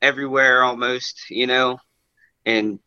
[0.00, 1.78] everywhere almost, you know,
[2.46, 2.78] and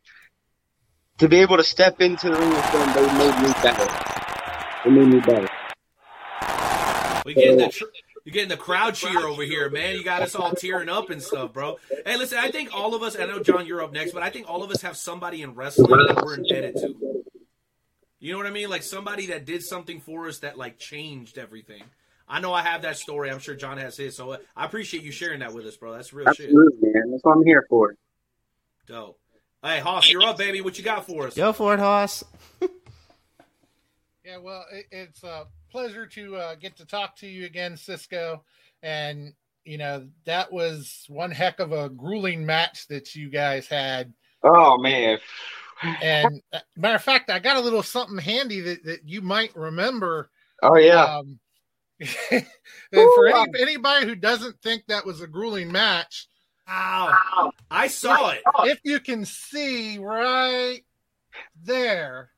[1.19, 3.87] to be able to step into the ring with them, they made me better.
[4.83, 5.49] They made me better.
[7.25, 7.85] We getting the tr-
[8.25, 9.95] you're getting the crowd cheer over here, man.
[9.95, 11.77] You got us all tearing up and stuff, bro.
[12.05, 13.19] Hey, listen, I think all of us.
[13.19, 15.55] I know John, you're up next, but I think all of us have somebody in
[15.55, 16.95] wrestling that we're indebted to.
[18.19, 18.69] You know what I mean?
[18.69, 21.83] Like somebody that did something for us that like changed everything.
[22.27, 23.29] I know I have that story.
[23.29, 24.15] I'm sure John has his.
[24.15, 25.93] So I appreciate you sharing that with us, bro.
[25.93, 26.47] That's real shit.
[26.47, 27.11] Absolutely, man.
[27.11, 27.95] That's what I'm here for.
[28.87, 29.19] Dope.
[29.61, 30.61] Hey, Hoss, you're up, baby.
[30.61, 31.35] What you got for us?
[31.35, 32.23] Go for it, Hoss.
[34.25, 38.39] Yeah, well, it, it's a pleasure to uh, get to talk to you again, CizzKo.
[38.81, 39.33] And,
[39.65, 44.13] you know, that was one heck of a grueling match that you guys had.
[44.43, 45.19] Oh man.
[46.01, 49.55] And uh, matter of fact, I got a little something handy that, that you might
[49.55, 50.29] remember.
[50.61, 51.03] Oh yeah.
[51.03, 51.39] Um,
[51.99, 52.45] and
[52.91, 56.27] for any, anybody who doesn't think that was a grueling match,
[56.69, 57.51] Ow.
[57.69, 58.41] I saw it.
[58.63, 60.81] if you can see right
[61.61, 62.29] there,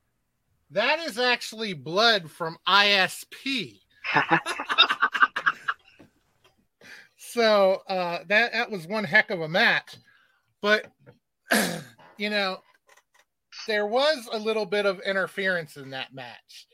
[0.72, 3.80] that is actually blood from ISP.
[7.18, 9.96] so uh, that that was one heck of a match,
[10.62, 10.88] but
[12.18, 12.60] you know
[13.68, 16.68] there was a little bit of interference in that match.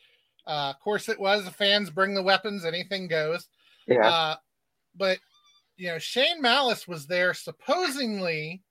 [0.51, 3.47] Uh, of course, it was the fans bring the weapons, anything goes.
[3.87, 4.05] yeah.
[4.07, 4.35] Uh,
[4.95, 5.17] but
[5.77, 8.61] you know, Shane Malice was there supposedly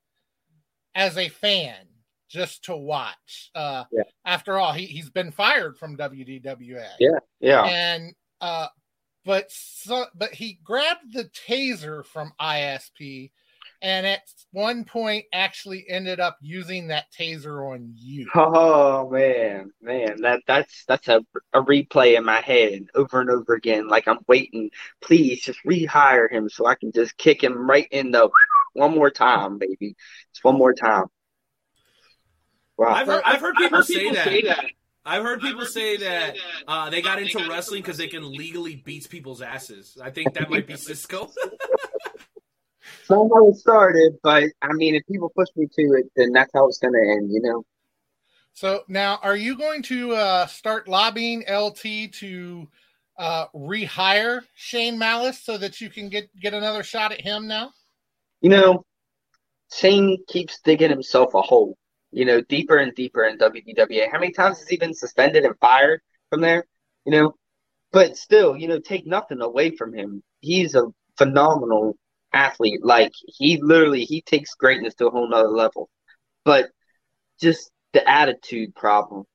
[0.93, 1.87] as a fan
[2.29, 3.49] just to watch.
[3.55, 4.03] Uh, Yeah.
[4.25, 6.87] After all, he he's been fired from WDWA.
[6.99, 7.19] Yeah.
[7.39, 7.63] yeah.
[7.63, 8.67] And uh,
[9.25, 13.31] but so, but he grabbed the taser from ISP,
[13.81, 14.21] and at
[14.51, 18.29] one point actually ended up using that taser on you.
[18.35, 23.53] Oh man, man, that that's that's a a replay in my head over and over
[23.53, 23.87] again.
[23.87, 24.71] Like I'm waiting.
[25.01, 28.29] Please just rehire him so I can just kick him right in the
[28.73, 29.95] one more time, baby.
[30.33, 31.05] Just one more time.
[32.77, 32.93] Wow.
[32.93, 34.11] I've heard, I've heard people, say,
[34.41, 34.65] that.
[35.05, 36.35] I've heard people say that
[36.67, 39.97] uh, they got into wrestling because they can legally beat people's asses.
[40.01, 41.31] I think that might be CizzKo.
[43.03, 46.67] Somehow it started, but I mean, if people push me to it, then that's how
[46.67, 47.31] it's gonna end.
[47.31, 47.65] You know.
[48.53, 52.67] So now, are you going to uh, start lobbying LT to
[53.17, 57.71] uh, rehire Shane Malice so that you can get get another shot at him now?
[58.41, 58.85] You know,
[59.73, 61.77] Shane keeps digging himself a hole.
[62.11, 64.11] You know, deeper and deeper in WDWA.
[64.11, 66.65] How many times has he been suspended and fired from there?
[67.05, 67.35] You know,
[67.91, 70.23] but still, you know, take nothing away from him.
[70.41, 70.87] He's a
[71.17, 71.95] phenomenal
[72.33, 72.83] athlete.
[72.83, 75.89] Like he literally he takes greatness to a whole nother level.
[76.45, 76.69] But
[77.39, 79.25] just the attitude problem.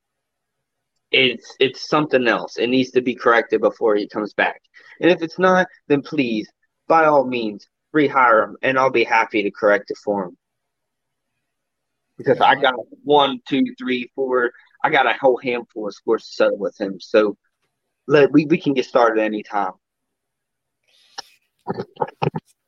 [1.11, 2.57] It's it's something else.
[2.57, 4.61] It needs to be corrected before he comes back.
[4.99, 6.49] And if it's not, then please,
[6.87, 10.37] by all means, rehire him, and I'll be happy to correct it for him.
[12.17, 12.73] Because I got
[13.03, 14.51] one, two, three, four.
[14.83, 16.99] I got a whole handful of scores to settle with him.
[16.99, 17.37] So
[18.07, 19.73] let we, we can get started anytime.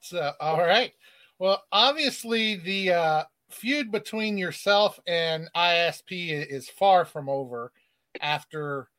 [0.10, 0.91] So, all right.
[1.38, 7.72] Well, obviously, the uh, feud between yourself and ISP is far from over
[8.20, 8.89] after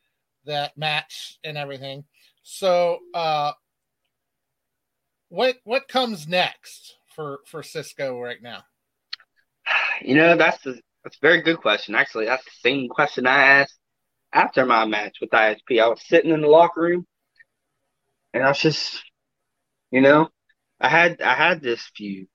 [0.44, 2.04] that match and everything.
[2.44, 3.52] So, uh,
[5.30, 8.62] what what comes next for for CizzKo right now?
[10.00, 11.96] You know, that's a, that's a very good question.
[11.96, 13.78] Actually, that's the same question I asked
[14.32, 15.82] after my match with ISP.
[15.82, 17.04] I was sitting in the locker room,
[18.32, 19.02] and I was just,
[19.90, 20.30] you know,
[20.80, 22.28] I had I had this feud.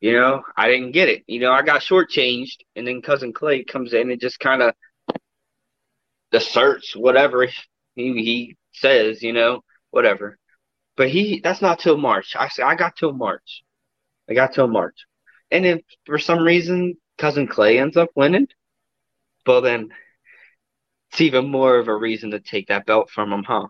[0.00, 1.24] You know, I didn't get it.
[1.26, 4.74] You know, I got shortchanged, and then cousin Clay comes in and just kind of
[6.32, 7.46] asserts whatever
[7.94, 9.22] he he says.
[9.22, 10.38] You know, whatever.
[10.96, 12.36] But he that's not till March.
[12.36, 13.62] I say I got till March.
[14.28, 15.06] I got till March.
[15.50, 18.48] And if for some reason cousin Clay ends up winning,
[19.46, 19.90] well then
[21.10, 23.68] it's even more of a reason to take that belt from him, huh?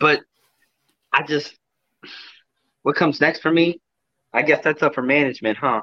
[0.00, 0.20] But
[1.12, 1.56] I just
[2.82, 3.80] what comes next for me?
[4.32, 5.82] I guess that's up for management, huh?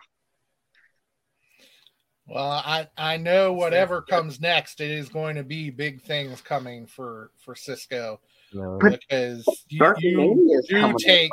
[2.27, 6.85] Well, I I know whatever comes next, it is going to be big things coming
[6.85, 8.17] for for CizzKo
[8.53, 8.77] No.
[8.79, 11.31] because you, Berkeley you do coming take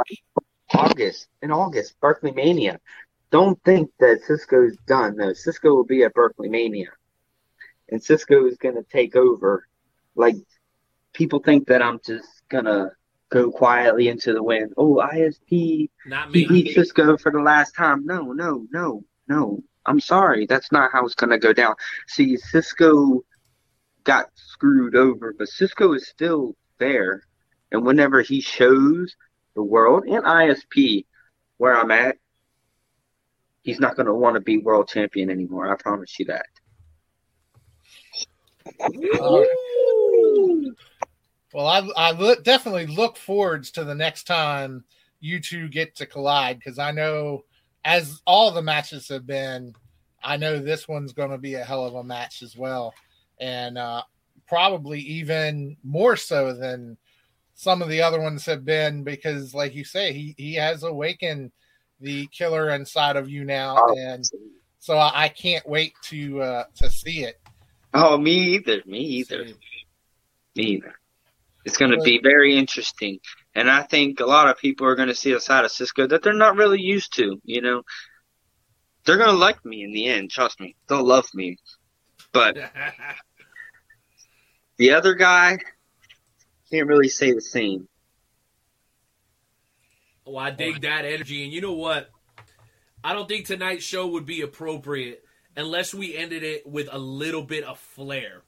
[0.72, 1.28] August.
[1.42, 2.78] In August, Berkeley Mania.
[3.30, 5.16] Don't think that CizzKo's done.
[5.16, 6.90] No, CizzKo will be at Berkeley Mania.
[7.90, 9.66] And CizzKo is gonna take over.
[10.14, 10.36] Like
[11.12, 12.92] people think that I'm just gonna
[13.34, 14.72] go quietly into the wind.
[14.76, 16.62] Oh, ISP Not he me.
[16.62, 18.06] beat CizzKo for the last time.
[18.06, 19.62] No, no, no, no.
[19.86, 20.46] I'm sorry.
[20.46, 21.74] That's not how it's gonna go down.
[22.06, 23.20] See, CizzKo
[24.04, 27.22] got screwed over, but CizzKo is still there.
[27.72, 29.16] And whenever he shows
[29.54, 31.06] the world and ISP
[31.56, 32.16] where I'm at,
[33.62, 35.72] he's not going to want to be world champion anymore.
[35.72, 36.46] I promise you that.
[41.54, 44.84] Well, I, I look, definitely look forwards to the next time
[45.20, 47.44] you two get to collide because I know,
[47.84, 49.72] as all the matches have been,
[50.22, 52.92] I know this one's going to be a hell of a match as well,
[53.38, 54.02] and uh,
[54.48, 56.96] probably even more so than
[57.54, 61.52] some of the other ones have been because, like you say, he he has awakened
[62.00, 64.24] the killer inside of you now, and
[64.80, 67.40] so I, I can't wait to uh, to see it.
[67.92, 68.82] Oh, me either.
[68.86, 69.44] Me either.
[70.56, 70.94] Me either.
[71.64, 73.18] It's going to be very interesting.
[73.54, 76.10] And I think a lot of people are going to see a side of CizzKo
[76.10, 77.82] that they're not really used to, you know.
[79.04, 80.76] They're going to like me in the end, trust me.
[80.88, 81.58] They'll love me.
[82.32, 82.56] But
[84.78, 85.58] the other guy
[86.70, 87.88] can't really say the same.
[90.26, 91.44] Well, I dig that energy.
[91.44, 92.10] And you know what?
[93.02, 95.22] I don't think tonight's show would be appropriate
[95.56, 98.42] unless we ended it with a little bit of flair.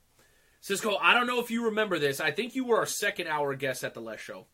[0.67, 2.21] CizzKo, I don't know if you remember this.
[2.21, 4.47] I think you were our second hour guest at the Les Show.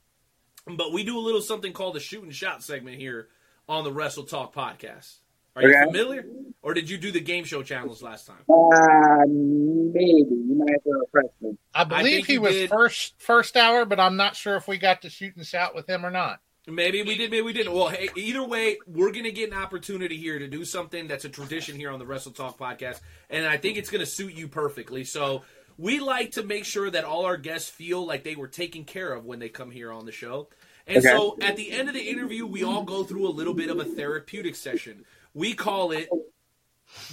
[0.66, 3.28] But we do a little something called the shoot and shout segment here
[3.68, 5.16] on the Wrestle Talk podcast.
[5.56, 5.84] Are you Okay.
[5.86, 6.24] familiar?
[6.62, 8.44] Or did you do the game show challenge last time?
[8.48, 10.28] Uh, maybe.
[10.30, 11.56] You might have to refresh me.
[11.74, 12.70] I believe think he was did.
[12.70, 15.88] first first hour, but I'm not sure if we got to shoot and shout with
[15.88, 16.40] him or not.
[16.68, 17.72] Maybe we did, maybe we didn't.
[17.72, 21.24] Well, hey, either way, we're going to get an opportunity here to do something that's
[21.24, 23.00] a tradition here on the Wrestle Talk podcast,
[23.30, 25.02] and I think it's going to suit you perfectly.
[25.02, 25.42] So
[25.79, 29.12] we like to make sure that all our guests feel like they were taken care
[29.12, 30.49] of when they come here on the show.
[30.87, 31.09] And Okay.
[31.09, 33.79] so at the end of the interview, we all go through a little bit of
[33.79, 35.05] a therapeutic session.
[35.35, 36.09] We call it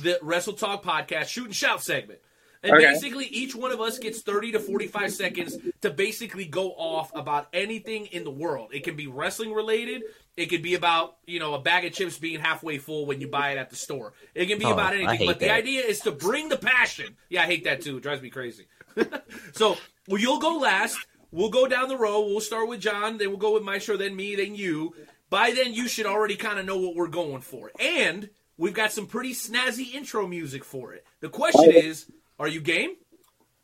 [0.01, 2.19] the Wrestle Talk podcast shoot and shout segment.
[2.61, 2.91] And Okay.
[2.91, 7.47] basically, each one of us gets 30 to 45 seconds to basically go off about
[7.53, 8.71] anything in the world.
[8.73, 10.03] It can be wrestling related.
[10.39, 13.27] It could be about, you know, a bag of chips being halfway full when you
[13.27, 14.13] buy it at the store.
[14.33, 15.17] It can be Oh, about anything.
[15.17, 17.17] hate But the idea is to bring the passion.
[17.27, 17.97] Yeah, I hate that too.
[17.97, 18.65] It drives me crazy.
[19.53, 19.75] so,
[20.07, 20.97] well, you'll go last.
[21.31, 22.21] We'll go down the row.
[22.25, 23.17] We'll start with John.
[23.17, 24.95] Then we'll go with Maestro, then me, then you.
[25.29, 27.71] By then, you should already kind of know what we're going for.
[27.77, 31.05] And we've got some pretty snazzy intro music for it.
[31.19, 32.09] The question is,
[32.39, 32.95] are you game?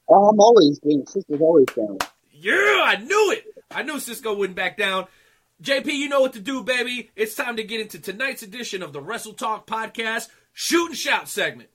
[0.10, 1.04] Oh, I'm always game.
[1.06, 1.98] CizzKo's always down.
[2.34, 3.46] Yeah, I knew it.
[3.72, 5.08] I knew CizzKo wouldn't back down.
[5.64, 7.12] JP, you know what to do, baby.
[7.16, 11.30] It's time to get into tonight's edition of the Wrestle Talk podcast shoot and shout
[11.30, 11.70] segment.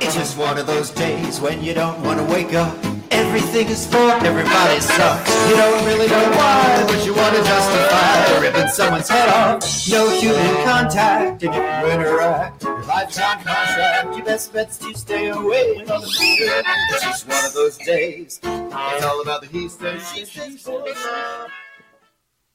[0.00, 2.91] It's just one of those days when you don't want to wake up.
[3.12, 5.48] Everything is fucked, everybody sucks.
[5.48, 9.62] You don't really know why, but you want to justify ripping someone's head off.
[9.90, 15.28] No human contact, and if you interact, your lifetime contract, your best bet's to stay
[15.28, 16.62] away from the meter.
[16.90, 18.40] It's just one of those days.
[18.42, 20.66] It's all about the he says, she says.
[20.66, 20.94] Oh,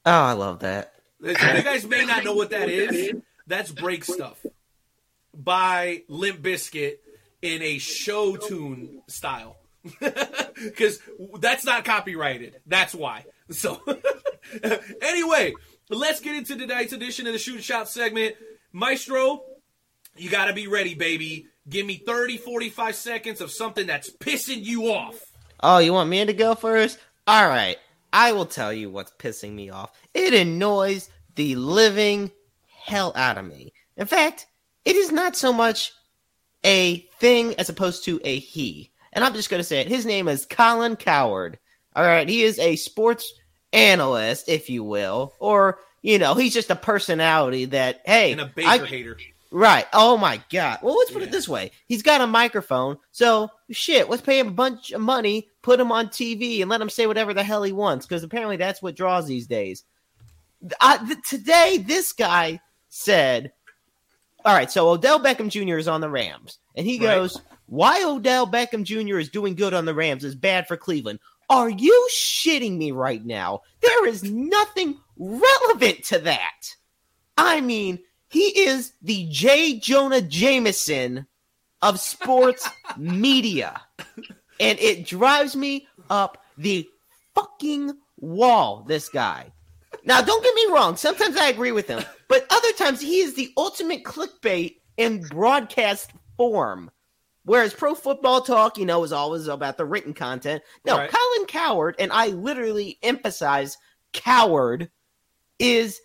[0.06, 0.94] I love that.
[1.22, 3.14] You guys may not know what that is.
[3.46, 4.44] That's break stuff
[5.34, 6.98] by Limp Bizkit
[7.42, 9.58] in a show tune style.
[10.60, 11.00] Because
[11.40, 12.56] that's not copyrighted.
[12.66, 13.26] That's why.
[13.52, 13.80] So,
[15.04, 15.54] anyway,
[15.90, 18.36] let's get into tonight's edition of the Shoot Shout segment.
[18.74, 19.44] Maestro,
[20.16, 21.46] you got to be ready, baby.
[21.70, 25.20] Give me 30, 45 seconds of something that's pissing you off.
[25.60, 26.98] Oh, you want me to go first?
[27.28, 27.78] All right.
[28.12, 29.92] I will tell you what's pissing me off.
[30.14, 32.32] It annoys the living
[32.86, 33.74] hell out of me.
[33.96, 34.48] In fact,
[34.86, 35.92] it is not so much
[36.64, 38.92] a thing as opposed to a he.
[39.18, 39.88] And I'm just going to say it.
[39.88, 41.58] His name is Colin Cowherd.
[41.96, 42.30] All right.
[42.30, 43.34] He is a sports
[43.74, 45.34] analyst, if you will.
[45.40, 49.18] Or, you know, he's just a personality that, hey, And a Baker I- hater.
[49.50, 49.88] Right.
[49.92, 50.80] Oh my god.
[50.84, 51.30] Well, let's put Yeah.
[51.30, 51.72] it this way.
[51.88, 52.98] He's got a microphone.
[53.12, 56.80] So shit, let's pay him a bunch of money, put him on TV, and let
[56.82, 58.06] him say whatever the hell he wants.
[58.06, 59.84] Because apparently that's what draws these days.
[60.80, 62.60] I, th- today, this guy
[62.90, 63.52] said,
[64.46, 65.78] "All right, so Odell Beckham Jr.
[65.80, 67.16] is on the Rams, and he Right.
[67.16, 69.20] goes, why Odell Beckham Jr.
[69.20, 73.24] is doing good on the Rams is bad for Cleveland." Are you shitting me right
[73.24, 73.62] now?
[73.82, 76.76] There is nothing relevant to that.
[77.38, 78.00] I mean,
[78.30, 79.80] he is the J.
[79.80, 81.26] Jonah Jameson
[81.82, 83.82] of sports media.
[84.60, 86.88] And it drives me up the
[87.36, 89.52] fucking wall, this guy.
[90.04, 90.96] Now, don't get me wrong.
[90.96, 96.12] Sometimes I agree with him, but other times he is the ultimate clickbait in broadcast
[96.36, 96.90] form.
[97.48, 100.62] Whereas Pro Football Talk, you know, is always about the written content.
[100.86, 101.10] No, Right.
[101.10, 103.78] Colin Cowherd, and I literally emphasize
[104.12, 104.90] coward,
[105.58, 106.02] is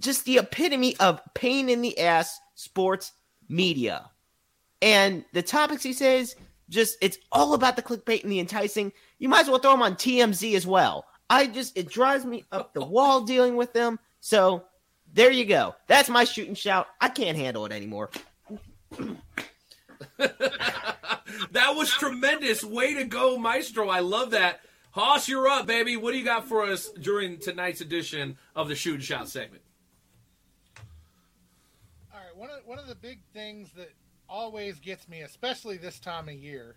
[0.00, 3.12] just the epitome of pain in the ass sports
[3.50, 4.10] media.
[4.80, 6.34] And the topics he says,
[6.70, 8.90] just it's all about the clickbait and the enticing.
[9.18, 11.04] You might as well throw him on TMZ as well.
[11.28, 14.64] I just it drives me up the wall dealing with them So
[15.12, 15.74] there you go.
[15.88, 16.86] That's my shooting shout.
[17.02, 18.08] I can't handle it anymore.
[20.18, 22.64] that was tremendous.
[22.64, 23.88] Way to go, Maestro.
[23.88, 24.60] I love that.
[24.92, 25.96] Hoss, you're up, baby.
[25.96, 29.62] What do you got for us during tonight's edition of the Shoot and Shout segment?
[32.12, 33.92] All right, one of one of the big things that
[34.28, 36.76] always gets me, especially this time of year,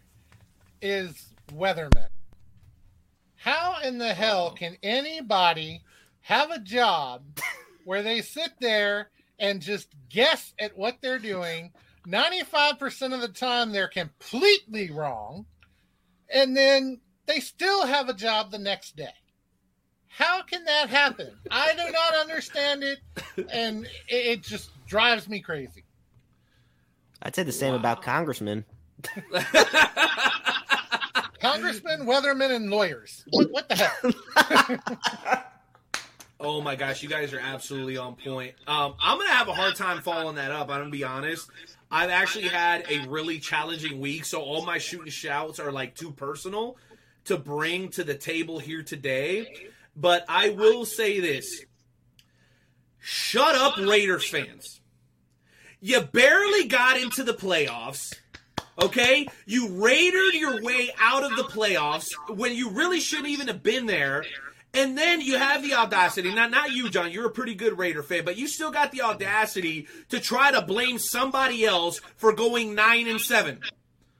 [0.81, 2.07] is weathermen.
[3.35, 5.81] How in the hell can anybody
[6.21, 7.23] have a job
[7.85, 9.09] where they sit there
[9.39, 11.71] and just guess at what they're doing?
[12.07, 15.45] 95% of the time, they're completely wrong.
[16.33, 19.13] And then they still have a job the next day.
[20.07, 21.31] How can that happen?
[21.49, 22.99] I do not understand it.
[23.51, 25.85] And it, it just drives me crazy.
[27.21, 28.65] I'd say the same about congressmen.
[31.39, 33.25] Congressmen, weathermen, and lawyers.
[33.31, 35.43] What, what the hell?
[36.43, 38.55] Oh my gosh, you guys are absolutely on point.
[38.65, 40.69] Um, I'm gonna have a hard time following that up.
[40.69, 41.47] I'm gonna be honest.
[41.91, 46.11] I've actually had a really challenging week, so all my shooting shouts are like too
[46.11, 46.77] personal
[47.25, 49.69] to bring to the table here today.
[49.95, 51.65] But I will say this:
[52.97, 54.79] shut up, Raiders fans.
[55.81, 58.13] You barely got into the playoffs.
[58.81, 59.27] Okay?
[59.45, 63.85] You raided your way out of the playoffs when you really shouldn't even have been
[63.85, 64.23] there.
[64.73, 67.11] And then you have the audacity, not not you, John.
[67.11, 70.61] You're a pretty good Raider fan, but you still got the audacity to try to
[70.61, 73.59] blame somebody else for going nine and seven.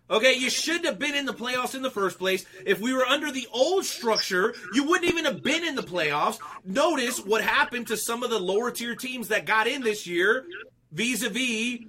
[0.09, 2.45] Okay, you shouldn't have been in the playoffs in the first place.
[2.65, 6.37] If we were under the old structure, you wouldn't even have been in the playoffs.
[6.65, 10.45] Notice what happened to some of the lower tier teams that got in this year,
[10.91, 11.79] vis-a-vis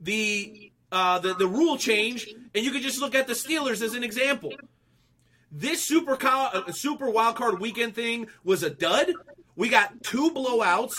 [0.00, 3.94] the uh, the the rule change, and you could just look at the Steelers as
[3.94, 4.52] an example.
[5.56, 9.12] This super co- uh, super wild card weekend thing was a dud.
[9.54, 10.96] We got two blowouts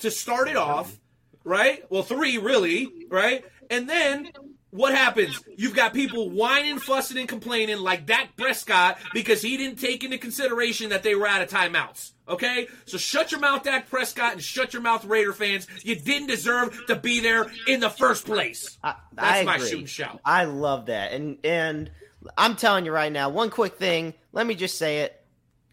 [0.00, 0.98] to start it off,
[1.44, 1.84] right?
[1.88, 3.44] Well, three really, right?
[3.70, 4.30] And then
[4.70, 5.38] what happens?
[5.56, 10.18] You've got people whining, fussing, and complaining like Dak Prescott because he didn't take into
[10.18, 12.12] consideration that they were out of timeouts.
[12.28, 12.66] Okay?
[12.86, 15.68] So shut your mouth, Dak Prescott, and shut your mouth, Raider fans.
[15.84, 18.78] You didn't deserve to be there in the first place.
[18.82, 19.68] I, That's I my agree.
[19.68, 20.20] shooting shout.
[20.24, 21.12] I love that.
[21.12, 21.90] And and
[22.36, 25.18] I'm telling you right now, one quick thing, let me just say it.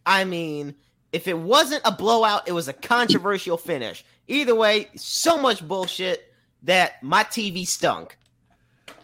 [0.06, 0.76] I mean,
[1.12, 4.04] if it wasn't a blowout, it was a controversial finish.
[4.28, 6.34] Either way, so much bullshit
[6.64, 8.18] that my TV stunk.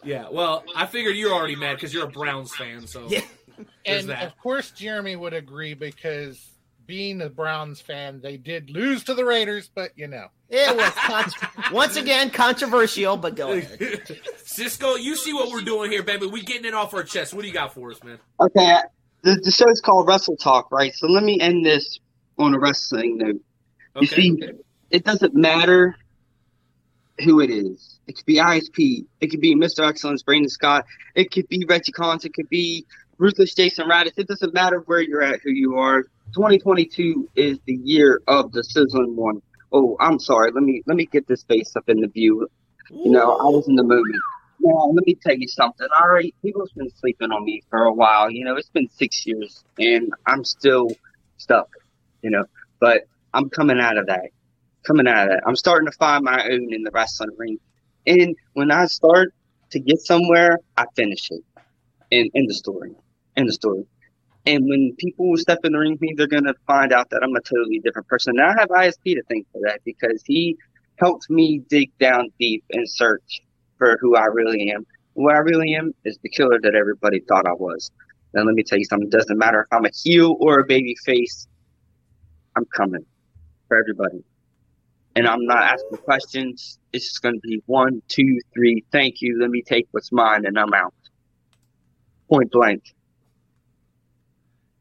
[0.04, 3.22] Yeah, well, I figured you're already mad because you're a Browns fan, so Yeah.
[3.86, 4.24] and that.
[4.24, 6.44] of course, Jeremy would agree because
[6.86, 10.28] being a Browns fan, they did lose to the Raiders, but you know.
[10.50, 13.80] It was con- once again controversial, but go ahead.
[14.46, 16.28] CizzKo, you see what we're doing here, baby.
[16.28, 17.34] We getting it off our chest.
[17.34, 18.20] What do you got for us, man?
[18.40, 18.78] Okay,
[19.24, 20.94] the, the is called Wrestle Talk, right?
[20.94, 22.00] So let me end this
[22.38, 23.42] on a wrestling note.
[23.96, 24.08] You Okay.
[24.08, 24.42] see,
[24.92, 25.96] it doesn't matter
[27.24, 28.00] who it is.
[28.08, 29.06] It could be ISP.
[29.22, 29.88] It could be Mr.
[29.88, 30.86] Excellence, Brandon Scott.
[31.16, 32.26] It could be Reggie Collins.
[32.26, 32.86] It could be
[33.18, 34.18] Ruthless Jason Radis.
[34.18, 36.06] It doesn't matter where you're at, who you are.
[36.36, 39.42] 2022 is the year of the sizzling one.
[39.72, 40.52] Oh, I'm sorry.
[40.52, 42.50] Let me let me get this face up in the view.
[42.92, 44.20] You know, I was in the movie.
[44.60, 45.88] Now, let me tell you something.
[45.98, 48.30] All right, people's been sleeping on me for a while.
[48.30, 50.90] You know, it's been six years, and I'm still
[51.38, 51.70] stuck.
[52.22, 52.44] You know,
[52.82, 54.32] but I'm coming out of that.
[54.86, 55.44] Coming out of that.
[55.48, 57.60] I'm starting to find my own in the wrestling ring.
[58.08, 59.34] And when I start
[59.72, 61.44] to get somewhere, I finish it.
[62.12, 62.92] In in the story.
[63.38, 63.86] In the story.
[64.46, 67.36] And when people step in the ring with me, they're gonna find out that I'm
[67.36, 68.38] a totally different person.
[68.38, 70.58] And I have ISP to thank for that because he
[70.98, 73.42] helped me dig down deep and search
[73.78, 74.86] for who I really am.
[75.16, 77.92] Who I really am is the killer that everybody thought I was.
[78.34, 79.08] Now let me tell you something.
[79.08, 81.48] It doesn't matter if I'm a heel or a baby face.
[82.56, 83.06] I'm coming
[83.68, 84.24] for everybody.
[85.16, 86.78] And I'm not asking questions.
[86.92, 88.84] It's just going to be one, two, three.
[88.92, 89.40] Thank you.
[89.40, 90.94] Let me take what's mine and I'm out.
[92.30, 92.84] Point blank.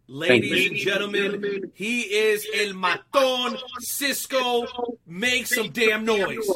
[0.06, 4.66] Ladies and gentlemen, he is El Maton CizzKo.
[5.06, 6.46] Make some damn noise.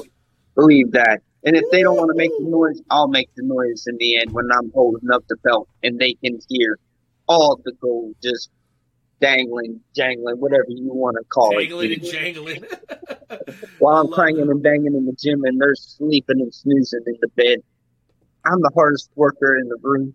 [0.55, 1.21] Believe that.
[1.45, 4.19] And if they don't want to make the noise, I'll make the noise in the
[4.19, 6.79] end when I'm holding up the belt and they can hear
[7.27, 8.51] all the gold just
[9.21, 12.03] dangling, jangling, whatever you want to call Jangling it.
[12.03, 12.65] and jangling.
[13.79, 17.17] While I'm love cranking and banging in the gym and they're sleeping and snoozing in
[17.21, 17.59] the bed.
[18.45, 20.15] I'm the hardest worker in the room.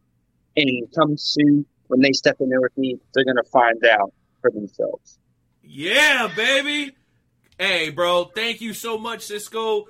[0.55, 4.11] And come soon, when they step in there with me, they're going to find out
[4.41, 5.19] for themselves.
[5.61, 6.95] Yeah, baby.
[7.59, 9.83] Hey, bro, thank you so much, CizzKo.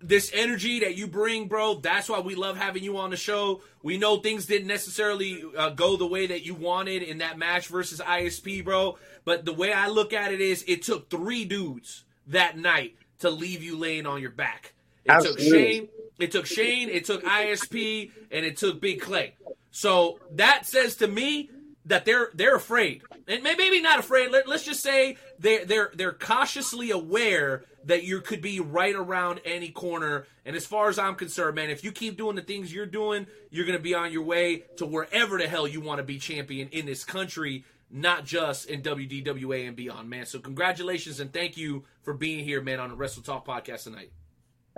[0.00, 3.62] This energy that you bring, bro, that's why we love having you on the show.
[3.82, 7.66] We know things didn't necessarily uh, go the way that you wanted in that match
[7.66, 8.96] versus ISP, bro.
[9.24, 13.30] But the way I look at it is it took three dudes that night to
[13.30, 14.74] leave you laying on your back.
[15.04, 15.44] It Absolutely.
[15.44, 15.88] took Shane,
[16.20, 19.34] it took Shane, it took ISP, and it took Big Clay.
[19.70, 21.50] So that says to me
[21.84, 24.30] that they're they're afraid, and maybe not afraid.
[24.30, 29.40] Let, let's just say they're they're they're cautiously aware that you could be right around
[29.44, 30.26] any corner.
[30.44, 33.26] And as far as I'm concerned, man, if you keep doing the things you're doing,
[33.50, 36.68] you're gonna be on your way to wherever the hell you want to be champion
[36.68, 40.26] in this country, not just in WDWA and beyond, man.
[40.26, 44.12] So congratulations and thank you for being here, man, on the Wrestle Talk podcast tonight.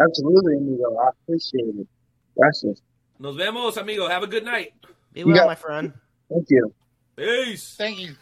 [0.01, 0.97] Absolutely, amigo.
[0.97, 1.88] I appreciate it.
[2.36, 2.80] Gracias.
[3.20, 4.08] Nos vemos, amigo.
[4.08, 4.72] Have a good night.
[5.12, 5.44] Be well, Yeah.
[5.44, 5.92] my friend.
[6.30, 6.74] Thank you.
[7.16, 7.74] Peace.
[7.76, 8.16] Thank you.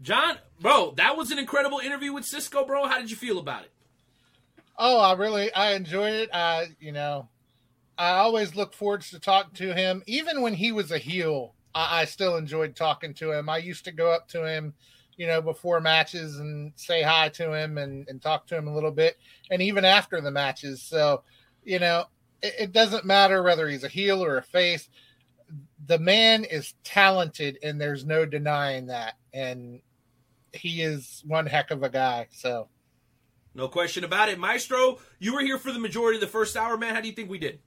[0.00, 2.86] John, bro, that was an incredible interview with CizzKo, bro.
[2.88, 3.70] How did you feel about it?
[4.78, 6.30] Oh, I really I enjoyed it.
[6.32, 7.28] I you know,
[7.98, 10.02] I always look forward to talk to him.
[10.06, 13.50] Even when he was a heel, I, I still enjoyed talking to him.
[13.50, 14.72] I used to go up to him,
[15.18, 18.74] you know, before matches and say hi to him and, and talk to him a
[18.74, 19.18] little bit,
[19.50, 20.82] and even after the matches.
[20.82, 21.24] So,
[21.62, 22.06] you know,
[22.42, 24.88] it, it doesn't matter whether he's a heel or a face.
[25.86, 29.14] The man is talented, and there's no denying that.
[29.32, 29.80] And
[30.52, 32.28] he is one heck of a guy.
[32.32, 32.68] So.
[33.54, 34.38] No question about it.
[34.38, 36.94] Maestro, you were here for the majority of the first hour, man.
[36.94, 37.58] How do you think we did?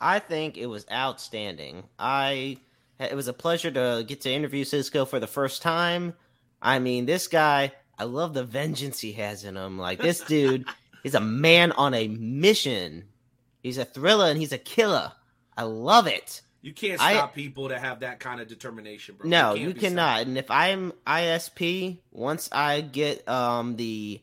[0.00, 1.84] I think it was outstanding.
[1.98, 2.58] I
[3.00, 6.14] it was a pleasure to get to interview CizzKo for the first time.
[6.60, 9.78] I mean, this guy, I love the vengeance he has in him.
[9.78, 10.66] Like this dude
[11.04, 13.04] is a man on a mission.
[13.62, 15.12] He's a thriller and he's a killer.
[15.56, 16.42] I love it.
[16.60, 19.28] You can't I- stop people to have that kind of determination, bro.
[19.28, 20.22] No, you be cannot.
[20.22, 24.20] And if I'm ISP, once I get um the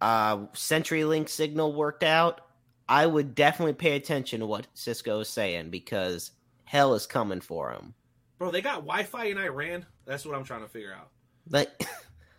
[0.00, 2.40] uh CenturyLink signal worked out,
[2.88, 6.30] I would definitely pay attention to what CizzKo is saying because
[6.64, 7.94] hell is coming for him.
[8.38, 9.86] Bro, they got Wi-Fi in Iran.
[10.06, 11.08] That's what I'm trying to figure out.
[11.48, 11.68] Like,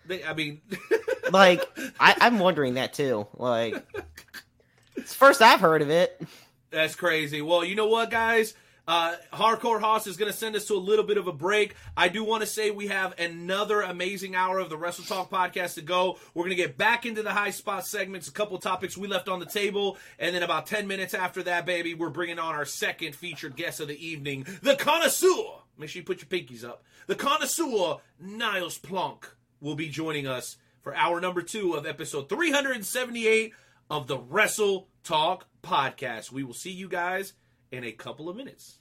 [0.06, 0.62] They, I mean,
[1.32, 1.64] like
[2.00, 3.28] I, I'm wondering that too.
[3.34, 3.86] Like,
[4.96, 6.22] it's first I've heard of it.
[6.70, 7.42] That's crazy.
[7.42, 8.54] Well, you know what, guys?
[8.88, 11.76] Uh, Hardcore Hoss is going to send us to a little bit of a break.
[11.96, 15.76] I do want to say we have another amazing hour of the Wrestle Talk podcast
[15.76, 16.18] to go.
[16.34, 19.30] We're going to get back into the high spot segments, a couple topics we left
[19.30, 22.66] on the table, and then about 10 minutes after that, baby, we're bringing on our
[22.66, 25.62] second featured guest of the evening, the connoisseur.
[25.78, 26.84] Make sure you put your pinkies up.
[27.08, 29.26] The connoisseur, Niles Plonk,
[29.62, 33.54] will be joining us for hour number two of episode 378
[33.92, 36.32] of the Wrestle Talk podcast.
[36.32, 37.34] We will see you guys
[37.74, 38.78] in a couple of minutes.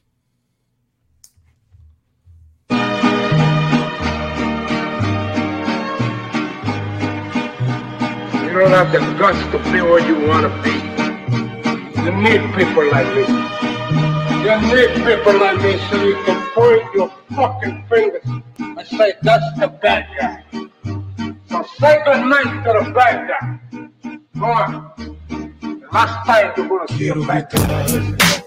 [2.71, 2.77] You
[8.57, 10.71] don't have the guts to be where you want to be.
[12.03, 13.27] You need people like me.
[14.45, 18.23] You need people like me so you can point your fucking fingers
[18.59, 20.45] and say, that's the bad guy.
[21.49, 23.70] So say good to the bad guy.
[24.41, 24.47] Go.
[24.47, 28.40] The last time you're going to see bad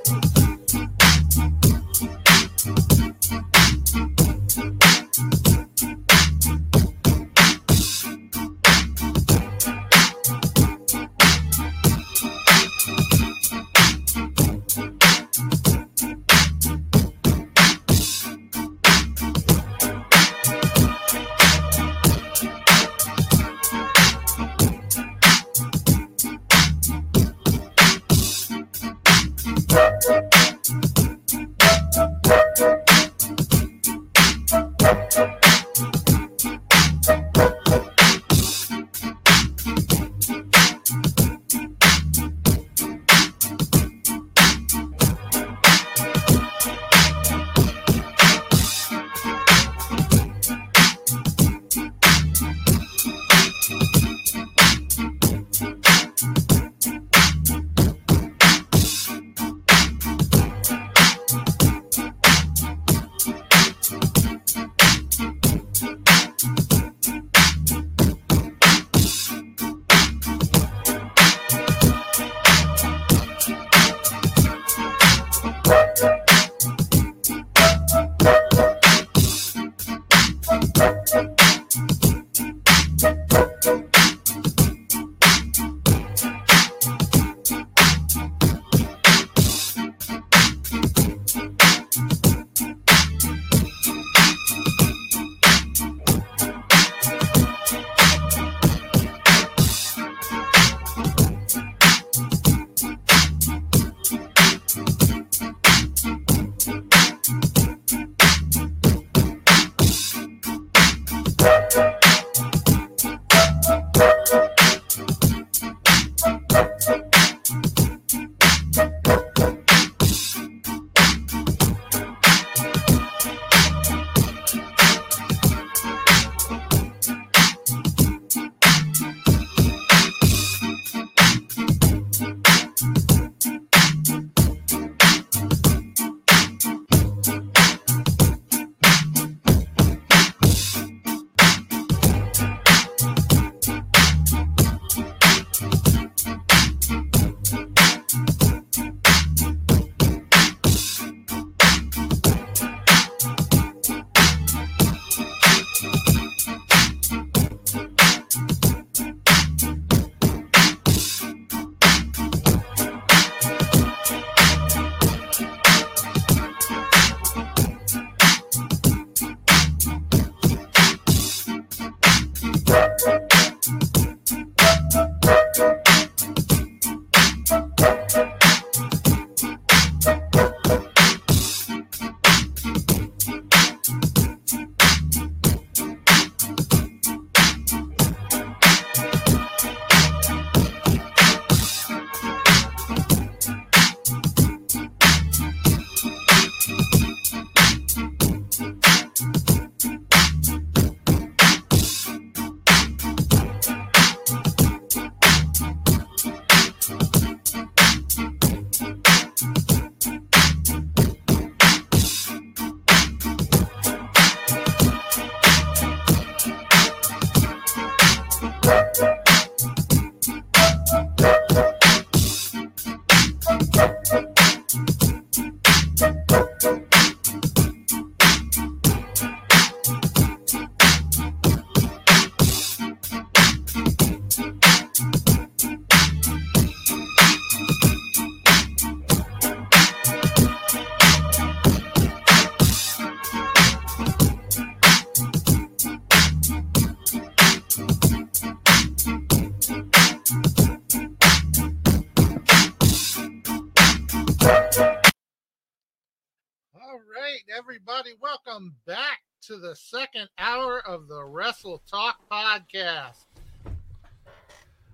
[261.54, 263.26] Wrestle Talk podcast.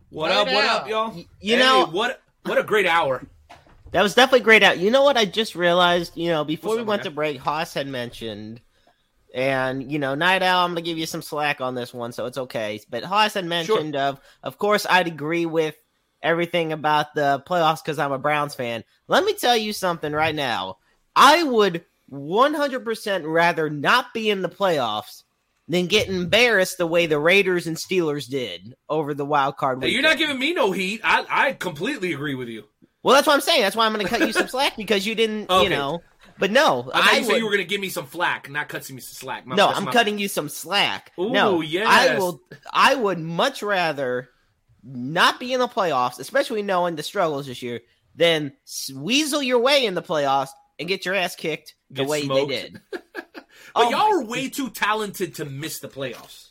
[0.09, 0.47] What Right up?
[0.47, 0.75] What now.
[0.75, 1.11] up, y'all?
[1.11, 2.21] Y- you Hey, know- what?
[2.43, 3.25] What a great hour.
[3.91, 4.77] That was definitely great out.
[4.77, 6.17] You know what I just realized?
[6.17, 7.11] You know, before What's we went man?
[7.11, 8.59] to break, Hoss had mentioned,
[9.33, 12.25] and you know, Knight Owl, I'm gonna give you some slack on this one, so
[12.25, 12.81] it's okay.
[12.89, 15.75] But Hoss had mentioned of, of course, I'd agree with
[16.21, 18.83] everything about the playoffs because I'm a Browns fan.
[19.07, 20.77] Let me tell you something right now.
[21.15, 25.23] I would 100% rather not be in the playoffs
[25.69, 29.81] than get embarrassed the way the Raiders and Steelers did over the wild card.
[29.81, 30.99] Hey, you're not giving me no heat.
[31.03, 32.65] I, I completely agree with you.
[33.03, 33.61] Well, that's what I'm saying.
[33.61, 35.63] That's why I'm going to cut you some slack because you didn't, Okay.
[35.63, 36.01] you know.
[36.39, 38.67] But no, I you would, said you were going to give me some flack, not
[38.69, 39.45] cut me some slack.
[39.45, 41.11] My- no, I'm my- cutting you some slack.
[41.19, 41.85] Ooh, no, yes.
[41.87, 42.41] I will.
[42.73, 44.29] I would much rather
[44.83, 47.81] not be in the playoffs, especially knowing the struggles this year,
[48.15, 48.53] than
[48.95, 52.49] weasel your way in the playoffs and get your ass kicked the Get way smoked.
[52.49, 52.81] they did.
[53.73, 56.49] But Oh y'all are way too talented to miss the playoffs.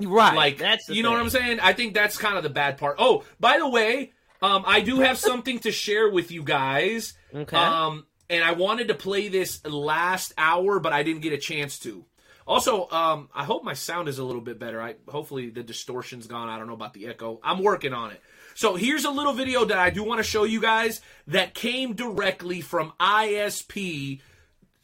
[0.00, 0.34] right.
[0.34, 1.20] Like that's you know what.
[1.20, 1.60] I'm saying?
[1.60, 2.96] I think that's kind of the bad part.
[2.98, 4.12] Oh, by the way,
[4.42, 7.14] um, I do have something to share with you guys.
[7.34, 7.56] Okay.
[7.56, 11.78] Um, and I wanted to play this last hour, but I didn't get a chance
[11.80, 12.04] to.
[12.46, 14.80] Also, um, I hope my sound is a little bit better.
[14.80, 16.48] I hopefully the distortion's gone.
[16.48, 17.40] I don't know about the echo.
[17.42, 18.22] I'm working on it.
[18.54, 21.94] So here's a little video that I do want to show you guys that came
[21.94, 24.20] directly from ISP.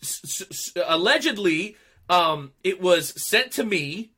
[0.04, 1.76] S- s- allegedly,
[2.08, 4.12] um, it was sent to me.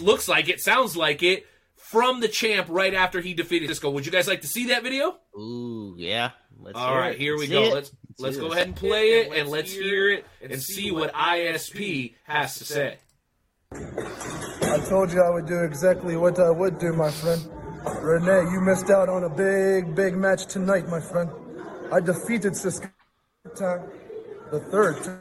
[0.00, 3.92] Looks like it, sounds like it, from the champ right after he defeated CizzKo.
[3.92, 5.16] Would you guys like to see that video?
[5.38, 6.30] Ooh, yeah.
[6.58, 7.18] Let's All hear right, it.
[7.20, 7.64] here we See go.
[7.64, 7.74] it.
[7.74, 11.12] Let's let's do go ahead and play it and let's hear it and see what
[11.12, 12.96] ISP has to say.
[13.72, 17.42] I told you I would do exactly what I would do, my friend.
[18.02, 21.30] Renee, you missed out on a big, big match tonight, my friend.
[21.92, 22.90] I defeated CizzKo
[23.56, 23.88] time,
[24.50, 25.20] the third time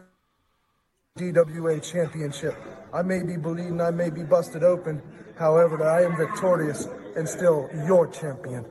[1.17, 2.55] DWA championship.
[2.93, 5.01] I may be bleeding, I may be busted open.
[5.37, 8.65] However, I am victorious and still your champion.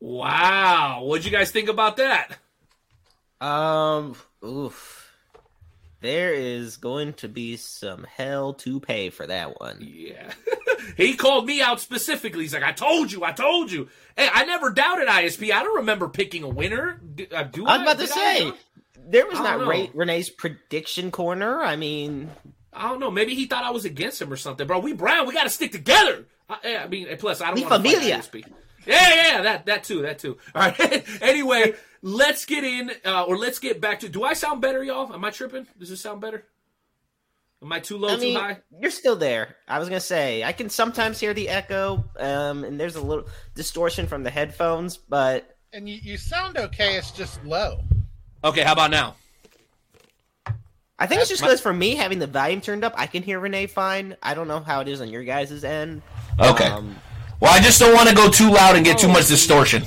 [0.00, 2.38] Wow, what'd you guys think about that?
[3.40, 4.14] Um,
[4.44, 5.03] oof.
[6.04, 9.78] There is going to be some hell to pay for that one.
[9.80, 10.34] Yeah.
[10.98, 12.42] he called me out specifically.
[12.42, 13.88] He's like, I told you, I told you.
[14.14, 15.50] Hey, I never doubted ISP.
[15.50, 17.00] I don't remember picking a winner.
[17.14, 18.52] Do, uh, do I was about to Did say,
[19.08, 19.90] there was I not don't Ra- know.
[19.94, 21.62] Renee's prediction corner.
[21.62, 22.30] I mean,
[22.70, 23.10] I don't know.
[23.10, 24.80] Maybe he thought I was against him or something, bro.
[24.80, 25.26] We Brown.
[25.26, 26.26] We got to stick together.
[26.50, 28.20] I, I mean, plus, I don't want to fight.
[28.20, 28.44] ISP.
[28.86, 30.36] Yeah, yeah, that that too, that too.
[30.54, 31.04] All right.
[31.22, 34.08] anyway, let's get in, uh, or let's get back to.
[34.08, 35.12] Do I sound better, y'all?
[35.12, 35.66] Am I tripping?
[35.78, 36.44] Does this sound better?
[37.62, 38.58] Am I too low, I mean, too high?
[38.78, 39.56] you're still there.
[39.66, 43.26] I was gonna say I can sometimes hear the echo, um, and there's a little
[43.54, 46.96] distortion from the headphones, but And you, you sound okay.
[46.96, 47.80] It's just low.
[48.44, 49.16] Okay, how about now?
[50.98, 53.06] I think it's That's just my- because for me having the volume turned up, I
[53.06, 54.16] can hear Renee fine.
[54.22, 56.02] I don't know how it is on your guys' end.
[56.38, 56.66] Okay.
[56.66, 56.94] Um,
[57.44, 59.12] Well, I just don't want to go too loud and get too Oh.
[59.12, 59.84] much distortion.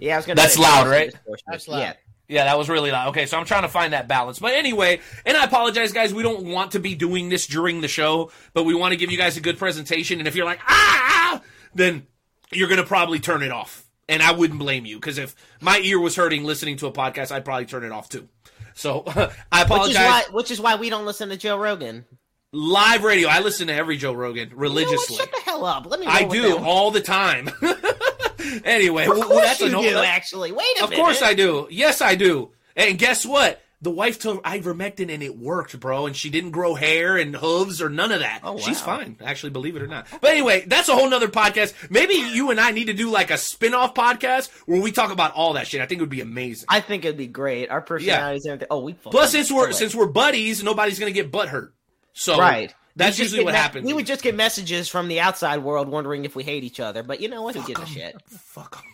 [0.00, 0.34] yeah, I was gonna.
[0.34, 1.14] That's say, loud, right?
[1.46, 1.78] That's loud.
[1.78, 1.92] Yeah.
[2.26, 3.08] Yeah, that was really loud.
[3.10, 4.38] Okay, so I'm trying to find that balance.
[4.40, 6.12] But anyway, and I apologize, guys.
[6.12, 9.10] We don't want to be doing this during the show, but we want to give
[9.12, 10.18] you guys a good presentation.
[10.18, 11.40] And if you're like, ah,
[11.74, 12.06] then
[12.52, 13.86] you're going to probably turn it off.
[14.10, 17.30] And I wouldn't blame you, because if my ear was hurting listening to a podcast,
[17.30, 18.28] I'd probably turn it off too.
[18.74, 19.04] So
[19.52, 19.88] I apologize.
[19.88, 22.04] Which is why, which is why we don't listen to Joe Rogan.
[22.52, 23.28] Live radio.
[23.28, 24.62] I listen to every Joe Rogan You know what?
[24.62, 25.16] religiously.
[25.16, 25.86] Shut the hell up.
[25.86, 26.06] Let me.
[26.06, 26.64] I do them.
[26.64, 27.50] all the time.
[28.64, 29.98] anyway, Of well, course that's you do.
[29.98, 31.02] Actually, wait a Of minute.
[31.02, 31.68] course I do.
[31.70, 32.52] Yes, I do.
[32.74, 33.60] And guess what?
[33.80, 36.06] The wife took ivermectin and it worked, bro.
[36.06, 38.40] And she didn't grow hair and hooves or none of that.
[38.42, 38.58] Oh, wow.
[38.58, 40.08] She's fine, actually, believe it or not.
[40.20, 41.74] But anyway, that's a whole nother podcast.
[41.90, 45.34] Maybe you and I need to do like a spin-off podcast where we talk about
[45.34, 45.80] all that shit.
[45.80, 46.66] I think it would be amazing.
[46.68, 47.68] I think it'd be great.
[47.70, 48.68] Our personalities and everything.
[48.70, 48.94] Oh, we.
[48.94, 51.72] Plus, since we're since we're buddies, nobody's gonna get butt hurt.
[52.18, 52.74] So right.
[52.96, 53.86] that's usually what me- happens.
[53.86, 57.04] We would just get messages from the outside world wondering if we hate each other.
[57.04, 57.54] But you know what?
[57.54, 58.20] Who gives a shit?
[58.26, 58.84] Fuck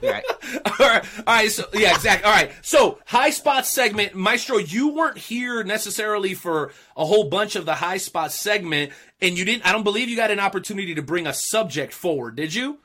[0.00, 0.24] You're right.
[0.64, 1.50] all right, all right.
[1.50, 2.24] So yeah, exactly.
[2.24, 2.52] All right.
[2.62, 4.58] So high spot segment, Maestro.
[4.58, 9.44] You weren't here necessarily for a whole bunch of the high spot segment, and you
[9.44, 9.66] didn't.
[9.66, 12.78] I don't believe you got an opportunity to bring a subject forward, did you?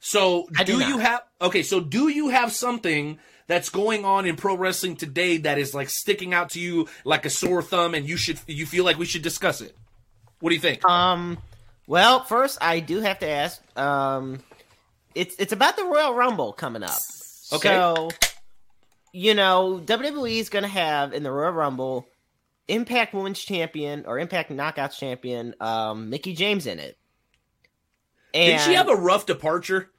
[0.00, 1.22] So I do did you have?
[1.40, 1.62] Okay.
[1.62, 3.20] So do you have something?
[3.48, 7.24] That's going on in pro wrestling today that is like sticking out to you like
[7.24, 9.76] a sore thumb, and you should you feel like we should discuss it.
[10.40, 10.84] What do you think?
[10.84, 11.38] Um.
[11.86, 13.62] Well, first I do have to ask.
[13.78, 14.40] Um,
[15.14, 16.98] it's it's about the Royal Rumble coming up.
[17.52, 17.68] Okay.
[17.68, 18.10] So,
[19.12, 22.08] you know, WWE is going to have in the Royal Rumble
[22.68, 26.98] Impact Women's Champion or Impact Knockouts Champion, um, Mickie James in it.
[28.34, 29.90] Did she have a rough departure?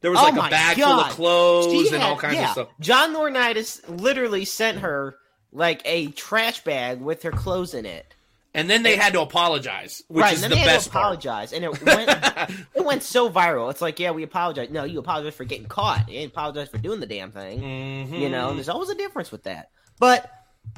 [0.00, 2.44] There was Oh like a bag full of clothes She and had- all kinds yeah.
[2.46, 2.68] of stuff.
[2.80, 5.16] John Laurinaitis literally sent her
[5.52, 8.14] like a trash bag with her clothes in it.
[8.54, 10.86] And then they had to apologize, which right, is and the then they had best
[10.86, 11.02] to part.
[11.04, 12.08] apologize, and it went
[12.74, 13.70] it went so viral.
[13.70, 14.70] It's like, yeah, we apologize.
[14.70, 16.08] No, you apologize for getting caught.
[16.08, 17.60] You apologize for doing the damn thing.
[17.60, 18.14] Mm-hmm.
[18.14, 19.70] You know, there's always a difference with that.
[20.00, 20.28] But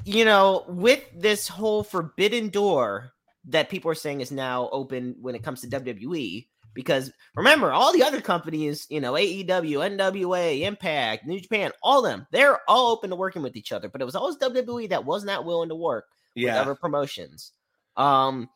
[0.04, 3.12] you know, with this whole forbidden door
[3.46, 7.92] that people are saying is now open when it comes to WWE, because remember, all
[7.92, 13.10] the other companies, you know, AEW, NWA, Impact, New Japan, all them, they're all open
[13.10, 13.88] to working with each other.
[13.88, 16.06] But it was always WWE that was not willing to work
[16.36, 17.52] with other promotions.
[17.96, 18.48] Um,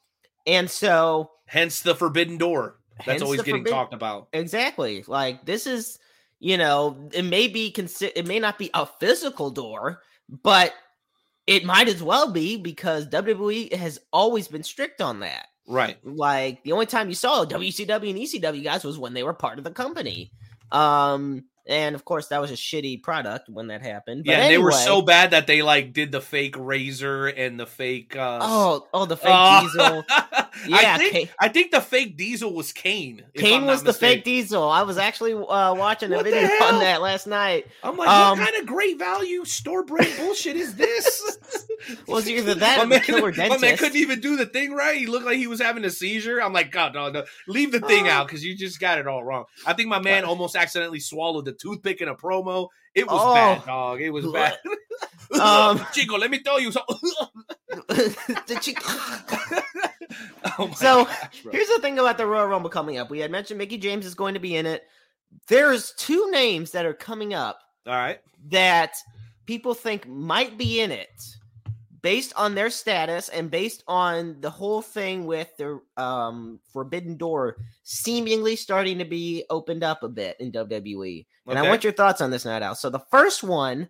[0.46, 2.78] and so Hence the forbidden door.
[3.04, 4.28] That's always getting forbidden- talked about.
[4.32, 5.04] Exactly.
[5.06, 5.98] Like this is,
[6.38, 10.00] you know, it may be consi- it may not be a physical door,
[10.42, 10.72] but
[11.46, 15.46] it might as well be because WWE has always been strict on that.
[15.66, 15.96] Right.
[16.04, 19.58] Like the only time you saw WCW and ECW guys was when they were part
[19.58, 20.30] of the company.
[20.70, 24.24] Um and of course that was a shitty product when that happened.
[24.24, 27.66] But yeah, they were so bad that they like did the fake razor and the
[27.66, 28.14] fake.
[28.16, 29.62] Uh, Oh, oh the fake Oh.
[29.62, 30.04] diesel.
[30.10, 33.22] I Yeah, think Kane- I think the fake diesel was Kane.
[33.36, 34.68] Kane was the fake diesel.
[34.68, 37.66] I was actually uh, watching a What video on that last night.
[37.82, 41.38] I'm like, Um, what kind of great value store brand bullshit is this?
[42.08, 44.96] Was either that my man, killer my man couldn't even do the thing right.
[44.96, 46.40] He looked like he was having a seizure.
[46.40, 48.12] I'm like, God, no, no, leave the thing Uh.
[48.12, 49.44] out because you just got it all wrong.
[49.66, 52.68] I think my man almost accidentally swallowed the toothpick in a promo.
[52.94, 53.34] It was Oh.
[53.34, 54.00] bad, dog.
[54.00, 54.58] It was bad.
[55.40, 56.96] Um, Chico, let me tell you something.
[60.58, 63.10] Oh so gosh, here's the thing about the Royal Rumble coming up.
[63.10, 64.84] We had mentioned Mickie James is going to be in it.
[65.48, 68.20] There's two names that are coming up all right.
[68.50, 68.94] that
[69.46, 71.36] people think might be in it
[72.04, 77.56] based on their status and based on the whole thing with the um, Forbidden Door
[77.82, 81.24] seemingly starting to be opened up a bit in WWE.
[81.46, 82.76] And I want your thoughts on this, Night out.
[82.76, 83.88] So the first one,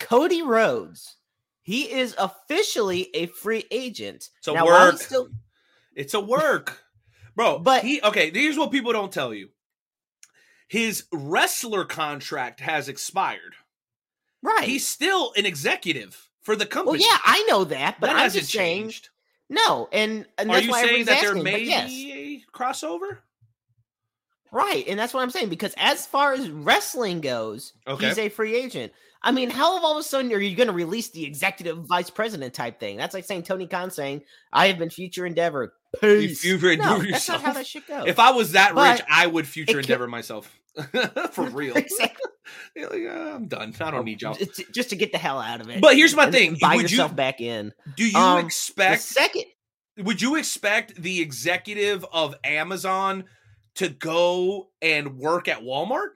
[0.00, 1.14] Cody Rhodes.
[1.62, 4.30] He is officially a free agent.
[4.38, 4.98] It's a Now, work.
[4.98, 5.28] still
[5.94, 6.82] It's a work,
[7.36, 7.58] bro.
[7.60, 8.32] But- he okay.
[8.32, 9.50] Here's what people don't tell you:
[10.66, 13.54] his wrestler contract has expired.
[14.42, 14.64] right.
[14.66, 17.04] He's still an executive for the well, company.
[17.04, 19.10] yeah, I know that, but that I'm just saying changed.
[19.50, 19.86] no.
[19.92, 21.90] And, and Are that's you why saying that there asking, but may yes.
[21.90, 23.18] be a crossover?
[24.50, 28.08] Right, and that's what I'm saying because as far as wrestling goes, Okay.
[28.08, 28.94] he's a free agent.
[29.22, 31.84] I mean, how of all of a sudden are you going to release the executive
[31.84, 32.96] vice president type thing?
[32.96, 36.44] That's like saying Tony Khan saying, "I have been future endeavor." Peace.
[36.44, 37.54] You future no, endeavor that's not how yourself.
[37.56, 38.06] that shit goes.
[38.08, 40.54] If I was that But rich, I would future it can- endeavor myself
[41.32, 41.76] for real.
[41.76, 42.24] Exactly.
[42.74, 43.74] Yeah, like, uh, I'm done.
[43.78, 44.32] I don't need y'all.
[44.32, 45.82] Just- just to get the hell out of it.
[45.82, 46.56] But here's my and thing.
[46.58, 47.74] buy Would you- yourself back in.
[47.96, 49.02] Do you Um, The expect?
[49.02, 49.44] second,
[49.98, 53.24] Would you expect the executive of Amazon
[53.74, 56.10] to go and work at Walmart?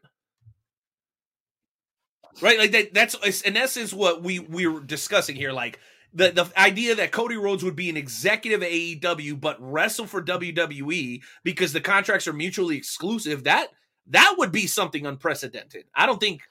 [2.40, 2.94] Right, like that.
[2.94, 5.53] That's it's in essence what we we're discussing here.
[5.53, 5.78] Like
[6.14, 10.22] the the idea that Cody Rhodes would be an executive at AEW but wrestle for
[10.22, 13.44] WWE because the contracts are mutually exclusive.
[13.44, 13.68] That
[14.09, 15.84] that would be something unprecedented.
[15.94, 16.43] I don't think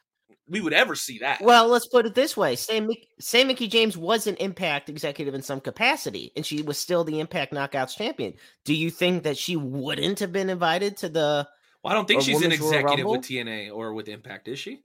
[0.47, 1.41] we would ever see that.
[1.41, 2.89] well, let's put it this way: Sam
[3.19, 7.19] Sam Mickie James was an Impact executive in some capacity, and she was still the
[7.19, 8.33] Impact Knockouts champion.
[8.65, 11.47] Do you think that she wouldn't have been invited to the?
[11.83, 14.83] Well, I don't think she's an executive with TNA or with Impact, is she?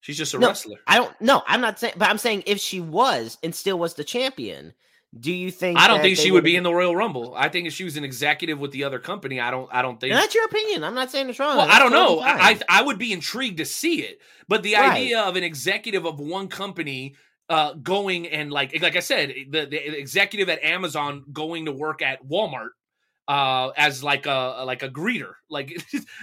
[0.00, 0.78] She's just a No, wrestler.
[0.86, 1.20] I don't.
[1.20, 1.94] No, I'm not saying.
[1.96, 4.72] But I'm saying if she was and still was the champion,
[5.18, 5.78] do you think?
[5.78, 7.34] I don't think she would be in the Royal Rumble.
[7.36, 9.68] I think if she was an executive with the other company, I don't.
[9.72, 10.12] I don't think.
[10.12, 10.84] And that's your opinion.
[10.84, 11.56] I'm not saying it's wrong.
[11.56, 12.20] well, That's I don't know.
[12.20, 14.92] I, I I would be intrigued to see it, but the Right.
[14.92, 17.16] idea of an executive of one company
[17.48, 22.00] uh, going and like like I said, the the executive at Amazon going to work
[22.00, 22.70] at Walmart
[23.28, 25.76] uh, as like a like a greeter, like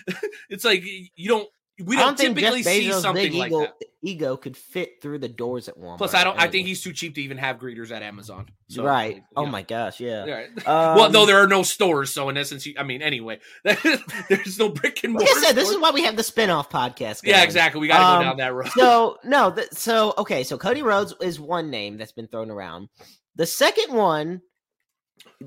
[0.49, 1.48] it's like you don't.
[1.86, 3.74] We don't, don't typically see something like ego, that.
[4.02, 5.99] ego could fit through the doors at Walmart.
[5.99, 6.36] Plus, I don't.
[6.40, 8.48] I think he's too cheap to even have greeters at Amazon.
[8.68, 9.22] So, right.
[9.36, 9.52] Oh know.
[9.52, 10.26] my gosh, yeah.
[10.26, 10.45] Yeah.
[10.66, 14.58] Um, well, though there are no stores, so in essence, you, I mean, anyway, there's
[14.58, 15.40] no brick and like mortar.
[15.40, 17.22] I said, this is why we have the spin-off podcast.
[17.24, 17.80] yeah, exactly.
[17.80, 18.70] We got to Um, go down that road.
[18.76, 22.90] so no, th- so okay, so Cody Rhodes is one name that's been thrown around.
[23.36, 24.41] The second one,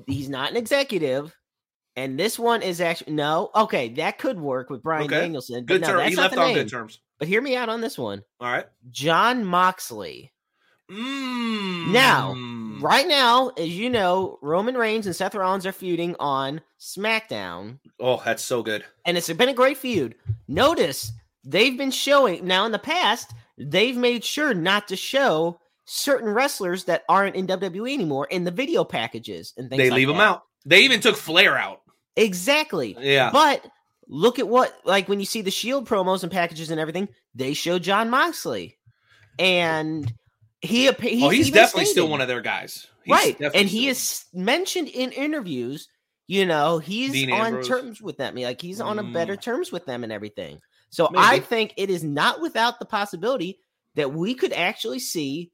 [0.07, 1.35] he's not an executive,
[1.95, 3.49] and this one is actually no.
[3.55, 5.19] Okay, that could work with Brian Okay.
[5.21, 5.65] Danielson.
[5.65, 6.07] But good no, term.
[6.09, 6.55] He left on name.
[6.55, 6.99] good terms.
[7.19, 8.23] But hear me out on this one.
[8.39, 8.65] All right.
[8.89, 10.31] Jon Moxley.
[10.89, 11.91] Mm.
[11.93, 12.33] Now,
[12.81, 18.21] right now, as you know, Roman Reigns and Seth Rollins are feuding on SmackDown, Oh,
[18.25, 18.83] that's so good.
[19.05, 20.15] and it's been a great feud.
[20.49, 21.11] Notice
[21.45, 26.83] they've been showing now in the past, they've made sure not to show certain wrestlers
[26.85, 30.19] that aren't in WWE anymore in the video packages and things They like leave that.
[30.21, 30.43] out.
[30.65, 31.80] They even took Flair out.
[32.15, 32.95] Exactly.
[32.99, 33.31] Yeah.
[33.31, 33.65] But
[34.07, 37.53] look at what like when you see the Shield promos and packages and everything, they
[37.53, 38.77] show Jon Moxley.
[39.39, 40.11] And
[40.61, 42.87] he he's, oh, he's definitely still one of their guys.
[43.03, 45.87] He's right, and he is mentioned in interviews.
[46.27, 47.67] You know, he's Dean on Ambrose.
[47.67, 48.35] terms with them.
[48.35, 49.13] Like he's on a Mm.
[49.13, 50.61] better terms with them and everything.
[50.89, 51.23] So Maybe.
[51.23, 53.59] I think it is not without the possibility
[53.95, 55.51] that we could actually see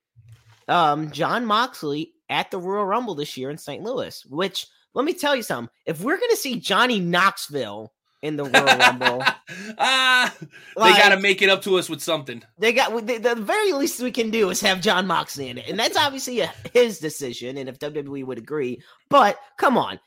[0.67, 3.81] um, Jon Moxley at the Royal Rumble this year in St.
[3.81, 4.23] Louis.
[4.25, 4.67] Which
[4.97, 7.93] let me tell you something: if we're going to see Johnny Knoxville
[8.23, 9.23] in the Royal Rumble,
[9.77, 10.33] ah,
[10.75, 12.41] they got to make it up to us with something.
[12.57, 15.67] they got the, the very least we can do is have Jon Moxley in it,
[15.69, 17.57] and that's obviously a, his decision.
[17.57, 19.99] And if WWE would agree, but come on,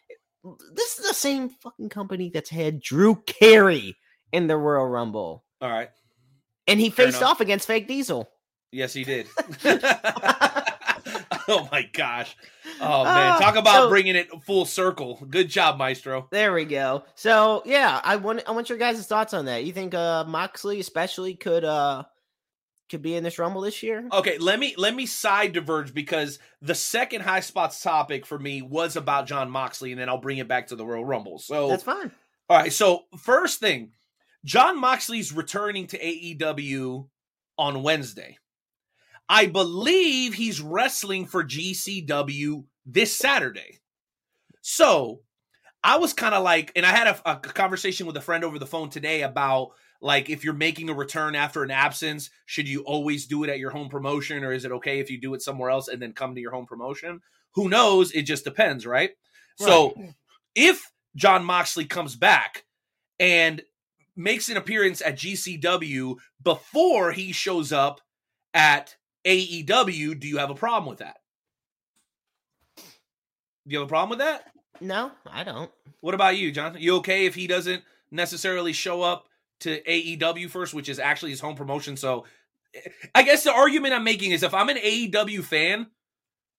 [0.74, 3.96] this is the same fucking company that's had Drew Carey
[4.32, 5.90] in the Royal Rumble, All right.
[6.66, 7.30] and he Fair faced enough.
[7.30, 8.28] off against Fake Diesel.
[8.72, 9.28] Yes, he did.
[11.60, 12.36] oh my gosh.
[12.80, 15.24] Oh man, Ah, talk about so- bringing it full circle.
[15.28, 16.28] Good job, Maestro.
[16.30, 17.04] There we go.
[17.14, 19.64] So yeah, I want I want your guys' thoughts on that.
[19.64, 22.04] You think uh Moxley especially could uh
[22.90, 24.08] could be in this Rumble this year?
[24.12, 28.62] Okay, let me let me side diverge because the second high spots topic for me
[28.62, 31.38] was about Jon Moxley, and then I'll bring it back to the Royal Rumble.
[31.38, 32.10] So That's fine.
[32.48, 33.92] All right, so first thing,
[34.44, 37.06] Jon Moxley's returning to AEW
[37.56, 38.38] on Wednesday.
[39.30, 43.78] I believe he's wrestling for GCW this Saturday.
[44.60, 45.20] So
[45.84, 48.58] I was kind of like, and I had a, a conversation with a friend over
[48.58, 49.70] the phone today about
[50.02, 53.60] like if you're making a return after an absence, should you always do it at
[53.60, 56.12] your home promotion or is it okay if you do it somewhere else and then
[56.12, 57.20] come to your home promotion?
[57.52, 58.10] Who knows?
[58.10, 59.10] It just depends, right?
[59.58, 59.94] So
[60.56, 62.64] if Jon Moxley comes back
[63.20, 63.62] and
[64.16, 68.00] makes an appearance at GCW before he shows up
[68.52, 71.16] at AEW, do you have a problem with that?
[72.76, 72.84] Do
[73.74, 74.44] you have a problem with that?
[74.80, 75.70] No, I don't.
[76.00, 76.76] What about you, John?
[76.78, 79.26] You okay if he doesn't necessarily show up
[79.60, 81.96] to AEW first, which is actually his home promotion?
[81.96, 82.24] So
[83.14, 85.88] I guess the argument I'm making is if I'm an AEW fan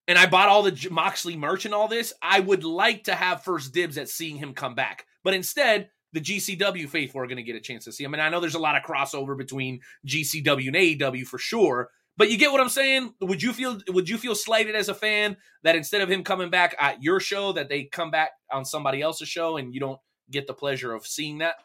[0.08, 3.44] and I bought all the Moxley merch and all this, I would like to have
[3.44, 5.06] first dibs at seeing him come back.
[5.24, 8.14] But instead, the GCW faithful are going to get a chance to see him.
[8.14, 11.90] And I know there's a lot of crossover between GCW and AEW for sure.
[12.22, 13.16] But you get what I'm saying?
[13.20, 16.52] Would you feel would you feel slighted as a fan that instead of him coming
[16.52, 20.00] back at your show, that they come back on somebody else's show and you don't
[20.30, 21.56] get the pleasure of seeing that?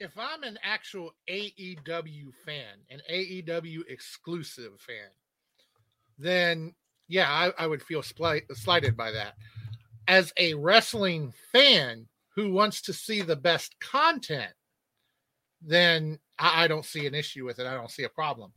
[0.00, 5.10] If I'm an actual AEW fan, an AEW exclusive fan,
[6.16, 6.74] then
[7.06, 9.34] yeah, I, I would feel slight, slighted by that.
[10.06, 14.54] As a wrestling fan who wants to see the best content,
[15.60, 17.66] then I, I don't see an issue with it.
[17.66, 18.50] I don't see a problem.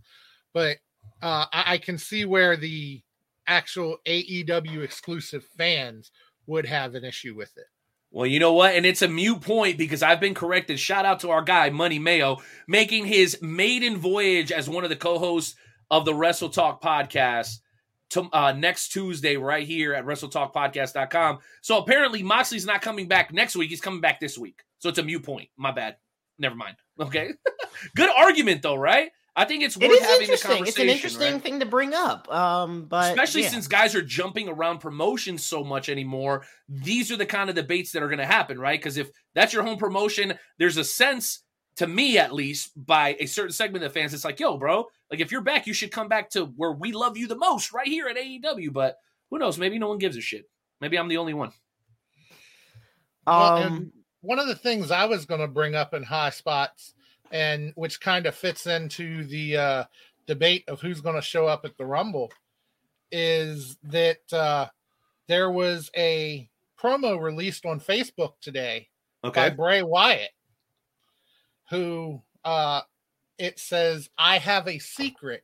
[0.53, 0.77] But
[1.21, 3.01] uh, I, I can see where the
[3.47, 6.11] actual AEW exclusive fans
[6.47, 7.65] would have an issue with it.
[8.11, 8.75] Well, you know what?
[8.75, 10.79] And it's a mute point because I've been corrected.
[10.79, 12.37] Shout out to our guy, Money Mayo,
[12.67, 15.55] making his maiden voyage as one of the co hosts
[15.89, 17.59] of the Wrestle Talk podcast
[18.09, 21.39] to, uh, next Tuesday, right here at WrestleTalkPodcast.com.
[21.61, 23.69] So apparently, Moxley's not coming back next week.
[23.69, 24.61] He's coming back this week.
[24.79, 25.47] So it's a mute point.
[25.55, 25.95] My bad.
[26.37, 26.75] Never mind.
[26.99, 27.31] Okay.
[27.95, 29.09] Good argument, though, right?
[29.35, 30.67] I think it's worth It is having the conversation.
[30.67, 31.41] It's an interesting right?
[31.41, 32.31] thing to bring up.
[32.33, 33.49] Um, but especially yeah.
[33.49, 37.91] since guys are jumping around promotions so much anymore these are the kind of debates
[37.91, 41.43] that are going to happen right because if that's your home promotion there's a sense
[41.77, 45.19] to me at least by a certain segment of fans it's like yo bro like
[45.19, 47.87] if you're back you should come back to where we love you the most right
[47.87, 48.97] here at aew but
[49.29, 50.49] who knows maybe no one gives a shit
[50.79, 51.51] maybe i'm the only one
[53.27, 53.91] um, and
[54.21, 56.93] one of the things I was going to bring up in high spots,
[57.31, 59.83] and which kind of fits into the uh,
[60.27, 62.31] debate of who's going to show up at the Rumble,
[63.11, 64.67] is that uh,
[65.27, 66.49] there was a
[66.81, 68.89] promo released on Facebook today
[69.21, 70.31] by okay Bray Wyatt,
[71.69, 72.81] who uh,
[73.37, 75.43] it says, "I have a secret,"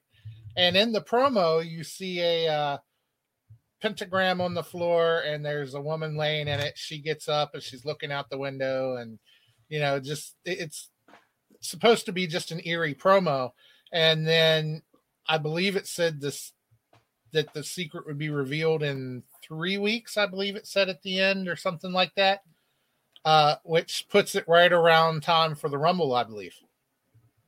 [0.55, 2.77] and in the promo you see a uh,
[3.81, 6.77] pentagram on the floor, and there's a woman laying in it.
[6.77, 9.19] She gets up and she's looking out the window, and
[9.69, 10.89] you know, just it's
[11.69, 13.52] supposed to be just an eerie promo,
[13.91, 14.81] and then
[15.27, 16.53] I believe it said this
[17.34, 20.18] that the secret would be revealed in three weeks.
[20.18, 22.41] I believe it said at the end or something like that
[23.26, 26.56] uh, which puts it right around time for the Rumble, I believe.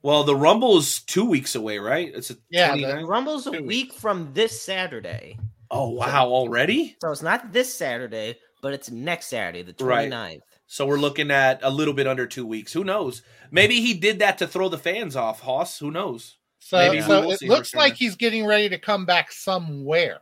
[0.02, 3.52] well the Rumble is two weeks away right it's a Yeah, 29 the Rumble's a
[3.52, 5.38] Two week from this Saturday.
[5.72, 10.12] oh wow already So it's not this Saturday, but it's next Saturday, the 29th.
[10.12, 10.42] Right.
[10.72, 12.72] So we're looking at a little bit under two weeks.
[12.74, 13.24] Who knows?
[13.50, 15.80] Maybe he did that to throw the fans off, Hoss.
[15.80, 16.38] Who knows?
[16.60, 20.20] So, Maybe we so will it looks like he's getting ready to come back somewhere.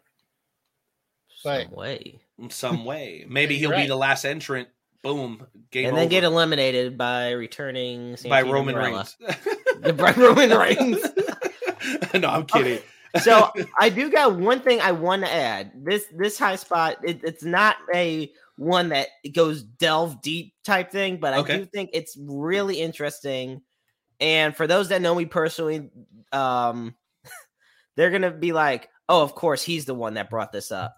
[1.44, 2.22] But Some way.
[2.40, 3.26] In some way.
[3.30, 4.70] Maybe he'll you're be the last entrant.
[5.04, 5.46] Boom.
[5.70, 6.10] Game and then over.
[6.12, 9.14] get eliminated by returning by Roman Marella.
[9.20, 9.82] Reigns.
[9.82, 11.02] The by Roman Reigns.
[12.14, 12.80] no, I'm kidding.
[13.22, 13.52] So
[13.82, 15.72] I do got one thing I want to add.
[15.76, 21.18] This this high spot, it, it's not a one that goes delve deep type thing,
[21.20, 21.58] but I Okay.
[21.60, 23.62] do think it's really interesting.
[24.20, 25.90] And for those that know me personally,
[26.32, 26.96] um,
[27.96, 30.96] they're gonna be like, "Oh, of course, he's the one that brought this up."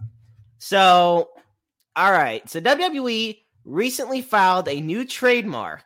[0.58, 1.30] So,
[1.96, 2.48] all right.
[2.50, 5.84] So WWE recently filed a new trademark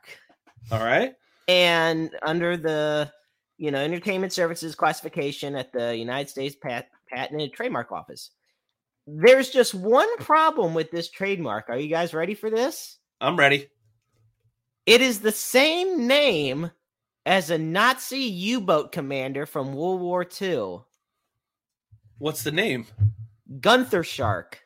[0.72, 1.16] All right.
[1.48, 3.12] and under the
[3.58, 8.32] you know entertainment services classification at the United States Pat- Patent and Trademark Office.
[9.06, 11.70] There's just one problem with this trademark.
[11.70, 12.98] Are you guys ready for this?
[13.20, 13.68] I'm ready.
[14.86, 16.72] It is the same name
[17.26, 20.80] as a Nazi U-boat commander from World War II,
[22.24, 22.86] What's the name?
[23.60, 24.62] Gunther Shark,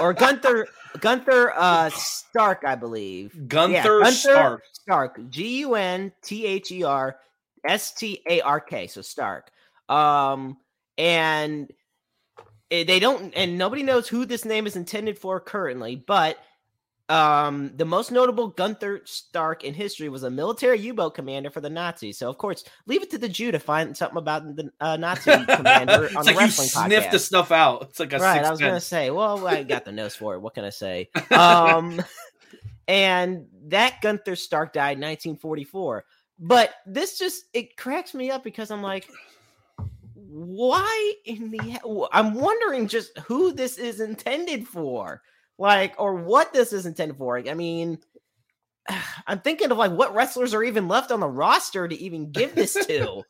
[0.00, 0.66] or Gunther
[1.00, 3.46] Gunther uh, Stark, I believe.
[3.46, 4.62] Gunther Stark.
[4.72, 5.20] Stark.
[5.28, 7.16] G U N T H E R
[7.66, 8.86] S T A R K.
[8.86, 9.50] So Stark.
[9.90, 10.56] Um,
[10.96, 11.70] and
[12.72, 16.38] they don't, and nobody knows who this name is intended for currently, but
[17.08, 21.68] um, the most notable Gunther Stark in history was a military U-boat commander for the
[21.68, 22.16] Nazis.
[22.16, 25.30] So, of course, leave it to the Jew to find something about the uh, Nazi
[25.54, 27.82] commander on it's the like you sniff the stuff out.
[27.90, 28.42] It's like a right.
[28.42, 30.40] I was gonna say, well, I got the nose for it.
[30.40, 31.10] What can I say?
[31.30, 32.00] Um,
[32.88, 36.04] and that Gunther Stark died in 1944.
[36.38, 39.08] But this just it cracks me up because I'm like,
[40.32, 45.22] why in the I'm wondering just who this is intended for,
[45.58, 47.38] like, or what this is intended for.
[47.38, 47.98] I mean.
[49.26, 52.56] I'm thinking of like what wrestlers are even left on the roster to even give
[52.56, 53.22] this to.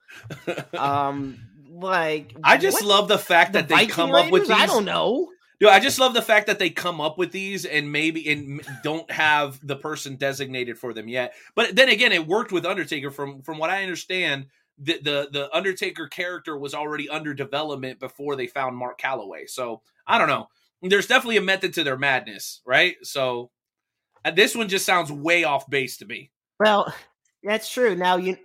[0.79, 1.39] um,
[1.70, 4.51] like I just what- love the fact the that they Viking come up with these.
[4.51, 5.29] I don't know.
[5.62, 8.62] Dude, I just love the fact that they come up with these and maybe and
[8.83, 11.35] don't have the person designated for them yet.
[11.55, 13.12] But then again, it worked with Undertaker.
[13.12, 14.47] From from what I understand,
[14.78, 19.49] the the, the Undertaker character was already under development before they found Mark Calaway.
[19.49, 20.49] So I don't know.
[20.82, 22.97] There's definitely a method to their madness, right?
[23.03, 23.51] So
[24.24, 26.31] uh, this one just sounds way off base to me.
[26.59, 26.93] Well,
[27.43, 27.94] that's true.
[27.94, 28.36] Now you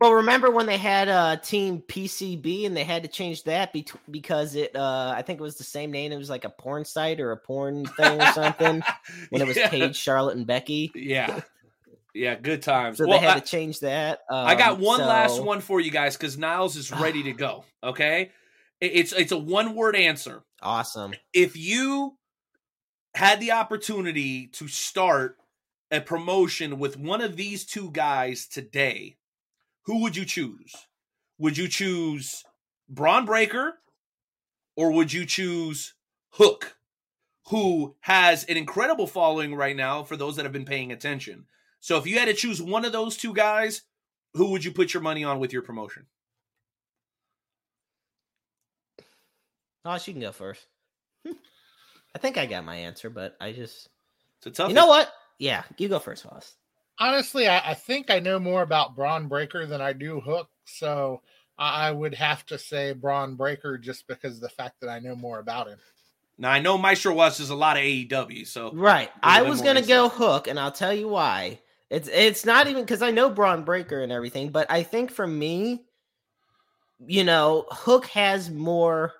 [0.00, 3.92] well remember when they had uh team PCB and they had to change that bet-
[4.10, 6.12] because it uh I think it was the same name.
[6.12, 8.82] It was like a porn site or a porn thing or something
[9.30, 9.68] when it was Yeah.
[9.68, 10.92] Paige, Charlotte, and Becky.
[10.94, 11.40] Yeah,
[12.16, 12.98] yeah, good times.
[12.98, 14.20] So Well, they had I- to change that.
[14.30, 17.64] Um, I got one last one for you guys because Niles is ready to go.
[17.82, 18.30] Okay,
[18.80, 20.42] it's it's a one word answer.
[20.62, 21.14] Awesome.
[21.32, 22.16] If you
[23.14, 25.36] had the opportunity to start
[25.90, 29.16] a promotion with one of these two guys today,
[29.84, 30.74] who would you choose?
[31.38, 32.42] Would you choose
[32.88, 33.74] Bron Breakker
[34.76, 35.94] or would you choose
[36.30, 36.76] Hook,
[37.48, 41.46] who has an incredible following right now for those that have been paying attention?
[41.80, 43.82] So if you had to choose one of those two guys,
[44.34, 46.06] who would you put your money on with your promotion?
[49.84, 50.66] Oh, she can go first.
[51.26, 53.88] I think I got my answer, but I just
[54.38, 54.68] It's a tough.
[54.68, 55.12] you know what?
[55.38, 56.54] Yeah, you go first, Hoss.
[56.98, 61.20] Honestly, I, I think I know more about Bron Breakker than I do Hook, so
[61.58, 64.98] I, I would have to say Bron Breakker just because of the fact that I
[64.98, 65.78] know more about him.
[66.38, 69.10] Now I know Maestro watches a lot of AEW, so Right.
[69.22, 69.88] There's a I bit was gonna insight.
[69.88, 71.60] go hook, and I'll tell you why.
[71.90, 75.26] It's it's not even because I know Bron Breakker and everything, but I think for
[75.26, 75.84] me,
[77.06, 79.12] you know, Hook has more.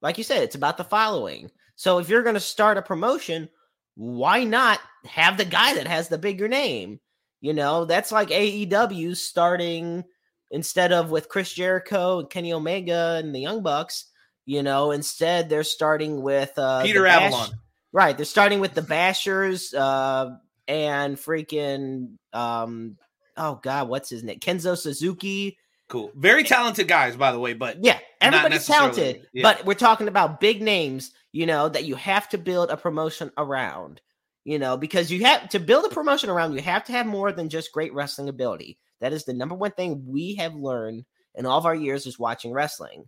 [0.00, 1.50] Like you said, it's about the following.
[1.74, 3.48] So if you're gonna start a promotion,
[3.96, 7.00] why not have the guy that has the bigger name?
[7.40, 10.04] You know, that's like AEW starting
[10.52, 14.06] instead of with Chris Jericho and Kenny Omega and the Young Bucks.
[14.44, 17.50] You know, instead they're starting with uh, Peter Bash- Avalon.
[17.92, 18.16] Right.
[18.16, 20.36] They're starting with the Bashers uh,
[20.68, 22.96] and freaking um
[23.36, 24.38] oh god, what's his name?
[24.38, 25.58] Kenzo Suzuki.
[25.88, 26.10] Cool.
[26.16, 29.42] Very talented guys, by the way, but Yeah, Not everybody's talented, yeah.
[29.42, 33.30] but we're talking about big names, you know, that you have to build a promotion
[33.36, 34.00] around.
[34.44, 37.30] You know, because you have to build a promotion around, you have to have more
[37.30, 38.76] than just great wrestling ability.
[39.00, 41.04] That is the number one thing we have learned
[41.36, 43.04] in all of our years is watching wrestling.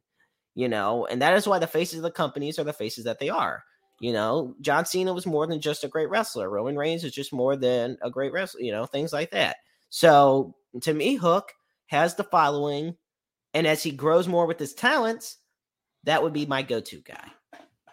[0.55, 3.19] You know, and that is why the faces of the companies are the faces that
[3.19, 3.65] they are.
[4.01, 6.51] You know, John Cena was more than just a great wrestler.
[6.51, 9.57] Roman Reigns is just more than a great wrestler, you know, things like that.
[9.89, 11.53] So to me, Hook
[11.87, 12.97] has the following,
[13.55, 15.39] and as he grows more with his talents,
[16.03, 17.31] that would be my go-to guy.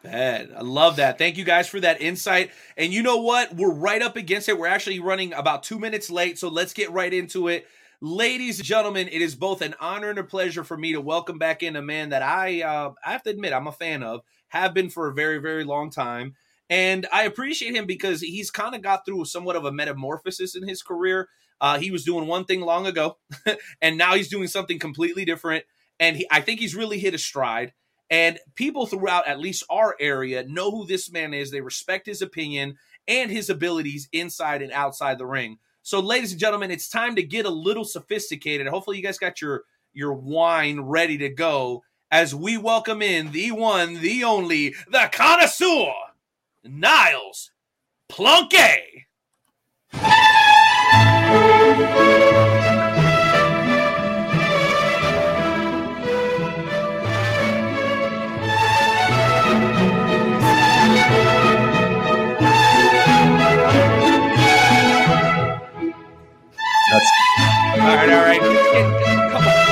[0.04, 0.52] Bad.
[0.58, 1.20] I love that.
[1.20, 2.50] Thank you guys for that insight.
[2.76, 3.56] And you know what?
[3.56, 4.58] We're right up against it.
[4.58, 7.68] We're actually running about two minutes late, so let's get right into it.
[8.02, 11.38] Ladies and gentlemen, it is both an honor and a pleasure for me to welcome
[11.38, 14.22] back in a man that I uh, I have to admit I'm a fan of,
[14.52, 16.36] have been for a very very long time,
[16.70, 20.68] and I appreciate him because he's kind of got through somewhat of a metamorphosis in
[20.68, 21.28] his career.
[21.60, 23.18] Uh, he was doing one thing long ago,
[23.82, 25.66] and now he's doing something completely different.
[26.00, 27.74] and he, I think he's really hit a stride.
[28.10, 31.50] And people throughout at least our area know who this man is.
[31.50, 35.60] They respect his opinion and his abilities inside and outside the ring.
[35.82, 38.68] So, ladies and gentlemen, it's time to get a little sophisticated.
[38.68, 39.64] Hopefully, you guys got your
[39.94, 45.94] your wine ready to go as we welcome in the one, the only, the connoisseur,
[46.64, 47.52] Niles
[48.10, 48.82] Plunkett.
[66.92, 67.10] That's
[67.80, 68.42] All right, all right.
[69.32, 69.71] Come on.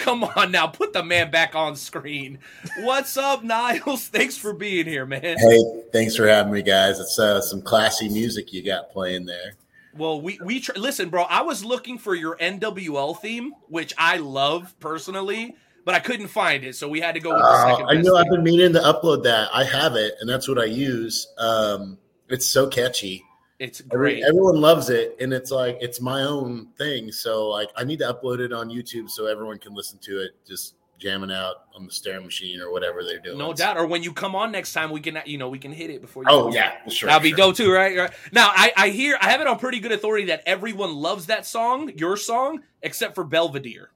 [0.00, 2.38] Come on now, put the man back on screen.
[2.80, 4.08] What's up, Niles?
[4.08, 5.36] Thanks for being here, man.
[5.38, 5.58] hey,
[5.92, 6.98] thanks for having me, guys.
[6.98, 9.56] It's uh, some classy music you got playing there.
[9.94, 11.24] Well, we we tr- listen, bro.
[11.24, 16.64] I was looking for your NWL theme, which I love personally, but I couldn't find
[16.64, 17.86] it, so we had to go with the Uh.
[17.88, 18.16] I know theme.
[18.16, 19.50] I've been meaning to upload that.
[19.52, 21.26] I have it, and that's what I use.
[21.38, 21.98] Um,
[22.28, 23.24] it's so catchy.
[23.60, 24.24] It's great.
[24.24, 27.12] everyone loves it, and it's like it's my own thing.
[27.12, 30.30] So like, I need to upload it on YouTube so everyone can listen to it,
[30.48, 33.36] just jamming out on the stair machine or whatever they're doing.
[33.38, 33.76] No doubt.
[33.76, 36.00] Or when you come on next time, we can you know we can hit it
[36.00, 36.22] before.
[36.22, 36.90] you Oh, yeah, on.
[36.90, 37.96] sure, That'll be dope too, right?
[37.96, 38.10] right?
[38.32, 41.44] Now I I hear I have it on pretty good authority that everyone loves that
[41.44, 43.90] song, your song, except for Belvedere.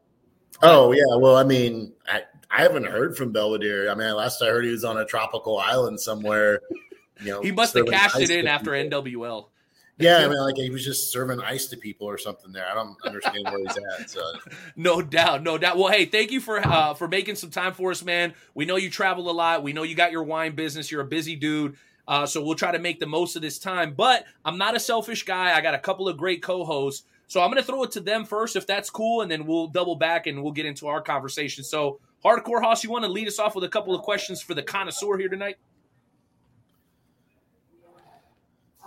[0.63, 3.91] Oh yeah, well, I mean, I, I haven't heard from Belvedere.
[3.91, 6.61] I mean, last I heard he was on a tropical island somewhere.
[7.21, 9.03] You know, He must have cashed it in after people.
[9.03, 9.47] NWL.
[9.97, 12.67] Yeah, I mean, like he was just serving ice to people or something there.
[12.69, 14.11] I don't understand where he's at.
[14.11, 14.23] So
[14.77, 15.77] No doubt, no doubt.
[15.77, 18.35] Well, hey, thank you for uh, for making some time for us, man.
[18.55, 19.63] We know you travel a lot.
[19.63, 20.91] We know you got your wine business.
[20.91, 21.77] You're a busy dude.
[22.07, 23.95] Uh, so we'll try to make the most of this time.
[23.95, 25.57] But I'm not a selfish guy.
[25.57, 27.07] I got a couple of great co-hosts.
[27.27, 29.69] So I'm going to throw it to them first, if that's cool, and then we'll
[29.69, 31.65] double back and we'll get into our conversation.
[31.65, 34.55] So, Hardcore Hoss, you want to lead us off with a couple of questions for
[34.55, 35.57] the connoisseur here tonight?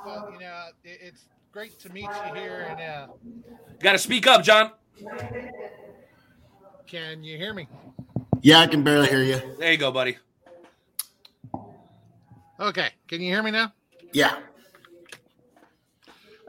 [0.07, 3.07] Well, you know, it, it's great to meet you here, and uh,
[3.81, 4.71] Got to speak up, John.
[6.87, 7.67] can you hear me?
[8.41, 9.41] yeah, I can barely hear you.
[9.59, 10.17] There you go, buddy.
[12.57, 13.73] Okay, can you hear me now?
[14.13, 14.37] Yeah,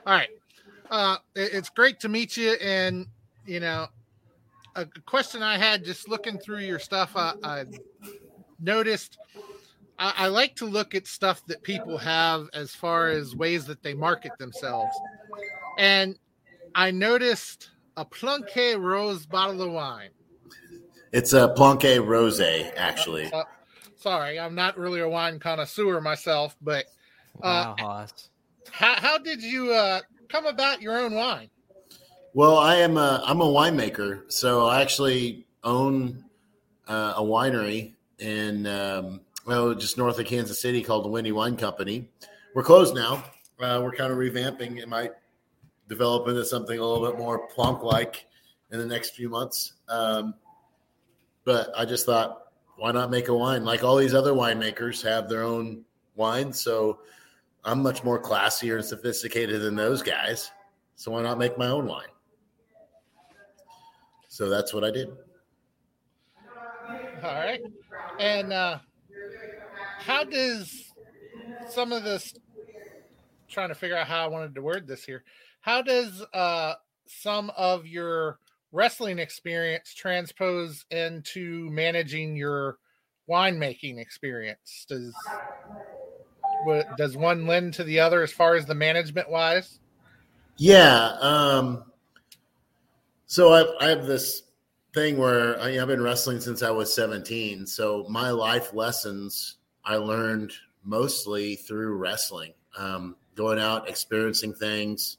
[0.06, 0.28] All right.
[0.88, 2.52] Uh, it- it's great to meet you.
[2.62, 3.08] And,
[3.44, 3.88] you know,
[4.76, 7.64] a question I had just looking through your stuff, I, I
[8.60, 9.18] noticed
[9.98, 13.82] I, I like to look at stuff that people have as far as ways that
[13.82, 14.94] they market themselves.
[15.78, 16.18] And
[16.74, 20.10] I noticed a Plunke Rose bottle of wine.
[21.12, 22.40] it's a Planque Rose,
[22.76, 23.32] actually.
[23.32, 23.44] Uh,
[23.96, 26.84] sorry, I'm not really a wine connoisseur myself, but
[27.42, 28.28] uh, Wow, Hoss.
[28.70, 31.50] how, how did you uh, come about your own wine?
[32.34, 36.24] Well, I am a I'm a winemaker, so I actually own
[36.86, 41.56] uh, a winery in um, well just north of Kansas City called the Windy Wine
[41.56, 42.10] Company.
[42.54, 43.24] We're closed now.
[43.58, 44.78] Uh, we're kind of revamping.
[44.78, 45.12] It might
[45.88, 48.26] develop into something a little bit more plunk like
[48.70, 49.72] in the next few months.
[49.88, 50.34] Um,
[51.44, 53.64] but I just thought, why not make a wine?
[53.64, 55.82] Like all these other winemakers have their own
[56.14, 57.00] wine, so
[57.64, 60.50] I'm much more classier and sophisticated than those guys.
[60.96, 62.08] So why not make my own wine?
[64.28, 65.08] So that's what I did.
[67.22, 67.60] All right.
[68.20, 68.78] And uh,
[70.08, 70.90] how does
[71.68, 72.32] some of this,
[73.46, 75.22] trying to figure out how I wanted to word this here,
[75.60, 76.74] how does uh,
[77.06, 78.38] some of your
[78.72, 82.78] wrestling experience transpose into managing your
[83.28, 84.86] winemaking experience?
[84.88, 85.14] Does
[86.64, 89.78] what does one lend to the other as far as the management wise?
[90.56, 91.16] Yeah.
[91.20, 91.84] Um,
[93.26, 94.44] so I, I have this
[94.94, 97.66] thing where I, I've been wrestling since I was 17.
[97.66, 99.57] So my life lessons
[99.88, 100.52] I learned
[100.84, 105.16] mostly through wrestling, um, going out, experiencing things,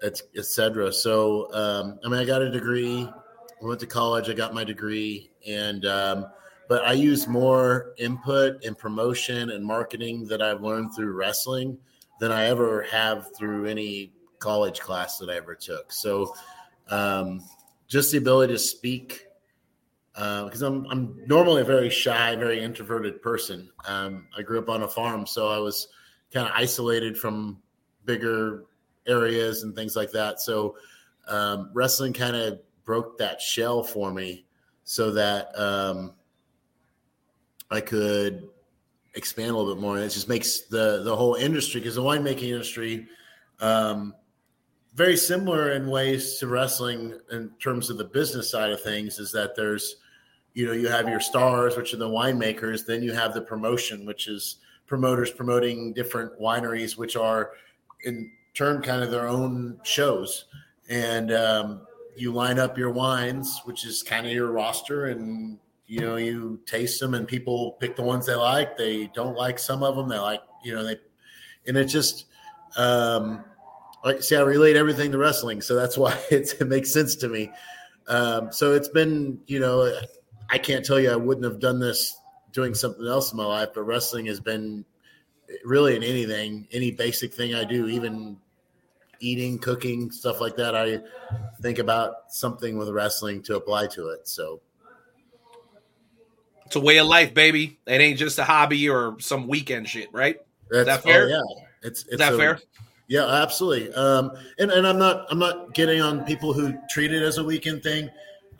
[0.00, 0.92] et, et cetera.
[0.92, 4.62] So, um, I mean, I got a degree, I went to college, I got my
[4.62, 6.26] degree, and, um,
[6.68, 11.76] but I use more input and promotion and marketing that I've learned through wrestling
[12.20, 15.90] than I ever have through any college class that I ever took.
[15.90, 16.32] So,
[16.90, 17.42] um,
[17.88, 19.26] just the ability to speak,
[20.14, 23.68] because I'm I'm normally a very shy, very introverted person.
[23.86, 25.88] Um, I grew up on a farm, so I was
[26.32, 27.60] kind of isolated from
[28.04, 28.64] bigger
[29.06, 30.40] areas and things like that.
[30.40, 30.76] So,
[31.26, 34.46] um, wrestling kind of broke that shell for me,
[34.84, 36.12] so that um,
[37.70, 38.48] I could
[39.14, 39.96] expand a little bit more.
[39.96, 43.08] And it just makes the the whole industry because the winemaking industry,
[43.58, 44.14] um,
[44.94, 49.18] very similar in ways to wrestling in terms of the business side of things.
[49.18, 49.96] Is that there's
[50.54, 52.86] you know you have your stars, which are the winemakers.
[52.86, 54.56] Then you have the promotion, which is
[54.86, 57.52] promoters promoting different wineries, which are
[58.04, 60.46] in turn kind of their own shows.
[60.88, 61.86] And um,
[62.16, 66.60] you line up your wines, which is kind of your roster, and you know you
[66.66, 68.76] taste them, and people pick the ones they like.
[68.76, 70.08] They don't like some of them.
[70.08, 70.96] They like you know they,
[71.66, 72.26] and it just.
[72.76, 73.44] Um,
[74.04, 77.28] like see, I relate everything to wrestling, so that's why it, it makes sense to
[77.28, 77.50] me.
[78.06, 79.90] Um, so it's been, you know,
[80.54, 82.16] I can't tell you I wouldn't have done this
[82.52, 84.84] doing something else in my life, but wrestling has been
[85.64, 88.36] really in anything, any basic thing I do, even
[89.18, 90.76] eating, cooking, stuff like that.
[90.76, 91.00] I
[91.60, 94.28] think about something with wrestling to apply to it.
[94.28, 94.60] So
[96.66, 97.80] It's a way of life, baby.
[97.84, 100.36] It ain't just a hobby or some weekend shit, right?
[100.70, 101.24] that's that fair?
[101.24, 102.60] oh, yeah, it's, it's Is that a- fair?
[103.08, 103.92] Yeah, absolutely.
[103.92, 107.44] Um, and and I'm not I'm not getting on people who treat it as a
[107.44, 108.08] weekend thing,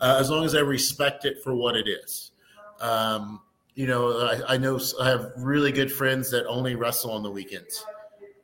[0.05, 2.31] uh, as long as I respect it for what it is.
[2.79, 3.41] Um,
[3.73, 7.31] you know, I, I know I have really good friends that only wrestle on the
[7.31, 7.83] weekends,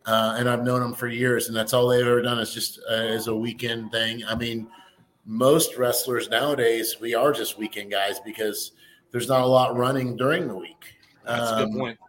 [0.06, 2.80] uh, and I've known them for years, and that's all they've ever done is just
[2.90, 4.24] uh, as a weekend thing.
[4.26, 4.68] I mean,
[5.26, 8.72] most wrestlers nowadays we are just weekend guys because
[9.12, 10.96] there's not a lot running during the week.
[11.24, 12.00] That's a good Um, point.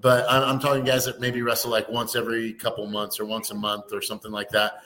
[0.00, 3.50] but I'm, I'm talking guys that maybe wrestle like once every couple months or once
[3.50, 4.82] a month or something like that.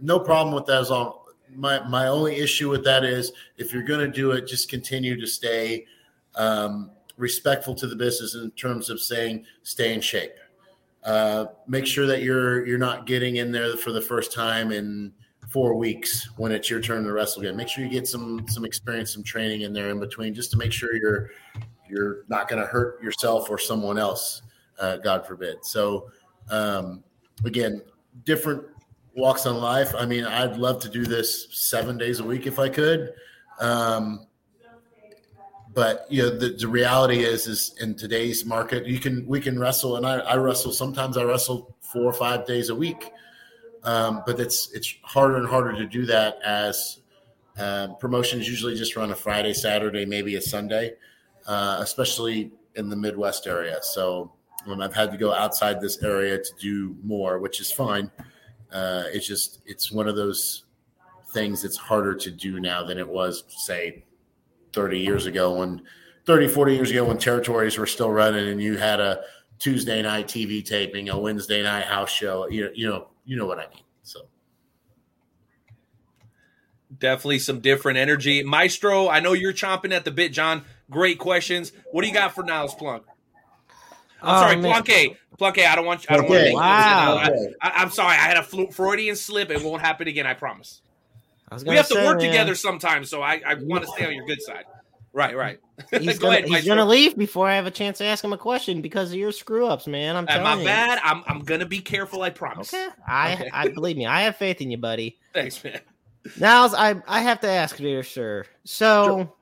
[0.00, 0.82] No problem with that.
[0.82, 1.14] As long
[1.56, 5.18] my my only issue with that is if you're going to do it, just continue
[5.20, 5.86] to stay
[6.34, 10.34] um, respectful to the business in terms of saying stay in shape.
[11.04, 15.12] Uh, make sure that you're you're not getting in there for the first time in
[15.48, 17.56] four weeks when it's your turn to wrestle again.
[17.56, 20.56] Make sure you get some some experience, some training in there in between, just to
[20.56, 21.30] make sure you're
[21.88, 24.42] you're not going to hurt yourself or someone else,
[24.80, 25.64] uh, God forbid.
[25.64, 26.10] So,
[26.50, 27.04] um,
[27.44, 27.82] again,
[28.24, 28.64] different
[29.16, 29.94] walks on life.
[29.96, 33.14] I mean, I'd love to do this seven days a week if I could.
[33.58, 34.26] Um,
[35.74, 39.58] but you know, the, the reality is, is in today's market, you can we can
[39.58, 40.72] wrestle, and I, I wrestle.
[40.72, 43.10] Sometimes I wrestle four or five days a week,
[43.82, 47.00] um, but it's it's harder and harder to do that as
[47.58, 50.94] um, promotions usually just run a Friday, Saturday, maybe a Sunday,
[51.46, 53.78] uh, especially in the Midwest area.
[53.82, 54.32] So
[54.66, 58.10] um, I've had to go outside this area to do more, which is fine.
[58.72, 60.64] Uh, it's just it's one of those
[61.30, 64.04] things that's harder to do now than it was, say,
[64.72, 65.82] 30 years ago when
[66.26, 69.22] 30, 40 years ago when territories were still running and you had a
[69.58, 72.48] Tuesday night TV taping, a Wednesday night house show.
[72.48, 73.84] You, you know, you know what I mean.
[74.02, 74.28] So
[76.98, 78.42] Definitely some different energy.
[78.42, 80.64] Maestro, I know you're chomping at the bit, John.
[80.90, 81.72] Great questions.
[81.90, 83.02] What do you got for Niles Plunk?
[84.22, 84.82] I'm Oh, sorry, man.
[84.82, 85.16] Plunke.
[85.38, 86.06] Plunke, I don't want you.
[86.10, 86.48] I don't want to Okay.
[86.50, 87.16] make Wow.
[87.18, 87.28] I,
[87.62, 88.12] I, I'm sorry.
[88.12, 89.50] I had a flu- Freudian slip.
[89.50, 90.26] It won't happen again.
[90.26, 90.80] I promise.
[91.50, 94.06] I We gonna have to work man, together sometimes, so I, I want to stay
[94.06, 94.64] on your good side.
[95.12, 95.58] Right, right.
[95.98, 98.32] He's, Go gonna, ahead, he's gonna leave before I have a chance to ask him
[98.34, 100.16] a question because of your screw ups, man.
[100.16, 100.64] I'm telling my you.
[100.64, 100.98] bad.
[101.04, 102.22] I'm, I'm gonna be careful.
[102.22, 102.72] I promise.
[102.74, 103.50] Okay, I, Okay.
[103.52, 104.04] I believe me.
[104.06, 105.16] I have faith in you, buddy.
[105.34, 105.80] Thanks, man.
[106.40, 108.44] Now, I I have to ask, dear sir.
[108.64, 109.32] So,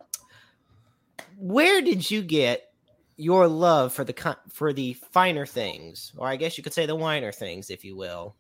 [1.38, 2.70] where did you get
[3.16, 6.96] your love for the for the finer things, or I guess you could say the
[6.96, 8.34] whiner things, if you will?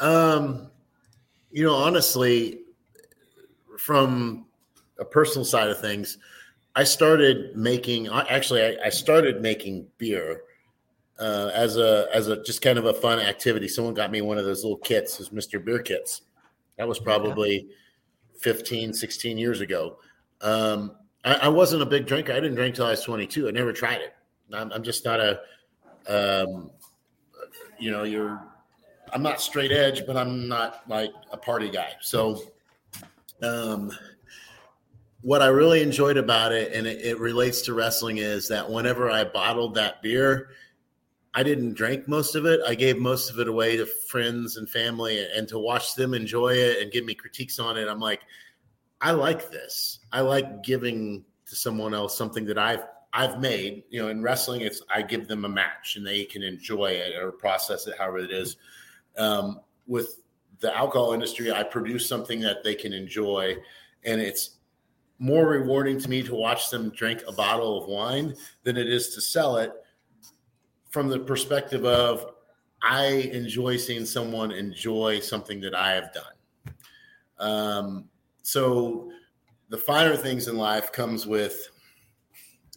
[0.00, 0.70] Um,
[1.50, 2.60] you know, honestly,
[3.78, 4.46] from
[4.98, 6.18] a personal side of things,
[6.74, 8.08] I started making.
[8.08, 10.42] Actually, I, I started making beer
[11.18, 13.68] uh, as a as a just kind of a fun activity.
[13.68, 16.22] Someone got me one of those little kits, those Mister Beer kits.
[16.76, 17.68] That was probably
[18.40, 19.96] 15, 16 years ago.
[20.42, 20.92] Um,
[21.26, 22.32] I, I wasn't a big drinker.
[22.32, 23.48] I didn't drink till I was 22.
[23.48, 24.14] I never tried it.
[24.54, 25.40] I'm, I'm just not a,
[26.08, 26.70] um,
[27.78, 28.40] you know, you're
[29.12, 31.92] I'm not straight edge, but I'm not like a party guy.
[32.00, 32.42] So,
[33.42, 33.92] um,
[35.22, 39.10] what I really enjoyed about it, and it, it relates to wrestling, is that whenever
[39.10, 40.50] I bottled that beer,
[41.34, 42.60] I didn't drink most of it.
[42.66, 46.54] I gave most of it away to friends and family, and to watch them enjoy
[46.54, 48.20] it and give me critiques on it, I'm like,
[49.00, 50.00] I like this.
[50.12, 53.84] I like giving to someone else something that I've I've made.
[53.88, 57.16] You know, in wrestling, it's I give them a match and they can enjoy it
[57.16, 58.56] or process it however it is.
[59.16, 60.20] Um, with
[60.60, 63.56] the alcohol industry, I produce something that they can enjoy,
[64.04, 64.56] and it's
[65.18, 69.14] more rewarding to me to watch them drink a bottle of wine than it is
[69.14, 69.72] to sell it
[70.90, 72.32] from the perspective of
[72.82, 76.74] I enjoy seeing someone enjoy something that I have done.
[77.38, 78.04] Um,
[78.46, 79.10] so
[79.70, 81.68] the finer things in life comes with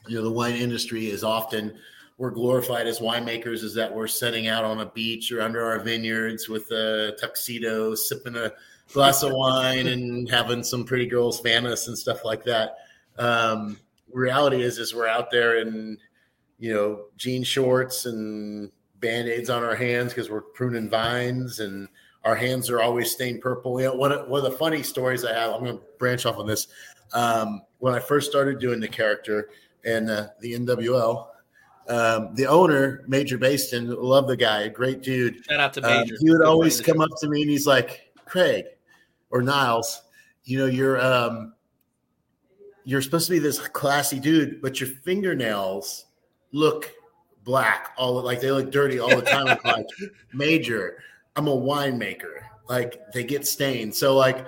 [0.08, 1.78] you know the wine industry is often
[2.18, 5.78] we're glorified as winemakers is that we're sitting out on a beach or under our
[5.80, 8.52] vineyards with a tuxedo, sipping a
[8.92, 12.76] glass of wine and having some pretty girls fan us and stuff like that.
[13.20, 13.80] Um,
[14.12, 16.00] reality is, is we're out there in,
[16.58, 21.88] you know, jean shorts and band-aids on our hands because we're pruning vines and
[22.26, 23.80] our hands are always stained purple.
[23.80, 26.26] You know, one of, one of the funny stories I have, I'm going to branch
[26.26, 26.68] off on this.
[27.14, 29.50] Um, when I first started doing the character
[29.86, 31.28] and uh, the NWL,
[31.88, 35.44] um, the owner, Major Baston, love the guy, a great dude.
[35.46, 36.16] Shout out to Um, Major.
[36.20, 38.66] he would always come up to me and he's like, Craig
[39.32, 40.04] or Niles,
[40.44, 41.54] you know, you're um,
[42.84, 46.06] you're supposed to be this classy dude, but your fingernails
[46.52, 46.92] look
[47.44, 49.48] black, all like they look dirty all the time.
[49.48, 49.86] I'm like,
[50.34, 50.98] Major,
[51.36, 52.42] I'm a winemaker.
[52.68, 53.96] Like they get stained.
[53.96, 54.46] So like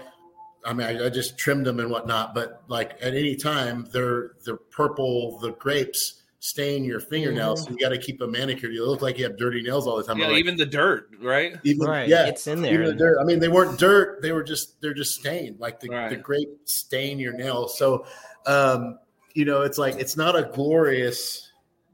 [0.63, 4.33] I mean, I, I just trimmed them and whatnot, but like at any time, they're
[4.45, 7.61] the purple, the grapes stain your fingernails.
[7.61, 7.65] Mhm.
[7.65, 8.73] So you got to keep them manicured.
[8.73, 10.17] You look like you have dirty nails all the time.
[10.17, 11.55] Yeah, like, even the dirt, right?
[11.63, 12.73] even Right, yeah, it's in there.
[12.73, 13.17] Even the dirt.
[13.19, 15.59] I mean, they weren't dirt; they were just they're just stained.
[15.59, 16.09] Like the, Right.
[16.09, 17.77] the grape stain your nails.
[17.77, 18.05] So,
[18.47, 18.99] um,
[19.33, 21.51] you know, it's like it's not a glorious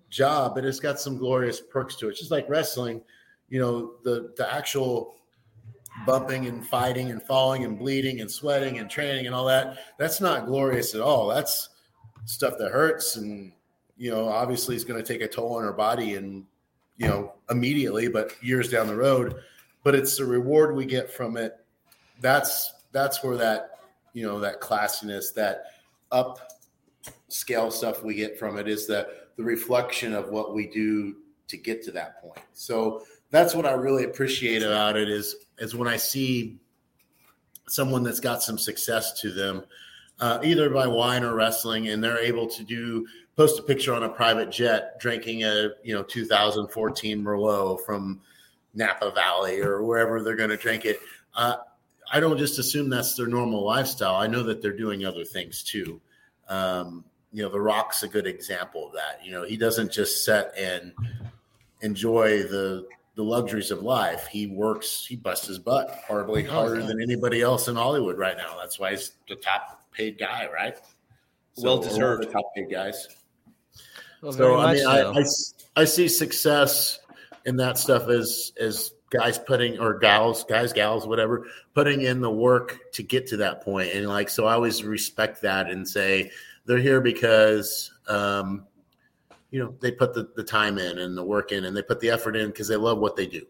[0.10, 2.12] job, but it's got some glorious perks to it.
[2.12, 3.02] It's just like wrestling.
[3.50, 5.16] You know, the the actual
[6.06, 9.78] bumping and fighting and falling and bleeding and sweating and training and all that.
[9.98, 11.28] That's not glorious at all.
[11.28, 11.70] That's
[12.28, 13.54] stuff that hurts and
[13.96, 16.46] you know obviously it's going to take a toll on our body and
[16.98, 19.36] you know immediately but years down the road
[19.84, 21.54] but it's the reward we get from it
[22.20, 23.80] that's that's where that
[24.14, 25.68] you know that classiness that
[26.12, 26.52] up
[27.30, 29.08] scale stuff we get from it is the
[29.38, 31.16] the reflection of what we do
[31.48, 35.76] to get to that point so that's what i really appreciate about it is is
[35.76, 36.58] when i see
[37.68, 39.64] someone that's got some success to them
[40.20, 43.06] uh, either by wine or wrestling and they're able to do
[43.36, 48.22] post a picture on a private jet drinking a you know 2014 merlot from
[48.74, 51.00] napa valley or wherever they're going to drink it
[51.36, 51.58] uh,
[52.12, 54.16] i don't just assume that's their normal lifestyle.
[54.16, 56.00] I know that they're doing other things too.
[56.50, 59.20] Um, you know the rock's a good example of that.
[59.24, 60.94] You know he doesn't just set and
[61.82, 62.88] enjoy the
[63.18, 67.68] the luxuries of life he works he busts his butt probably harder than anybody else
[67.68, 70.78] in hollywood right now that's why he's the top paid guy right
[71.58, 72.32] Well one of deserved.
[72.32, 73.10] top paid guys
[74.22, 74.90] Well, so I mean, so.
[74.90, 75.24] I, I
[75.82, 77.00] I see success
[77.46, 82.30] in that stuff as as guys putting or gals, guys, gals, whatever, putting in the
[82.30, 83.92] work to get to that point.
[83.94, 86.32] And like, so I always respect that and say
[86.66, 88.66] they're here because, um,
[89.52, 92.00] you know, they put the, the time in and the work in and they put
[92.00, 93.46] the effort in because they love what they do.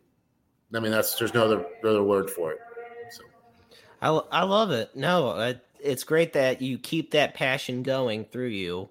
[0.73, 2.59] I mean, that's there's no other other word for it.
[3.11, 3.23] So
[4.01, 4.95] I, I love it.
[4.95, 8.89] No, I, it's great that you keep that passion going through you,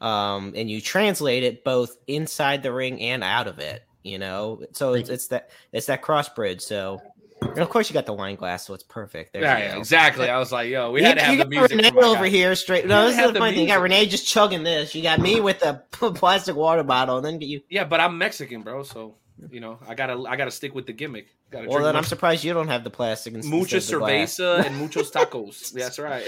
[0.00, 3.82] um, and you translate it both inside the ring and out of it.
[4.04, 6.60] You know, so it's, it's that it's that cross bridge.
[6.60, 7.02] So,
[7.40, 9.32] and of course, you got the wine glass, so it's perfect.
[9.32, 10.28] There Yeah, yeah, exactly.
[10.28, 11.76] I was like, yo, we you, had to have the music.
[11.76, 12.28] Renee over guy.
[12.28, 12.86] here straight.
[12.86, 13.62] No, this is the funny thing.
[13.62, 13.80] You got.
[13.80, 14.94] Renee just chugging this.
[14.94, 17.60] You got me with the plastic water bottle, and then you.
[17.68, 18.82] Yeah, but I'm Mexican, bro.
[18.82, 19.16] So
[19.50, 21.26] you know, I gotta, I gotta stick with the gimmick.
[21.50, 23.34] Gotta Well, then I'm surprised you don't have the plastic.
[23.34, 25.72] instead of mucha cerveza and muchos tacos.
[25.74, 26.26] That's right.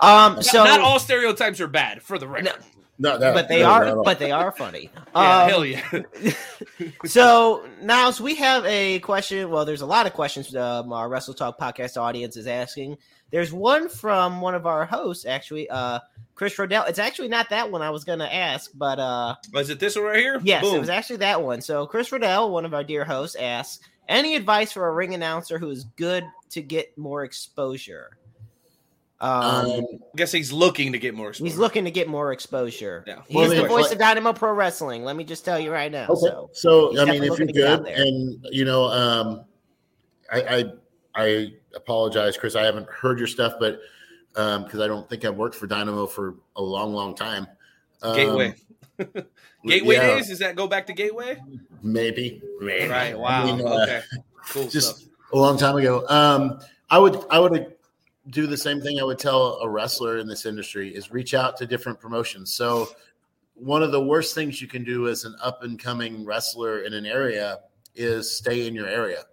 [0.00, 2.46] Um, Not- so not all stereotypes are bad, for the record.
[2.46, 2.52] no,
[3.00, 4.04] that, but they no, are, not at all.
[4.04, 4.90] but they are funny.
[5.14, 6.02] Yeah, Um, hell yeah.
[7.04, 9.50] so now so we have a question.
[9.50, 12.98] Well, there's a lot of questions um, our Wrestle Talk podcast audience is asking.
[13.30, 15.98] There's one from one of our hosts, actually, uh,
[16.36, 16.88] Chris Rodell.
[16.88, 19.96] It's actually not that one I was going to ask, but uh, Was it this
[19.96, 20.40] one right here?
[20.44, 21.60] yes, it was actually that one.
[21.60, 25.58] So Chris Rodell, one of our dear hosts, asks, "Any advice for a ring announcer
[25.58, 28.18] who is good to get more exposure?"
[29.24, 29.70] Um, Um,
[30.12, 31.30] I guess he's looking to get more.
[31.30, 31.48] Exposure.
[31.48, 33.04] He's looking to get more exposure.
[33.06, 33.22] Yeah.
[33.26, 35.02] He's Well, the voice like- of Dynamo Pro Wrestling.
[35.04, 36.06] Let me just tell you right now.
[36.08, 36.20] Okay.
[36.28, 39.44] So, So, I mean, if you're looking to get out good, and you know, um,
[40.30, 40.64] I, I
[41.16, 42.54] I apologize, Chris.
[42.56, 43.80] I haven't heard your stuff, but
[44.34, 47.46] because I don't think I've worked for Dynamo for a long, long time.
[48.02, 48.54] Um, Gateway.
[49.64, 50.28] Gateway yeah, days?
[50.28, 51.40] Does that go back to Gateway?
[51.82, 52.88] maybe, maybe.
[52.88, 53.12] Right.
[53.12, 53.44] I Wow.
[53.46, 54.00] mean, uh, okay.
[54.50, 55.08] Cool just stuff.
[55.32, 56.04] a long time ago.
[56.08, 56.60] Um,
[56.90, 57.73] I would I would
[58.30, 61.56] do the same thing I would tell a wrestler in this industry is reach out
[61.58, 62.52] to different promotions.
[62.54, 62.88] So
[63.54, 66.92] one of the worst things you can do as an up and coming wrestler in
[66.94, 67.60] an area
[67.94, 69.24] is stay in your area.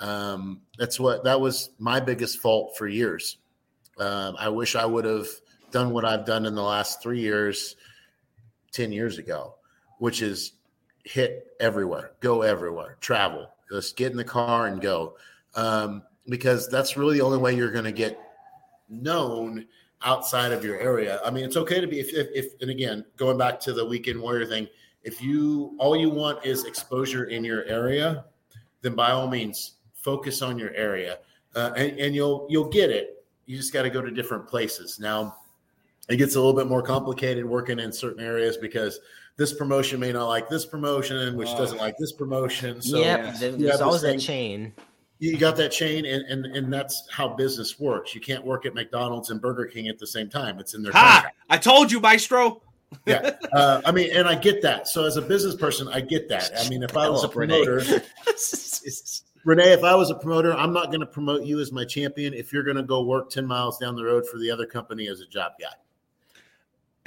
[0.00, 3.38] Um, that's what that was my biggest fault for years.
[3.98, 5.28] Um, I wish I would have
[5.70, 7.76] done what I've done in the last three years,
[8.72, 9.54] 10 years ago,
[9.98, 10.52] which is
[11.04, 15.16] hit everywhere, go everywhere, travel, just get in the car and go.
[15.54, 18.18] Um, because that's really the only way you're going to get
[18.88, 19.66] known
[20.02, 21.20] outside of your area.
[21.24, 23.84] I mean, it's okay to be, if, if, if, and again, going back to the
[23.84, 24.68] weekend warrior thing,
[25.02, 28.24] if you all you want is exposure in your area,
[28.82, 31.18] then by all means focus on your area,
[31.54, 33.24] uh, and, and you'll you'll get it.
[33.46, 34.98] You just got to go to different places.
[34.98, 35.36] Now,
[36.08, 39.00] it gets a little bit more complicated working in certain areas because
[39.36, 41.58] this promotion may not like this promotion, which Oh.
[41.58, 42.80] doesn't like this promotion.
[42.80, 44.72] So yep, you there- have there's always that chain.
[45.18, 48.14] You got that chain and, and and that's how business works.
[48.14, 50.58] You can't work at mcdonald's and burger king at the same time.
[50.58, 51.12] It's in their Ha!
[51.14, 51.36] contract.
[51.48, 52.62] I told you, Maestro.
[53.06, 53.30] yeah.
[53.52, 54.88] Uh, i mean and i get that.
[54.88, 56.50] So as a business person i get that.
[56.58, 57.82] I mean if i was a promoter
[59.44, 62.32] renee if i was a promoter i'm not going to promote you as my champion
[62.32, 65.06] if you're going to go work 10 miles down the road for the other company
[65.08, 65.66] as a job guy.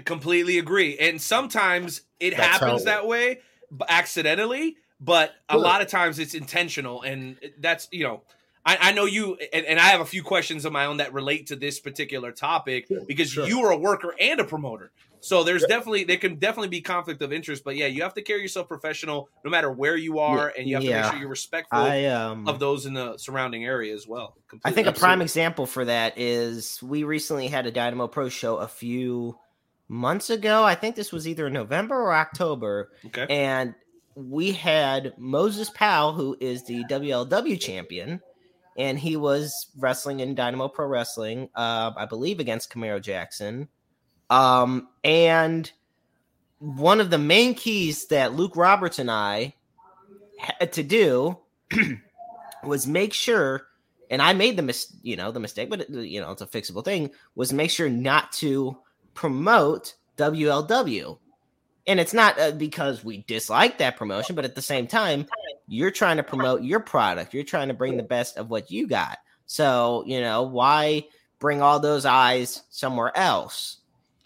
[0.06, 0.98] Completely agree.
[1.00, 3.42] And sometimes it That's happens that way
[3.90, 5.62] accidentally, but a Good.
[5.62, 7.02] lot of times it's intentional.
[7.02, 8.24] And that's, you know,
[8.66, 11.14] I, I know you, and, and I have a few questions of my own that
[11.14, 13.48] relate to this particular topic because sure.
[13.48, 14.92] you are a worker and a promoter.
[15.20, 17.64] So there's definitely, there can definitely be conflict of interest.
[17.64, 20.54] But yeah, you have to carry yourself professional no matter where you are.
[20.56, 23.66] And you have to make sure you're respectful I um of those in the surrounding
[23.66, 24.36] area as well.
[24.38, 24.84] I Completely.
[24.84, 28.68] think a prime example for that is we recently had a Dynamo Pro show a
[28.68, 29.38] few
[29.88, 30.64] months ago.
[30.64, 32.92] I think this was either November or October.
[33.08, 33.26] Okay.
[33.28, 33.74] And
[34.18, 38.20] we had Moses Powell, who is the WLW champion,
[38.76, 43.68] and he was wrestling in Dynamo Pro Wrestling, uh, I believe against Camaro Jackson.
[44.32, 45.72] Um, and
[46.58, 49.54] one of the main keys that Luke Roberts and I
[50.40, 51.38] had to do
[52.64, 53.68] was make sure
[54.10, 56.48] and I made the mis- you know the mistake, but it, you know it's a
[56.48, 57.12] fixable thing.
[57.36, 58.78] Was make sure not to
[59.14, 61.18] promote WLW,
[61.88, 65.26] and it's not uh, because we dislike that promotion, but at the same time,
[65.68, 67.34] you're trying to promote your product.
[67.34, 69.18] You're trying to bring the best of what you got.
[69.46, 71.08] So you know why
[71.40, 73.78] bring all those eyes somewhere else?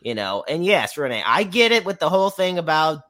[0.01, 3.03] You know, and yes, Renee, I get it with the whole thing about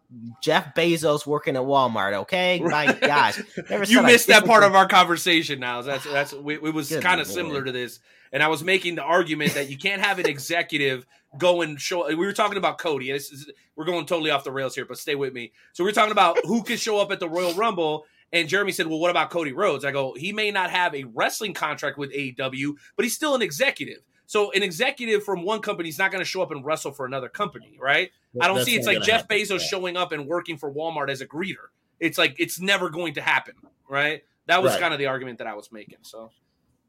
[0.43, 2.13] Jeff Bezos working at Walmart.
[2.13, 3.41] Okay, my gosh,
[3.87, 5.61] you missed that part of our conversation.
[5.61, 8.01] Now that's that's we, it was kind of similar to this,
[8.33, 11.05] and I was making the argument that you can't have an executive
[11.37, 12.07] go and show.
[12.07, 13.11] We were talking about Cody.
[13.11, 15.53] is, we're going totally off the rails here, but stay with me.
[15.73, 18.05] So we are talking about who could show up at the Royal Rumble.
[18.33, 21.03] And Jeremy said, "Well, what about Cody Rhodes?" I go, "He may not have a
[21.13, 23.99] wrestling contract with AEW, but he's still an executive.
[24.25, 27.05] So an executive from one company is not going to show up and wrestle for
[27.05, 28.09] another company, right?
[28.39, 29.37] I don't see it's like Jeff happen.
[29.37, 31.67] Bezos showing up and working for Walmart as a greeter.
[31.99, 33.55] It's like it's never going to happen,
[33.89, 34.23] right?
[34.47, 34.79] That was Right.
[34.81, 35.97] kind of the argument that I was making.
[36.03, 36.31] So,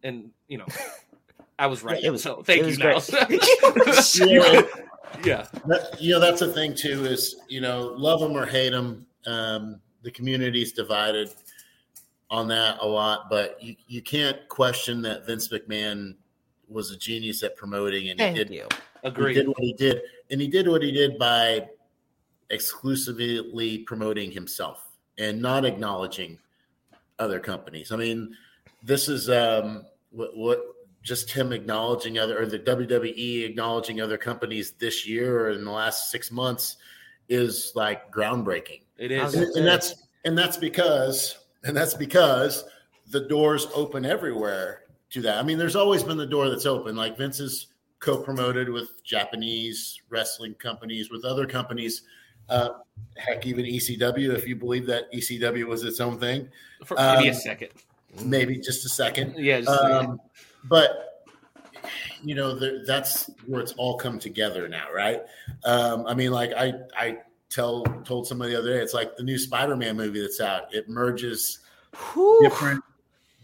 [0.04, 0.66] and you know,
[1.58, 2.02] I was right.
[2.02, 3.10] It was- so thank you, was Niles.
[4.26, 4.62] Yeah.
[5.24, 7.04] yeah, That, you know, that's the thing too.
[7.04, 9.06] Is you know, love them or hate them.
[9.26, 11.30] Um, the community's divided
[12.30, 16.16] on that a lot, but you, you can't question that Vince McMahon
[16.68, 18.66] was a genius at promoting, and Thank he did you.
[19.04, 20.00] he did what he did,
[20.30, 21.68] and he did what he did by
[22.50, 24.88] exclusively promoting himself
[25.18, 26.38] and not acknowledging
[27.18, 27.92] other companies.
[27.92, 28.34] I mean,
[28.82, 30.60] this is um, what, what
[31.02, 35.70] just him acknowledging other or the WWE acknowledging other companies this year or in the
[35.70, 36.76] last six months
[37.28, 38.82] is like groundbreaking.
[38.98, 39.34] It I is.
[39.34, 42.64] was And, and that's and that's because and that's because
[43.10, 45.38] the doors open everywhere to that.
[45.38, 46.94] I mean, there's always been the door that's open.
[46.96, 47.66] Like Vince is
[47.98, 52.02] co-promoted with Japanese wrestling companies, with other companies.
[52.48, 52.70] Uh,
[53.16, 56.48] heck, even ECW, if you believe that ECW was its own thing,
[56.84, 57.68] For, maybe a um, second.
[58.24, 59.36] maybe just a second.
[59.38, 60.20] Yeah, just- Um,
[60.64, 61.24] but
[62.22, 65.22] you know, there, that's where it's all come together now, right?
[65.64, 67.18] Um, I mean, like I, I
[67.50, 70.72] tell told somebody the other day, it's like the new Spider-Man movie that's out.
[70.74, 71.58] It merges
[72.12, 72.40] Whew.
[72.42, 72.84] different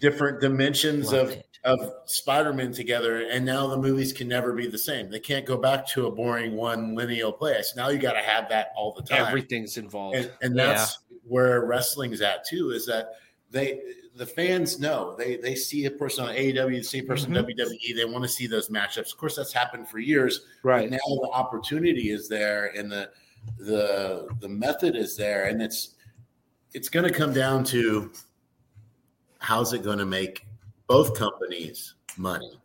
[0.01, 1.59] different dimensions Love of it.
[1.65, 5.11] of Spider-Man together, and now the movies can never be the same.
[5.11, 7.75] They can't go back to a boring one lineal place.
[7.77, 10.17] Now you got to have that all the time Everything's involved.
[10.17, 13.15] and, and that's where wrestling's at too is that
[13.51, 13.81] they
[14.19, 17.37] the fans know they they see a person on AEW, they see a person Mhm.
[17.47, 19.13] WWE, they want to see those matchups.
[19.13, 20.41] Of course, that's happened for years.
[20.63, 20.91] right.
[20.91, 23.11] But now the opportunity is there, and the
[23.59, 25.95] the the method is there, and it's
[26.75, 28.11] it's going to come down to
[29.39, 30.45] how's it going to make
[30.89, 32.61] both companies money.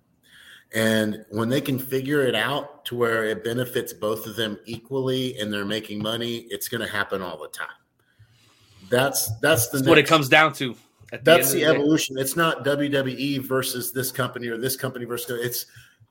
[0.74, 5.38] And when they can figure it out to where it benefits both of them equally
[5.38, 7.68] and they're making money, it's going to happen all the time.
[8.90, 10.76] That's that's the That's what it comes down to.
[11.14, 11.80] At that's end the of day.
[11.80, 12.18] evolution.
[12.18, 15.68] It's not WWE versus this company or this company versus it's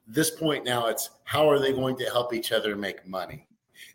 [0.07, 0.87] this point now.
[0.87, 3.49] It's how are they going to help each other make money?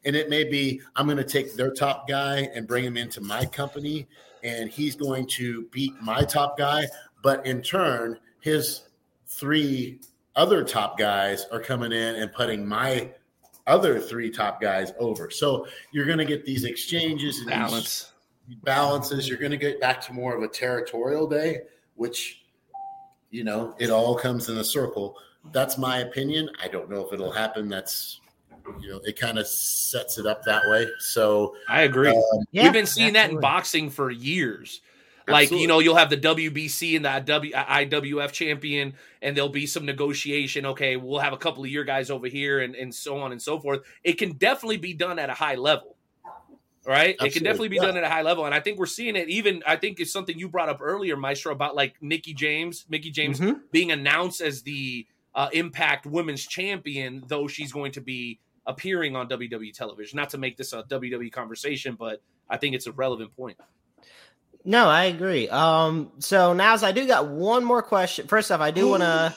[0.03, 3.21] And it may be I'm going to take their top guy and bring him into
[3.21, 4.05] my company,
[4.43, 6.85] and he's going to beat my top guy.
[7.23, 8.83] But in turn, his
[9.27, 10.01] three
[10.35, 13.11] other top guys are coming in and putting my
[13.65, 15.29] other three top guys over.
[15.29, 18.11] So you're going to get these exchanges and these Balance.
[18.63, 19.27] Balances.
[19.27, 21.59] You're going to get back to more of a territorial day,
[21.95, 22.43] which
[23.29, 25.17] you know it all comes in a circle.
[25.51, 26.49] That's my opinion.
[26.61, 27.69] I don't know if it'll happen.
[27.69, 28.19] That's
[28.81, 30.87] you know it kind of sets it up that way.
[30.99, 32.09] So I agree.
[32.09, 34.81] um, We've been seeing that in boxing for years.
[35.27, 35.61] Like Absolutely.
[35.61, 39.85] you know, you'll have the WBC and the W IWF champion, and there'll be some
[39.85, 40.65] negotiation.
[40.65, 43.41] Okay, we'll have a couple of your guys over here, and and so on and
[43.41, 43.81] so forth.
[44.05, 45.96] It can definitely be done at a high level,
[46.87, 47.15] right?
[47.19, 47.83] It can definitely be yeah.
[47.83, 49.29] done at a high level, and I think we're seeing it.
[49.29, 53.11] Even I think it's something you brought up earlier, Maestro, about like Nikki James, Mickie
[53.11, 53.59] James Mhm.
[53.71, 55.05] being announced as the
[55.35, 60.17] uh, Impact Women's Champion, though she's going to be appearing on WWE television.
[60.17, 63.57] Not to make this a WWE conversation, but I think it's a relevant point.
[64.65, 65.47] No, I agree.
[65.47, 68.27] Um, so now as I do got one more question.
[68.27, 69.35] First off, I do want to.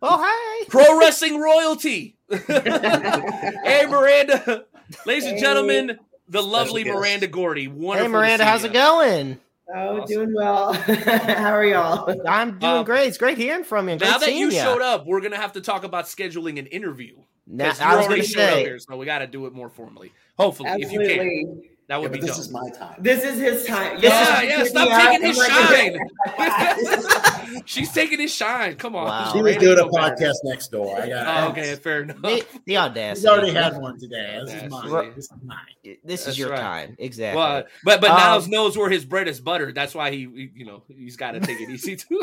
[0.00, 2.16] Oh, hey, Pro wrestling royalty.
[2.30, 4.64] hey, Miranda.
[5.06, 5.98] Ladies and gentlemen,
[6.32, 6.96] the lovely guest.
[6.96, 7.68] Miranda Gordy.
[7.68, 8.08] Wonderful.
[8.08, 8.68] hey, Miranda, how's ya.
[8.70, 9.38] it going?
[9.74, 10.72] Oh, doing well.
[10.74, 12.14] How are y'all?
[12.28, 13.06] I'm doing Um, great.
[13.06, 13.92] It's great hearing from you.
[13.92, 14.62] and Now Great that you ya.
[14.64, 17.16] showed up, we're gonna have to talk about scheduling an interview.
[17.46, 19.46] Now, 'Cause I was already gonna showed up say, here, so we got to do
[19.46, 20.12] it more formally.
[20.38, 22.44] Hopefully, if you can, that would yeah, be but this dope.
[22.46, 22.96] is my time.
[22.98, 23.98] This is his time.
[24.00, 25.98] Yeah, This is yeah, stop taking his I'm shine.
[27.64, 28.76] She's taking his shine.
[28.76, 29.06] Come on.
[29.06, 29.32] Wow.
[29.32, 30.18] She was doing a go back.
[30.18, 31.00] podcast next door.
[31.00, 31.44] I got.
[31.44, 32.22] Oh, okay, fair enough.
[32.22, 33.20] the, the audacity.
[33.20, 34.40] He's already had one today.
[34.44, 35.12] This is mine.
[35.14, 35.96] This is mine.
[36.04, 36.58] This is your right.
[36.60, 36.96] time.
[36.98, 37.38] Exactly.
[37.38, 39.74] Well, but but Um, Niles knows where his bread is buttered.
[39.74, 42.22] That's why he, he- you know, he's got to take it easy too.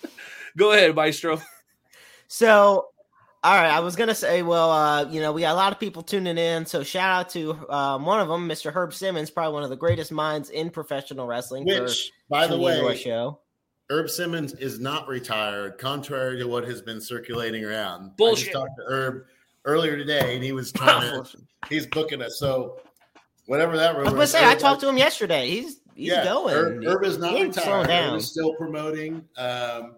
[0.56, 1.40] Go ahead, Maestro.
[2.28, 2.86] So,
[3.44, 5.80] all right, I was gonna say, well, uh, you know, we got a lot of
[5.80, 6.64] people tuning in.
[6.66, 8.72] So, shout out to um, one of them, Mr.
[8.72, 11.66] Herb Simmons, probably one of the greatest minds in professional wrestling.
[11.68, 13.40] for Which, by the tuning into way, show.
[13.90, 18.16] Herb Simmons is not retired, contrary to what has been circulating around.
[18.16, 18.48] Bullshit.
[18.48, 19.24] I just talked to Herb
[19.64, 21.38] earlier today, and he was trying to.
[21.68, 22.38] he's booking us.
[22.38, 22.80] So,
[23.46, 24.00] whatever that rumor.
[24.00, 25.50] I was gonna is, say, I talked to him yesterday.
[25.50, 26.54] He's he's yeah, going.
[26.54, 27.88] Herb, Herb is not He ain't retired.
[27.88, 28.12] down.
[28.12, 29.24] Herb is still promoting.
[29.36, 29.96] Um,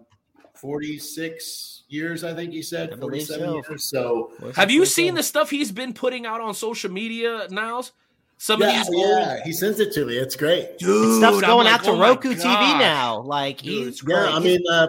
[0.55, 2.97] Forty-six years, I think he said.
[2.99, 3.55] Forty-seven so.
[3.55, 3.89] years.
[3.89, 7.91] So, Have you seen the stuff he's been putting out on social media, Niles?
[8.37, 10.17] Some yeah, of these old yeah, he sends it to me.
[10.17, 10.77] It's great.
[10.77, 13.21] dude, stuff's going like, out to oh Roku TV now?
[13.21, 14.33] Like Dude, he's Yeah, great.
[14.33, 14.87] I mean, uh,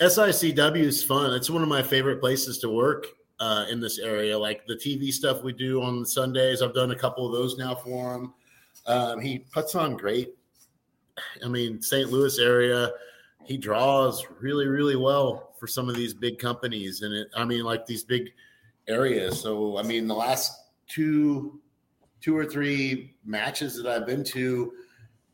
[0.00, 1.32] SICW is fun.
[1.34, 3.06] It's one of my favorite places to work
[3.40, 4.38] uh, in this area.
[4.38, 7.74] Like the TV stuff we do on Sundays, I've done a couple of those now
[7.74, 8.34] for him.
[8.86, 10.34] Um, he puts on great.
[11.44, 12.10] I mean, St.
[12.10, 12.90] Louis area,
[13.44, 17.28] he draws really, really well for some of these big companies, and it.
[17.36, 18.30] I mean, like these big
[18.88, 19.40] areas.
[19.40, 20.52] So, I mean, the last
[20.88, 21.60] two,
[22.24, 24.72] two or three matches that I've been to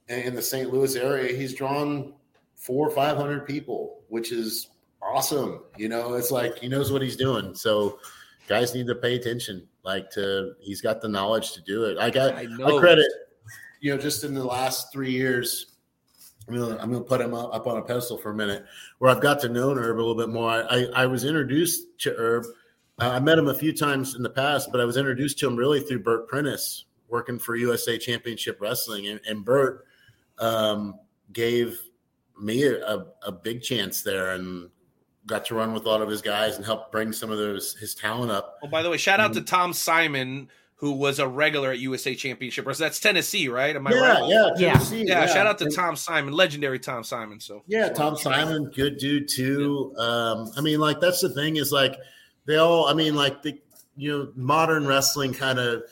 [0.08, 0.72] in the St.
[0.72, 2.14] Louis area, he's drawn
[2.56, 5.62] four or five hundred people, which is awesome.
[5.76, 7.54] You know, it's like he knows what he's doing.
[7.54, 8.00] So
[8.48, 9.68] guys need to pay attention.
[9.84, 11.96] Like to he's got the knowledge to do it.
[11.96, 12.80] I, I I, know.
[12.80, 13.06] credit,
[13.80, 15.66] you know, just in the last three years.
[16.48, 18.64] I'm gonna, I'm gonna put him up, up on a pedestal for a minute,
[18.98, 20.50] where I've got to know Herb a little bit more.
[20.50, 22.44] I, I, I was introduced to Herb.
[23.00, 25.46] Uh, I met him a few times in the past, but I was introduced to
[25.46, 29.86] him really through Bert Prentice, working for USA Championship Wrestling, and, and Bert
[30.38, 30.98] um,
[31.32, 31.80] gave
[32.38, 34.68] me a, a, a big chance there, and
[35.26, 37.74] got to run with a lot of his guys and help bring some of those
[37.76, 38.58] his talent up.
[38.62, 42.14] Oh, by the way, shout out to Tom Simon, who was a regular at USA
[42.14, 42.86] Championship Wrestling.
[42.86, 43.76] That's Tennessee, right?
[43.76, 44.28] Am I yeah, right?
[44.28, 44.72] yeah, Yeah.
[44.72, 47.38] Tennessee, Yeah, shout out to And- Tom Simon, legendary Tom Simon.
[47.40, 49.94] So Yeah, Tom Simon, good dude too.
[49.98, 51.96] Um, I mean, like that's the thing is like
[52.50, 52.86] they all.
[52.86, 53.58] I mean, like the
[53.96, 55.84] you know modern wrestling kind of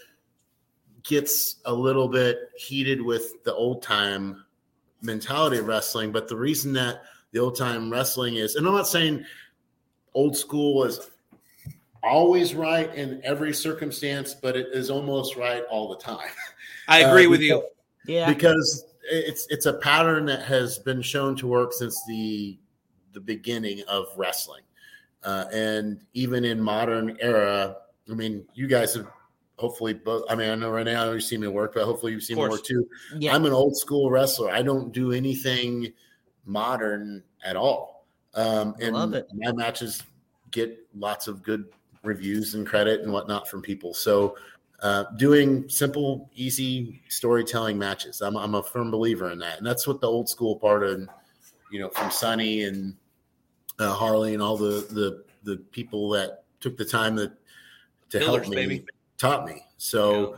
[1.03, 4.45] gets a little bit heated with the old time
[5.01, 7.03] mentality of wrestling, but the reason that
[7.33, 9.25] the old time wrestling is, and I'm not saying
[10.15, 11.11] old school is
[12.03, 16.29] always right in every circumstance, but it is almost right all the time.
[16.89, 17.63] I agree Uh, with you.
[18.07, 18.33] Yeah.
[18.33, 22.59] because it's it's a pattern that has been shown to work since the
[23.13, 24.63] the beginning of wrestling,
[25.25, 27.77] uh, and even in modern era.
[28.11, 29.07] I mean, you guys have
[29.59, 30.25] hopefully both.
[30.31, 32.43] I mean, I know right now you've seen me work, but hopefully you've seen me
[32.49, 32.89] work too.
[33.17, 33.35] Yeah.
[33.35, 34.51] I'm an old school wrestler.
[34.51, 35.93] I don't do anything
[36.47, 38.07] modern at all.
[38.35, 39.29] Um, and Love it.
[39.35, 40.03] my matches
[40.51, 41.67] get lots of good
[42.03, 43.93] reviews and credit and whatnot from people.
[43.93, 44.37] So,
[44.81, 48.21] uh, doing simple, easy storytelling matches.
[48.21, 51.09] I'm, I'm a firm believer in that, and that's what the old school part of,
[51.73, 52.97] you know, from Sonny and
[53.79, 57.33] uh, Harley and all the the the people that took the time that
[58.11, 58.85] to Builders, help me baby.
[59.19, 59.63] taught me.
[59.77, 60.37] So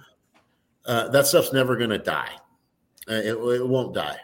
[0.86, 2.30] uh, that stuff's never going to die.
[3.08, 4.18] Uh, it, it won't die.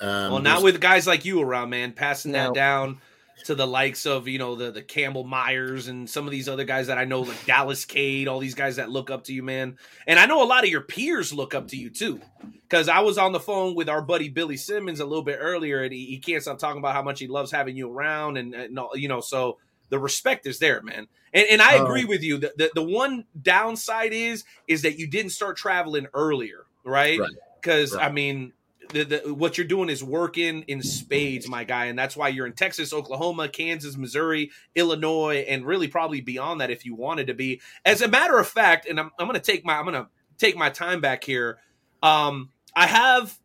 [0.00, 2.44] Um, well, not with guys like you around, man, passing No.
[2.48, 3.00] that down.
[3.44, 6.64] To the likes of you know the the Campbell Myers and some of these other
[6.64, 9.42] guys that I know like Dallas Cade, all these guys that look up to you,
[9.42, 9.76] man.
[10.06, 12.20] And I know a lot of your peers look up to you too,
[12.62, 15.82] because I was on the phone with our buddy Billy Simmons a little bit earlier,
[15.82, 18.54] and he, he can't stop talking about how much he loves having you around, and,
[18.54, 19.58] and all- you know so.
[19.88, 22.38] The respect is there, man, and, and I agree with you.
[22.38, 27.18] The, the the one downside is is that you didn't start traveling earlier, right?
[27.18, 27.30] Right.
[27.60, 28.52] Because I mean,
[28.92, 32.46] the, the, what you're doing is working in spades, my guy, and that's why you're
[32.46, 37.34] in Texas, Oklahoma, Kansas, Missouri, Illinois, and really probably beyond that if you wanted to
[37.34, 37.60] be.
[37.84, 40.08] As a matter of fact, and I'm, I'm going to take my I'm going to
[40.38, 41.58] take my time back here.
[42.02, 43.38] Um, I have,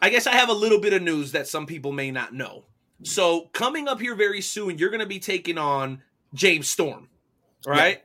[0.00, 2.64] I guess I have a little bit of news that some people may not know.
[3.02, 6.02] So coming up here very soon, you're going to be taking on
[6.34, 7.08] James Storm,
[7.66, 8.02] right?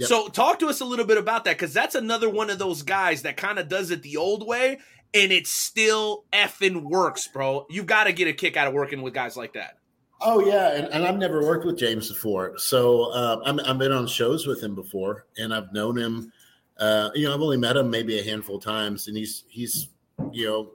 [0.00, 0.08] Yep.
[0.08, 2.82] So talk to us a little bit about that because that's another one of those
[2.82, 4.78] guys that kind of does it the old way
[5.12, 7.66] and it still effing works, bro.
[7.68, 9.76] You got to get a kick out of working with guys like that.
[10.22, 13.92] Oh yeah, and, and I've never worked with James before, so um, I'm, I've been
[13.92, 16.32] on shows with him before, and I've known him.
[16.78, 19.88] Uh, you know, I've only met him maybe a handful of times, and he's he's
[20.32, 20.70] you know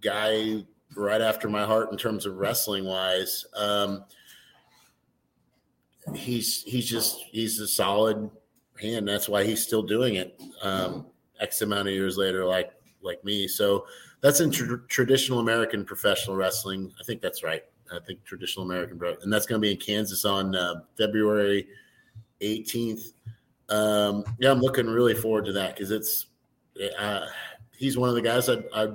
[0.00, 0.64] guy
[0.96, 3.44] right after my heart in terms of wrestling wise.
[3.56, 4.04] Um,
[6.14, 8.30] he's he's just he's a solid
[8.80, 9.06] hand.
[9.06, 10.40] That's why he's still doing it.
[10.62, 11.06] Um,
[11.40, 13.48] X amount of years later, like like me.
[13.48, 13.86] So
[14.20, 16.92] that's in tr- traditional American professional wrestling.
[17.00, 17.62] I think that's right.
[17.92, 21.66] I think traditional American, bro, and that's going to be in Kansas on uh, February
[22.40, 23.12] 18th.
[23.68, 26.26] Um, yeah, I'm looking really forward to that because it's
[26.98, 27.26] uh,
[27.76, 28.88] he's one of the guys I I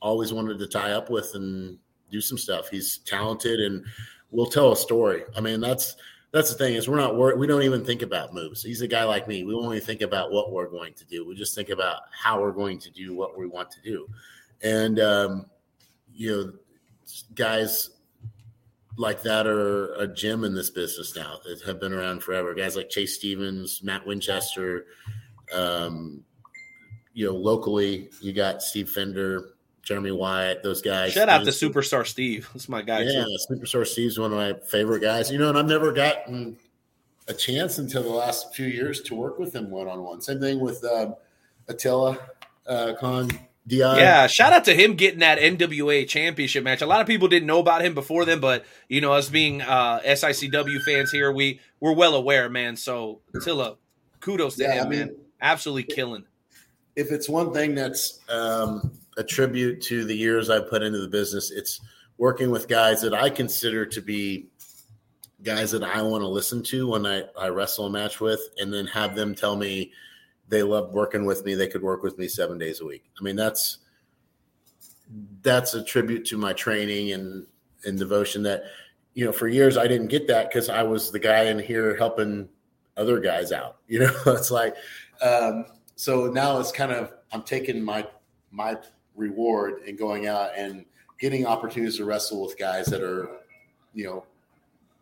[0.00, 1.78] always wanted to tie up with and
[2.10, 2.68] do some stuff.
[2.68, 3.84] He's talented and
[4.30, 5.24] will tell a story.
[5.36, 5.96] I mean, that's
[6.30, 8.62] that's the thing is we're not wor- we don't even think about moves.
[8.62, 9.44] He's a guy like me.
[9.44, 11.26] We only think about what we're going to do.
[11.26, 14.08] We just think about how we're going to do what we want to do.
[14.62, 15.46] And um,
[16.12, 16.52] you know,
[17.34, 17.90] guys
[18.98, 22.52] like that are a gem in this business now that have been around forever.
[22.54, 24.86] Guys like Chase Stevens, Matt Winchester,
[25.54, 26.24] um,
[27.14, 29.54] you know, locally you got Steve Fender,
[29.88, 31.14] Jeremy Wyatt, those guys.
[31.14, 32.46] Shout out to Superstar Steve.
[32.52, 33.36] That's my guy yeah, too.
[33.50, 35.32] Superstar Steve's one of my favorite guys.
[35.32, 36.58] You know, and I've never gotten
[37.26, 40.20] a chance until the last few years to work with him one on one.
[40.20, 41.14] Same thing with um,
[41.68, 42.18] Attila
[42.66, 43.30] uh, Khan
[43.66, 43.96] Dion.
[43.96, 46.82] Yeah, shout out to him getting that NWA championship match.
[46.82, 49.62] A lot of people didn't know about him before then, but you know, us being
[49.62, 52.76] uh, SICW fans here, we we're well aware, man.
[52.76, 53.76] So Attila,
[54.20, 55.16] kudos to Yeah, him, I mean- man.
[55.40, 56.24] Absolutely killing.
[56.96, 61.08] if it's one thing that's um, a tribute to the years I've put into the
[61.08, 61.80] business, it's
[62.16, 64.48] working with guys that I consider to be
[65.42, 68.72] guys that I want to listen to when I, I wrestle a match with, and
[68.72, 69.92] then have them tell me
[70.48, 71.54] they love working with me.
[71.54, 73.04] They could work with me seven days a week.
[73.18, 73.78] I mean, that's
[75.42, 77.46] that's a tribute to my training and
[77.84, 78.42] and devotion.
[78.44, 78.62] That
[79.14, 81.96] you know, for years I didn't get that because I was the guy in here
[81.96, 82.48] helping
[82.96, 83.76] other guys out.
[83.88, 84.76] You know, it's like
[85.22, 85.64] um,
[85.96, 88.06] so now it's kind of I'm taking my
[88.50, 88.76] my
[89.18, 90.84] reward and going out and
[91.20, 93.28] getting opportunities to wrestle with guys that are,
[93.92, 94.24] you know,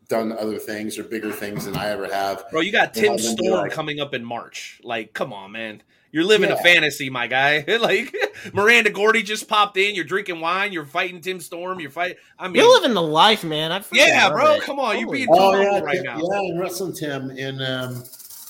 [0.08, 2.48] done other things or bigger things than I ever have.
[2.50, 4.80] Bro, you got Tim have them be Storm like, coming up in March.
[4.82, 5.82] Like, come on, man.
[6.12, 7.64] You're living a fantasy, my guy.
[7.80, 8.14] like
[8.54, 9.94] Miranda Gordy just popped in.
[9.94, 10.72] You're drinking wine.
[10.72, 11.78] You're fighting Tim Storm.
[11.78, 12.16] You're fighting.
[12.38, 13.70] I mean, You're living the life, man.
[13.72, 14.54] I freaking yeah, bro.
[14.54, 14.62] it.
[14.62, 16.18] Come on, you're Holy being Oh yeah, right Tim- now.
[16.22, 18.02] yeah, and wrestling Tim in um,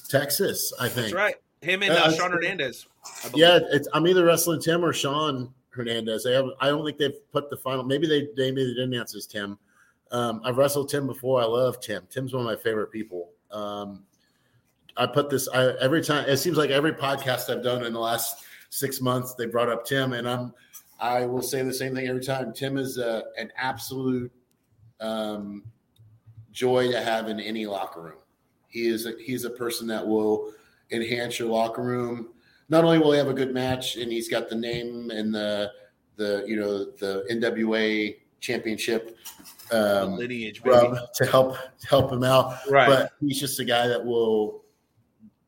[0.08, 1.06] Texas, I think.
[1.06, 1.34] That's right.
[1.62, 2.86] Him and Uh, uh, Sean Hernandez.
[3.24, 3.30] I.
[3.34, 6.26] Yeah, it's I'm either wrestling Tim or Sean Hernandez.
[6.26, 7.84] Have, I don't think they've put the final.
[7.84, 9.58] Maybe they maybe they didn't answer Tim.
[10.10, 11.40] Um, I've wrestled Tim before.
[11.40, 12.06] I love Tim.
[12.10, 13.30] Tim's one of my favorite people.
[13.50, 14.04] Um,
[14.96, 16.28] I put this I, every time.
[16.28, 19.84] It seems like every podcast I've done in the last six months, they brought up
[19.84, 20.54] Tim, and I'm
[20.98, 22.52] I will say the same thing every time.
[22.52, 24.32] Tim is a, an absolute
[25.00, 25.64] um,
[26.52, 28.18] joy to have in any locker room.
[28.68, 30.52] He is a, he's a person that will
[30.90, 32.28] enhance your locker room.
[32.68, 35.70] Not only will he have a good match, and he's got the name and the
[36.16, 39.16] the you know the NWA championship
[39.70, 42.54] um, lineage, rub to help to help him out.
[42.68, 42.88] Right.
[42.88, 44.64] But he's just a guy that will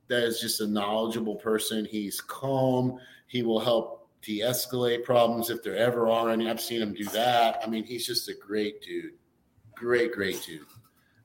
[0.08, 1.84] that is just a knowledgeable person.
[1.84, 2.98] He's calm.
[3.26, 6.48] He will help de-escalate problems if there ever are any.
[6.48, 7.60] I've seen him do that.
[7.62, 9.12] I mean, he's just a great dude.
[9.74, 10.66] Great, great dude.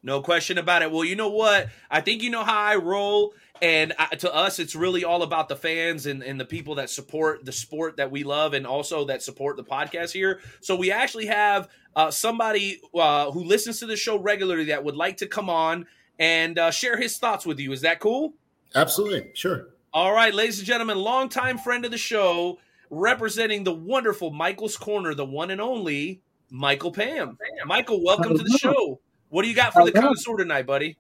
[0.04, 0.92] No question about it.
[0.92, 1.70] Well, you know what?
[1.90, 3.34] I think you know how I roll.
[3.64, 6.90] And I, to us, it's really all about the fans and, and the people that
[6.90, 10.42] support the sport that we love and also that support the podcast here.
[10.60, 14.98] So we actually have uh, somebody uh, who listens to the show regularly that would
[14.98, 15.86] like to come on
[16.20, 17.72] and uh, share his thoughts with you.
[17.72, 18.34] Is that cool?
[18.76, 19.32] Absolutely.
[19.34, 19.70] Sure.
[19.94, 22.60] All right, ladies and gentlemen, longtime friend of the show,
[22.90, 27.38] representing the wonderful Michael's Corner, the one and only Michael Pam.
[27.66, 29.00] Michael, welcome to the show.
[29.30, 30.08] What do you got for the Hello.
[30.08, 30.98] connoisseur tonight, buddy?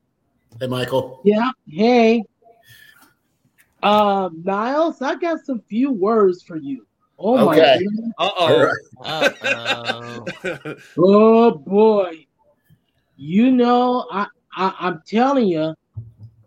[0.61, 1.19] Hey, Michael.
[1.25, 1.51] Yeah.
[1.67, 2.23] Hey.
[3.83, 6.85] Uh, Niles, I got some few words for you.
[7.19, 7.79] Oh my Okay.
[7.79, 8.11] goodness.
[9.05, 10.25] Uh-oh.
[10.97, 12.25] Oh boy.
[13.15, 15.73] You know, I, I I'm telling you,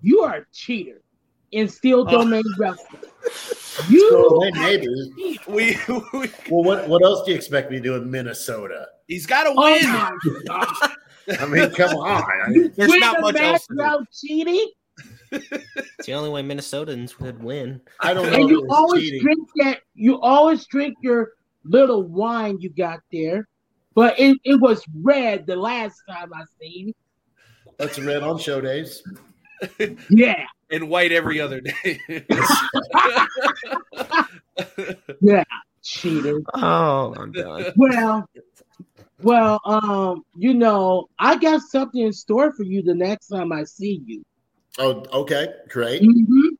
[0.01, 1.01] you are a cheater
[1.53, 2.11] in steel Oh.
[2.11, 3.03] domain wrestling.
[3.91, 5.39] You So, hey, maybe.
[5.49, 8.89] we, Well, what what else do you expect me to do in Minnesota?
[9.07, 9.93] He's got to Oh win.
[9.93, 10.67] my god.
[11.39, 12.25] I mean, come on.
[12.77, 13.79] There's Win not the much match else to do.
[13.79, 14.71] without cheating,
[15.33, 17.81] It's the only way Minnesotans would win.
[18.01, 19.23] I don't know and you always cheating.
[19.23, 19.81] drink that.
[19.95, 21.33] You always drink your
[21.65, 23.49] little wine you got there,
[23.95, 26.95] but it, it was red the last time I seen.
[27.79, 29.03] That's red on show days.
[30.11, 31.99] Yeah, And white every other day.
[35.23, 35.45] yeah,
[35.83, 36.43] cheater.
[36.53, 37.73] Oh, I'm done.
[37.77, 38.29] Well,
[39.23, 43.65] well, um, you know, I got something in store for you the next time I
[43.65, 44.23] see you.
[44.79, 46.03] Oh, okay, great.
[46.03, 46.51] Mhm.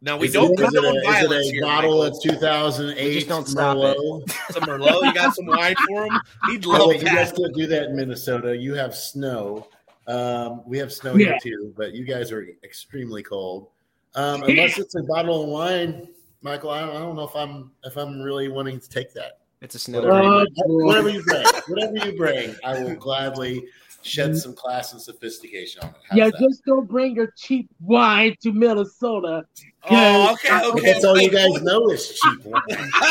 [0.00, 1.62] now we Is don't it, is it condone a, is it a here.
[1.62, 2.16] bottle Michael.
[2.16, 3.80] of 2008 Just don't stop it.
[3.96, 4.30] Merlot?
[4.52, 6.20] Some Merlot, you got some wine for him?
[6.50, 7.36] He'd Oh, love wait, you guys that.
[7.40, 8.56] can't do that in Minnesota.
[8.56, 9.68] You have snow.
[10.06, 13.68] Um, we have snow here too, but you guys are extremely cold.
[14.16, 16.08] Um, unless it's a bottle of wine,
[16.42, 19.38] Michael, I don't, I don't know if I'm if I'm really wanting to take that.
[19.62, 20.02] It's a snow.
[20.02, 23.64] Whatever, Oh, you, whatever you bring, whatever you bring, I will gladly
[24.04, 25.94] shed some class and sophistication on it.
[26.08, 26.40] How's Yeah, that?
[26.40, 29.44] just don't bring your cheap wine to Minnesota.
[29.82, 30.92] Oh, okay, okay.
[30.92, 32.62] that's all you guys know is cheap wine.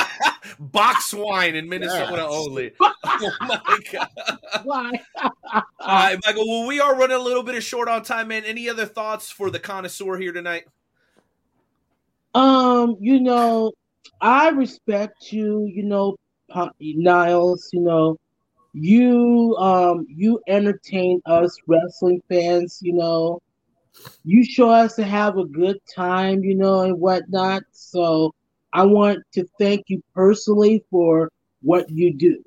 [0.60, 2.28] Box wine in Minnesota Yes.
[2.30, 2.72] only.
[3.06, 4.08] Oh my god.
[4.64, 4.92] Why?
[5.54, 6.48] All right, Michael.
[6.48, 8.44] Well, we are running a little bit of short on time, man.
[8.46, 10.64] Any other thoughts for the connoisseur here tonight?
[12.34, 13.74] Um, you know,
[14.22, 16.16] I respect you, you know,
[16.82, 18.18] Niles, you know,
[18.74, 23.40] you um you entertain us wrestling fans, you know.
[24.26, 27.64] You show us to have a good time, you know, and whatnot.
[27.72, 28.34] So
[28.74, 31.30] I want to thank you personally for
[31.62, 32.44] what you do.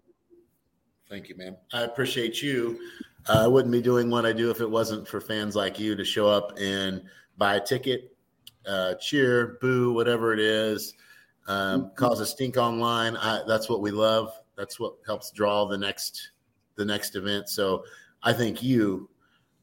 [1.09, 1.57] Thank you, man.
[1.73, 2.81] I appreciate you.
[3.29, 5.95] Uh, I wouldn't be doing what I do if it wasn't for fans like you
[5.95, 7.03] to show up and
[7.39, 8.17] buy a ticket,
[8.67, 10.95] uh, cheer, boo, whatever it is,
[11.47, 13.17] um, cause a stink online.
[13.17, 14.33] I, that's what we love.
[14.57, 16.31] That's what helps draw the next
[16.77, 17.49] the next event.
[17.49, 17.85] So
[18.23, 19.09] I thank you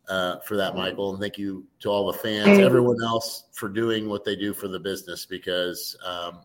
[0.07, 4.10] uh, for that, Michael, and thank you to all the fans, everyone else for doing
[4.10, 5.95] what they do for the business because.
[6.06, 6.40] Um,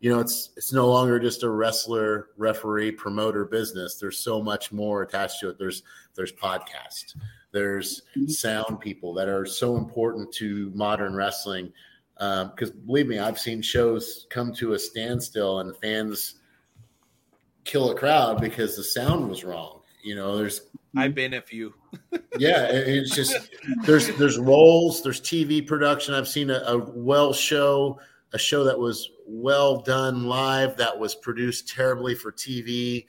[0.00, 3.96] you know it's it's no longer just a wrestler referee promoter business.
[3.96, 5.58] There's so much more attached to it.
[5.58, 5.82] There's
[6.14, 7.16] there's podcasts.
[7.50, 11.72] There's sound people that are so important to modern wrestling.
[12.18, 16.37] Because believe me i've seen shows come to a standstill and fans
[17.68, 20.62] kill a crowd because the sound was wrong you know there's
[20.96, 21.74] I've been a few.
[22.38, 23.36] yeah it's just
[23.84, 26.14] there's there's roles there's tv production.
[26.14, 28.00] I've seen a, a well show
[28.32, 33.06] a show that was well done live that was produced terribly for tv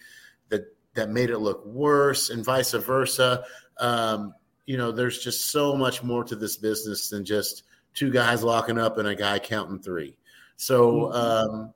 [0.49, 3.43] that that made it look worse and vice versa.
[3.79, 4.33] Um,
[4.65, 7.63] you know there's just so much more to this business than just
[7.93, 10.15] two guys locking up and a guy counting three.
[10.57, 11.73] So um,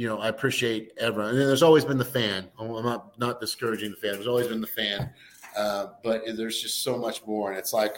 [0.00, 1.32] you know i appreciate everyone.
[1.32, 2.48] And there's always been the fan.
[2.58, 4.14] I'm not not discouraging the fan.
[4.14, 5.10] There's always been the fan.
[5.54, 7.50] Uh, but there's just so much more.
[7.50, 7.96] And it's like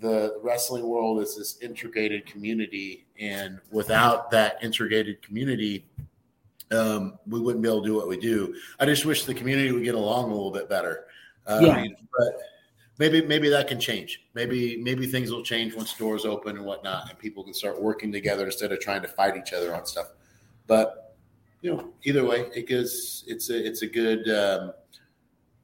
[0.00, 3.06] the wrestling world is this integrated community.
[3.20, 5.86] And without that integrated community
[6.72, 8.54] um, we wouldn't be able to do what we do.
[8.80, 11.04] I just wish the community would get along a little bit better.
[11.46, 11.86] Uh, Yeah.
[12.18, 12.40] but
[12.98, 14.24] maybe maybe that can change.
[14.34, 18.10] Maybe maybe things will change once doors open and whatnot and people can start working
[18.10, 20.08] together instead of trying to fight each other on stuff.
[20.66, 21.04] But
[21.60, 24.72] you know either way it gives it's a it's a good um,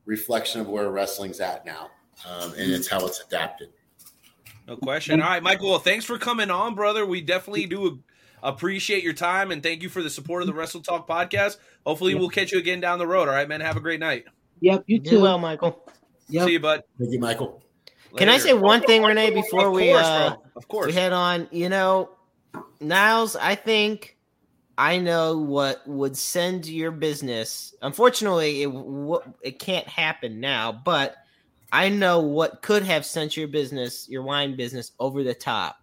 [0.07, 1.91] reflection of where wrestling's at now
[2.29, 3.69] um, and it's how it's adapted
[4.67, 5.21] No question.
[5.21, 5.69] All right, Michael.
[5.71, 7.05] Well, thanks for coming on, brother.
[7.05, 8.03] We definitely do
[8.43, 11.59] appreciate your time and thank you for the support of the Wrestle Talk podcast.
[11.85, 13.29] Hopefully, we'll catch you again down the road.
[13.29, 13.61] All right, man.
[13.61, 14.25] Have a great night.
[14.61, 15.21] Yep, you too.
[15.21, 15.87] well, Michael.
[16.29, 16.47] Yep.
[16.47, 16.83] See you, bud.
[16.99, 17.63] thank you michael
[18.17, 20.43] Can I say one thing, Renee, before Of we uh, bro.
[20.57, 20.87] Of course.
[20.87, 21.49] we head on?
[21.51, 22.11] You know,
[22.81, 24.17] Niles, I think
[24.77, 27.75] I know what would send your business.
[27.83, 31.17] Unfortunately, it w- it can't happen now, but
[31.73, 35.77] I know what could have sent your business, your wine business, over the top.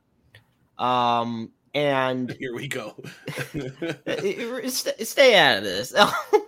[0.78, 2.96] Um, and Here we go.
[4.70, 5.94] St- stay out of this.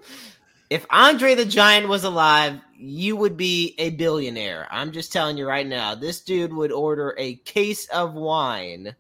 [0.70, 4.68] if Andre the Giant was alive, you would be a billionaire.
[4.72, 5.96] I'm just telling you right now.
[5.96, 8.96] This dude would order a case of wine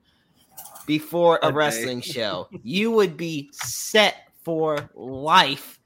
[0.86, 1.56] before a Okay.
[1.56, 2.48] wrestling show.
[2.64, 5.80] You would be set for life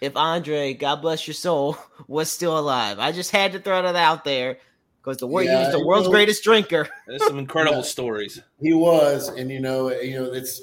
[0.00, 1.78] if Andre, God bless your soul,
[2.08, 2.98] was still alive.
[2.98, 4.58] I just had to throw that out there
[5.02, 6.88] because the word he was Yeah, the world's know- greatest drinker.
[7.06, 7.82] There's some incredible Yeah.
[7.84, 8.40] stories.
[8.60, 10.62] He was, and you know, you know, it's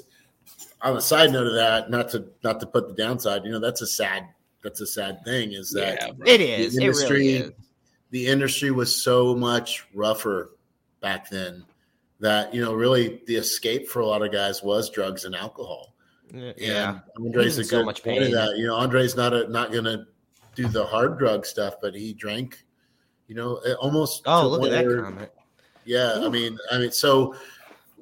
[0.80, 1.90] on a side note of that.
[1.90, 3.44] Not to not to put the downside.
[3.44, 4.28] You know, that's a sad
[4.62, 5.52] that's a sad thing.
[5.52, 6.26] Is that Yeah, bro.
[6.26, 6.76] It the is.
[6.76, 7.50] It industry really is.
[8.10, 10.50] the industry was so much rougher
[11.00, 11.64] back then
[12.22, 15.94] that you know really the escape for a lot of guys was drugs and alcohol.
[16.32, 17.00] Yeah.
[17.16, 18.32] And Andre's a so good much point of pain.
[18.32, 18.56] that.
[18.56, 20.06] You know, Andre's not a not gonna
[20.54, 22.64] do the hard drug stuff, but he drank.
[23.26, 24.22] You know, almost.
[24.24, 25.30] Oh, look at that comment.
[25.84, 27.34] Yeah, I mean, I mean, so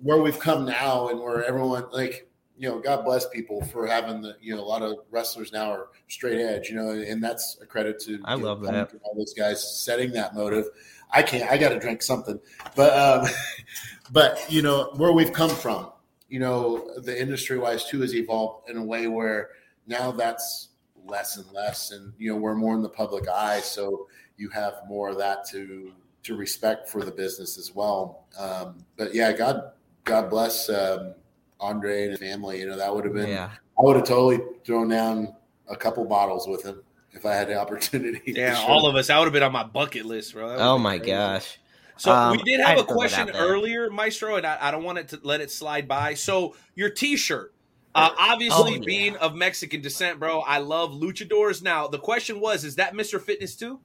[0.03, 2.29] where we've come now, and where everyone like,
[2.59, 5.71] you know, God bless people for having the, you know, a lot of wrestlers now
[5.73, 8.93] are straight edge, you know, and that's a credit to I you know, love that.
[9.03, 10.67] all those guys setting that motive.
[11.13, 12.39] I can't, I got to drink something,
[12.77, 13.31] but, um,
[14.13, 15.91] but you know, where we've come from,
[16.29, 19.51] you know, the industry wise too has evolved in a way where
[19.87, 20.69] now that's
[21.05, 24.07] less and less, and you know, we're more in the public eye, so
[24.37, 25.93] you have more of that to
[26.23, 28.25] to respect for the business as well.
[28.39, 29.73] Um, but yeah, God,
[30.05, 31.15] God bless um,
[31.59, 32.61] Andre and his family.
[32.61, 33.51] You know, that would have been, Yeah.
[33.79, 35.35] I would have totally thrown down
[35.69, 36.83] a couple bottles with him
[37.13, 38.21] if I had the opportunity.
[38.27, 39.09] Yeah, all of us.
[39.09, 40.57] That would have been on my bucket list, bro.
[40.57, 41.13] Oh my crazy.
[41.13, 41.59] gosh.
[41.97, 44.57] So Um, we did have had a to throw that question earlier, Maestro, and I,
[44.61, 46.15] I don't want it to let it slide by.
[46.15, 47.53] So your T-shirt,
[47.95, 48.85] uh, obviously Oh, yeah.
[48.87, 50.41] being of Mexican descent, bro.
[50.41, 51.63] I love luchadors.
[51.63, 53.81] Now the question was, is that Mister Fitness too?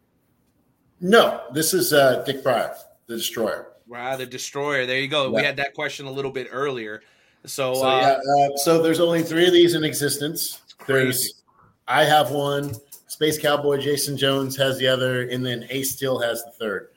[1.01, 2.73] No, this is uh, Dick Beyer,
[3.07, 3.73] the Destroyer.
[3.87, 4.85] Wow, the Destroyer.
[4.85, 5.29] There you go.
[5.29, 7.01] We had that question a little bit earlier.
[7.45, 10.61] So, So uh, yeah, uh, so there's only three of these in existence.
[10.87, 11.43] There's,
[11.87, 12.73] I have one.
[13.07, 16.89] Space Cowboy Jason Jones has the other, and then Ace Steel has the third.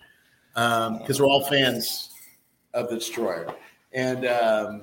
[0.55, 2.10] Because we're all fans
[2.74, 3.55] of the Destroyer,
[3.93, 4.82] and um,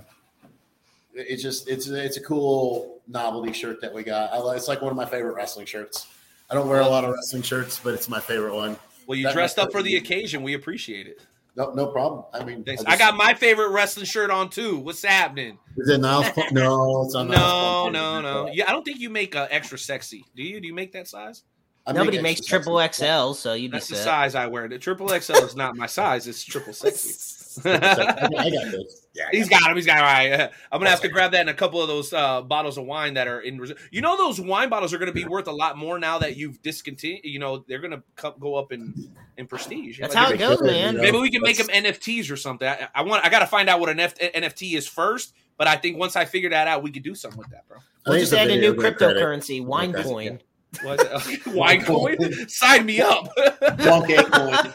[1.14, 4.32] it's just it's it's a cool novelty shirt that we got.
[4.32, 6.08] I, it's like one of my favorite wrestling shirts.
[6.50, 8.78] I don't wear a lot of wrestling shirts, but it's my favorite one.
[9.08, 10.44] well, you That- dressed up for the occasion.
[10.44, 11.20] We appreciate it.
[11.58, 12.26] No, no problem.
[12.34, 12.84] I mean, Thanks.
[12.86, 14.78] I I, got my favorite wrestling shirt on too.
[14.80, 15.58] What's happening?
[15.78, 16.30] Is it Niles?
[16.36, 16.52] Punk?
[16.52, 17.28] No, it's on.
[17.28, 18.50] No, Niles no, no.
[18.52, 20.26] Yeah, I don't think you make uh, extra sexy.
[20.36, 20.60] Do you?
[20.60, 21.44] Do you make that size?
[21.88, 24.68] I Nobody extra makes triple XL, so you'd be That's the size I wear.
[24.68, 26.28] The triple XL is not my size.
[26.28, 27.14] It's triple sexy.
[27.66, 29.08] I got this.
[29.14, 29.76] Yeah, I He's got him.
[29.76, 30.04] He's got him.
[30.04, 30.52] All right.
[30.72, 33.14] I'm gonna have to grab that in a couple of those uh, bottles of wine
[33.14, 33.58] that are in.
[33.60, 33.88] reserve.
[33.92, 36.62] You know, those wine bottles are gonna be worth a lot more now that you've
[36.62, 37.22] discontinued.
[37.24, 40.00] You know, they're gonna co- go up in in prestige.
[40.00, 40.98] That's Like, how it goes, man.
[40.98, 42.68] Maybe we can make them NFTs or something.
[42.68, 43.26] I, I want.
[43.26, 45.34] I got to find out what an F- NFT is first.
[45.58, 47.78] But I think once I figure that out, we could do something with that, bro.
[48.06, 50.04] We'll think just a add a new cryptocurrency, wine Okay.
[50.04, 50.40] coin.
[50.84, 51.46] What?
[51.48, 52.18] Wine coin?
[52.50, 53.30] Sign me up.
[53.78, 54.74] Donkey coin.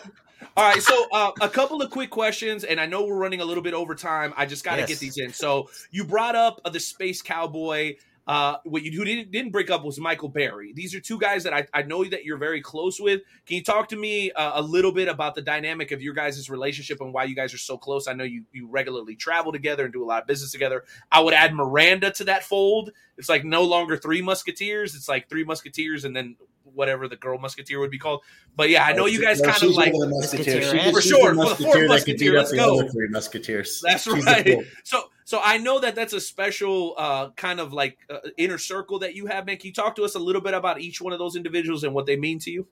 [0.56, 3.44] All right, so uh, a couple of quick questions, and I know we're running a
[3.44, 4.34] little bit over time.
[4.36, 4.88] I just got to Yes.
[4.88, 5.32] get these in.
[5.32, 7.96] So you brought up uh, the Space Cowboy.
[8.26, 10.72] Uh, what you who didn't, didn't break up was Michael Berry.
[10.72, 13.22] These are two guys that I, I know that you're very close with.
[13.46, 16.48] Can you talk to me uh, a little bit about the dynamic of your guys'
[16.50, 18.06] relationship and why you guys are so close?
[18.06, 20.84] I know you you regularly travel together and do a lot of business together.
[21.10, 22.90] I would add Miranda to that fold.
[23.16, 24.94] It's like no longer three Musketeers.
[24.94, 26.36] It's like three Musketeers and then
[26.74, 28.22] whatever the girl Musketeer would be called.
[28.56, 30.72] But yeah, I know you guys No, kind she's of like the Musketeers.
[30.72, 30.80] Musketeer.
[30.80, 32.56] She's- For she's sure, the for the fourth Musketeer that can beat up let's the
[32.56, 32.78] go.
[32.80, 33.82] other Three Musketeers.
[33.86, 34.58] That's She's right.
[34.84, 38.98] So, so I know that that's a special uh, kind of like uh, inner circle
[39.00, 39.56] that you have, man.
[39.58, 41.94] Can you talk to us a little bit about each one of those individuals and
[41.94, 42.66] what they mean to you?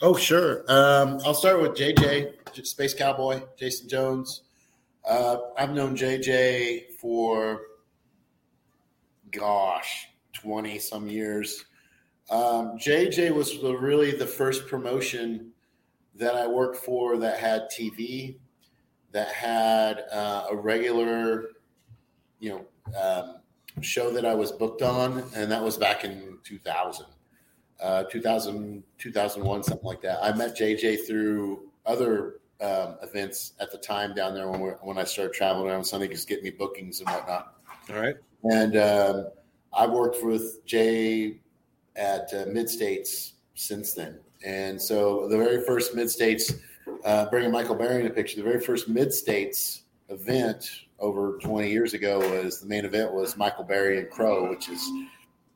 [0.00, 0.64] Oh, sure.
[0.68, 4.42] Um, I'll start with JJ, Space Cowboy, Jason Jones.
[5.04, 7.62] Uh, I've known JJ for,
[9.30, 11.64] gosh, 20 some years.
[12.30, 15.52] Um, JJ was the, really the first promotion
[16.14, 18.36] that I worked for that had TV,
[19.12, 21.50] that had uh, a regular,
[22.40, 23.36] you know, um,
[23.80, 27.06] show that I was booked on, and that was back in 2000
[27.80, 30.18] uh, 2000, 2001, something like that.
[30.22, 35.04] I met JJ through other um, events at the time down there when, when I
[35.04, 37.54] started traveling around Sunday, just getting me bookings and whatnot.
[37.90, 38.16] All right.
[38.44, 39.26] And um,
[39.72, 41.40] I've worked with Jay
[41.98, 44.18] at uh, Mid States since then.
[44.44, 46.52] And so the very first Mid States,
[47.04, 50.64] uh, bringing Michael Barry in the picture, the very first Mid States event
[51.00, 54.88] over 20 years ago was the main event was Michael Barry and Crow, which is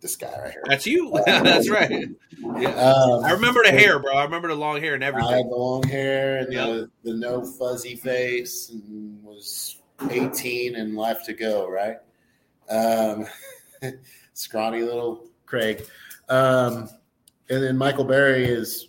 [0.00, 0.62] this guy right here.
[0.66, 1.12] That's you.
[1.26, 2.08] that's right.
[2.58, 2.70] Yeah.
[2.70, 4.14] Um, I remember the hair, bro.
[4.14, 5.32] I remember the long hair and everything.
[5.32, 6.66] I had the long hair and Yeah.
[6.66, 9.76] the, the no fuzzy face and was
[10.10, 11.98] 18 and life to go, right?
[12.68, 13.26] Um,
[14.34, 15.84] scrawny little Craig.
[16.28, 16.88] Um,
[17.50, 18.88] and then Michael Barry is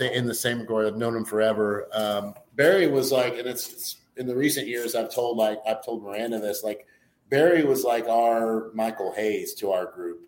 [0.00, 0.86] in the same category.
[0.86, 1.88] I've known him forever.
[1.92, 5.84] Um, Barry was like, and it's, it's in the recent years, I've told like, I've
[5.84, 6.86] told Miranda this, like
[7.28, 10.20] Barry was like our Michael Hayes to our group.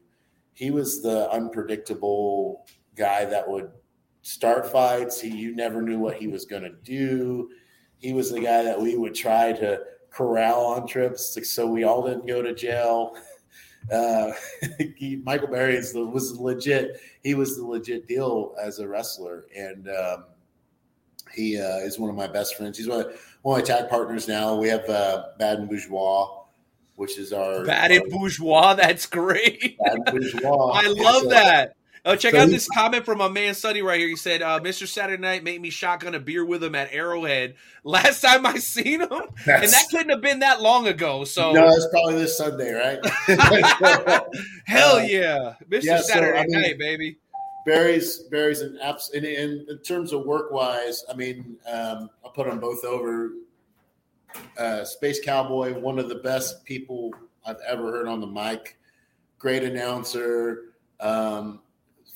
[0.54, 2.66] he was the unpredictable
[2.96, 3.70] guy that would
[4.22, 5.20] start fights.
[5.20, 7.50] He you never knew what he was going to do.
[7.98, 9.80] He was the guy that we would try to
[10.10, 13.16] corral on trips, like, so we all didn't go to jail.
[13.92, 14.32] Uh,
[14.96, 17.00] he, Michael Berry is the, was legit.
[17.22, 20.24] He was the legit deal as a wrestler, and um,
[21.32, 22.78] he uh, is one of my best friends.
[22.78, 24.56] He's one of, one of my tag partners now.
[24.56, 26.44] We have uh, Bad and Bourgeois,
[26.96, 28.74] which is our Bad and bourgeois.
[28.74, 29.78] That's great.
[29.78, 30.70] Bad and Bourgeois.
[30.74, 31.76] I love that.
[32.08, 34.08] Oh, check so out he- this comment from my man Sonny right here.
[34.08, 34.86] He said, uh, "Mr.
[34.86, 39.00] Saturday Night made me shotgun a beer with him at Arrowhead last time I seen
[39.00, 42.72] him, and that couldn't have been that long ago." So no, it's probably this Sunday,
[42.72, 42.98] right?
[44.66, 45.82] hell Uh, yeah, Mr.
[45.82, 47.18] yeah, so, Saturday I mean, Night, baby.
[47.66, 51.04] Barry's Barry's an abs in, in, in terms of work wise.
[51.10, 53.32] I mean, um, I'll put them both over.
[54.56, 57.12] Uh, Space Cowboy, one of the best people
[57.44, 58.78] I've ever heard on the mic.
[59.38, 60.74] Great announcer.
[61.00, 61.60] Um,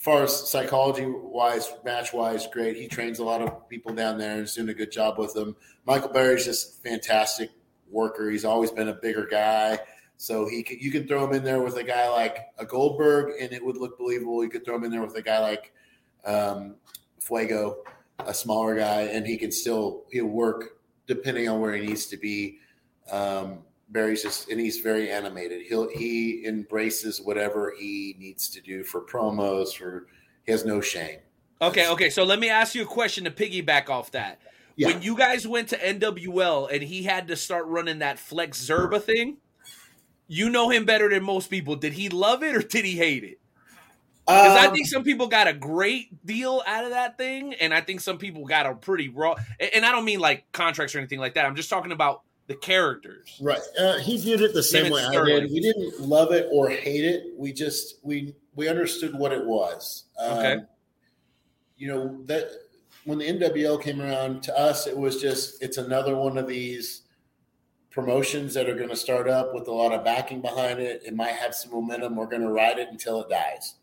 [0.01, 2.75] far as psychology wise, match wise, great.
[2.75, 5.35] He trains a lot of people down there and is doing a good job with
[5.35, 5.55] them.
[5.85, 7.51] Michael Barry's just fantastic
[7.91, 8.31] worker.
[8.31, 9.79] He's always been a bigger guy.
[10.17, 13.35] So he could, you can throw him in there with a guy like a Goldberg,
[13.41, 14.43] and it would look believable.
[14.43, 15.73] You could throw him in there with a guy like
[16.25, 16.77] um,
[17.19, 17.83] Fuego,
[18.19, 22.17] a smaller guy, and he can still he'll work depending on where he needs to
[22.17, 22.59] be.
[23.11, 25.63] Um, Barry's just and he's very animated.
[25.63, 29.77] He'll he embraces whatever he needs to do for promos.
[29.77, 30.07] For
[30.45, 31.19] he has no shame.
[31.61, 32.11] Okay, okay.
[32.11, 34.41] So let me ask you a question to piggyback off that.
[34.77, 34.89] Yeah.
[34.89, 39.03] When you guys went to NWL and he had to start running that Flex Zerba
[39.03, 39.37] thing,
[40.27, 41.77] you know him better than most people.
[41.77, 43.41] Did he love it or did he hate it?
[44.27, 47.75] Because I Um, think some people got a great deal out of that thing, and
[47.75, 49.35] I think some people got a pretty raw.
[49.75, 51.47] And I don't mean like contracts or anything like that.
[51.47, 53.39] I'm just talking about the characters.
[53.41, 53.61] Right.
[53.79, 55.53] Uh, he viewed it the same and way I did.
[55.53, 57.27] We didn't love it or hate it.
[57.39, 60.07] We just we we understood what it was.
[60.19, 60.57] Um, Okay.
[61.77, 62.51] You know that
[63.05, 67.03] when the NWL came around to us, it was just it's another one of these
[67.93, 71.03] promotions that are going to start up with a lot of backing behind it.
[71.07, 72.17] It might have some momentum.
[72.17, 73.77] We're going to ride it until it dies.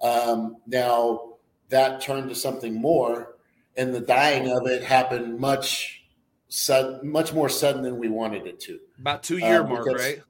[0.00, 1.34] Um, now
[1.68, 3.36] that turned to something more,
[3.76, 6.03] and the dying of it happened much
[6.48, 8.78] sudden, much more sudden than we wanted it to.
[8.98, 10.22] About two year Uh, mark, because- right?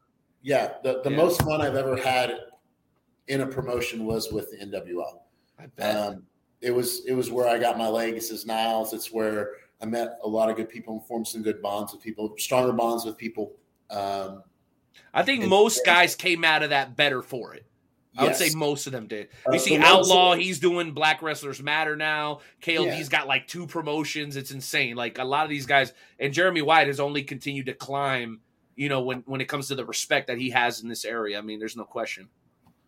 [0.43, 1.17] Yeah, the, the Yeah.
[1.17, 2.37] most fun I've ever had
[3.29, 5.23] in a promotion was with the NWL.
[5.59, 5.97] I bet.
[5.97, 6.27] Um,
[6.61, 8.93] it was it was where I got my legs as Niles.
[8.93, 12.03] It's where I met a lot of good people and formed some good bonds with
[12.03, 13.53] people, stronger bonds with people.
[13.91, 14.43] Um,
[15.13, 17.65] I think most guys came out of that better for it.
[18.17, 19.29] I would say most of them did.
[19.47, 22.41] Uh, You see the ones Outlaw, he's doing Black Wrestlers Matter now.
[22.63, 23.19] KLD's Yeah.
[23.19, 24.37] got like two promotions.
[24.37, 24.97] It's insane.
[24.97, 28.41] Like a lot of these guys, and Jeremy White has only continued to climb.
[28.77, 31.39] You know, when when it comes to the respect that he has in this area,
[31.39, 32.29] I mean, there's no question.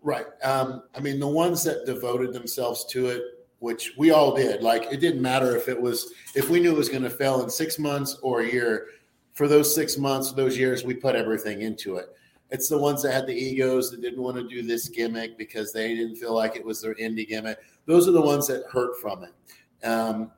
[0.02, 0.26] Right.
[0.44, 3.22] Um, I mean, the ones that devoted themselves to it,
[3.58, 6.76] which we all did, like it didn't matter if it was, if we knew it
[6.76, 8.86] was going to fail in six months or a year.
[9.32, 12.06] For those six months, those years, we put everything into it.
[12.50, 15.72] It's the ones that had the egos that didn't want to do this gimmick because
[15.72, 17.58] they didn't feel like it was their indie gimmick.
[17.86, 19.86] Those are the ones that hurt from it.
[19.86, 20.30] Um,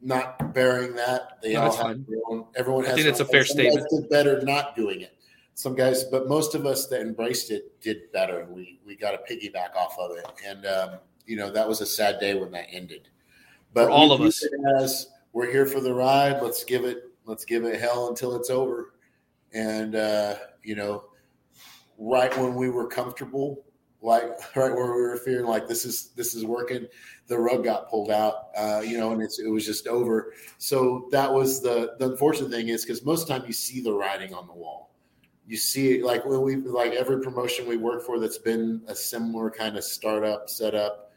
[0.00, 2.06] not bearing that, they No, all have fine.
[2.08, 2.46] their own.
[2.56, 2.94] Everyone I has.
[2.96, 3.86] think their that's a fair statement.
[3.90, 5.16] Did better not doing it
[5.54, 8.46] some guys, but most of us that embraced it did better.
[8.50, 11.86] We we got a piggyback off of it, and um, you know that was a
[11.86, 13.08] sad day when that ended.
[13.74, 14.44] But For all of us.
[14.78, 16.42] as we're here for the ride.
[16.42, 18.94] Let's give it let's give it hell until it's over.
[19.52, 21.04] And uh, you know,
[22.10, 23.64] right when we were comfortable,
[24.00, 24.24] like
[24.56, 26.86] right where we were feeling like this is this is working,
[27.28, 28.48] the rug got pulled out.
[28.56, 30.32] Uh, you know, and it's, it was just over.
[30.58, 33.80] So that was the the unfortunate thing is because most of the time you see
[33.80, 34.90] the writing on the wall
[35.44, 38.94] you see it like when we like every promotion we work for that's been a
[38.94, 41.10] similar kind of startup setup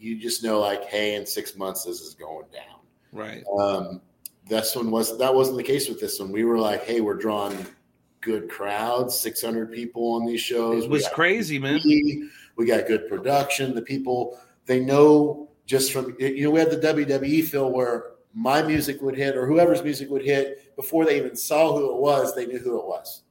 [0.00, 2.80] you just know like hey in six months this is going down
[3.12, 3.44] Right.
[3.60, 4.00] um
[4.48, 7.14] this one was that wasn't the case with this one we were like hey we're
[7.14, 7.56] drawing
[8.22, 11.80] good crowds 600 people on these shows It was crazy, man.
[12.56, 16.76] We got good production the people they know just from you know we had the
[16.76, 21.36] wwe feel where my music would hit or whoever's music would hit before they even
[21.36, 23.22] saw who it was they knew who it was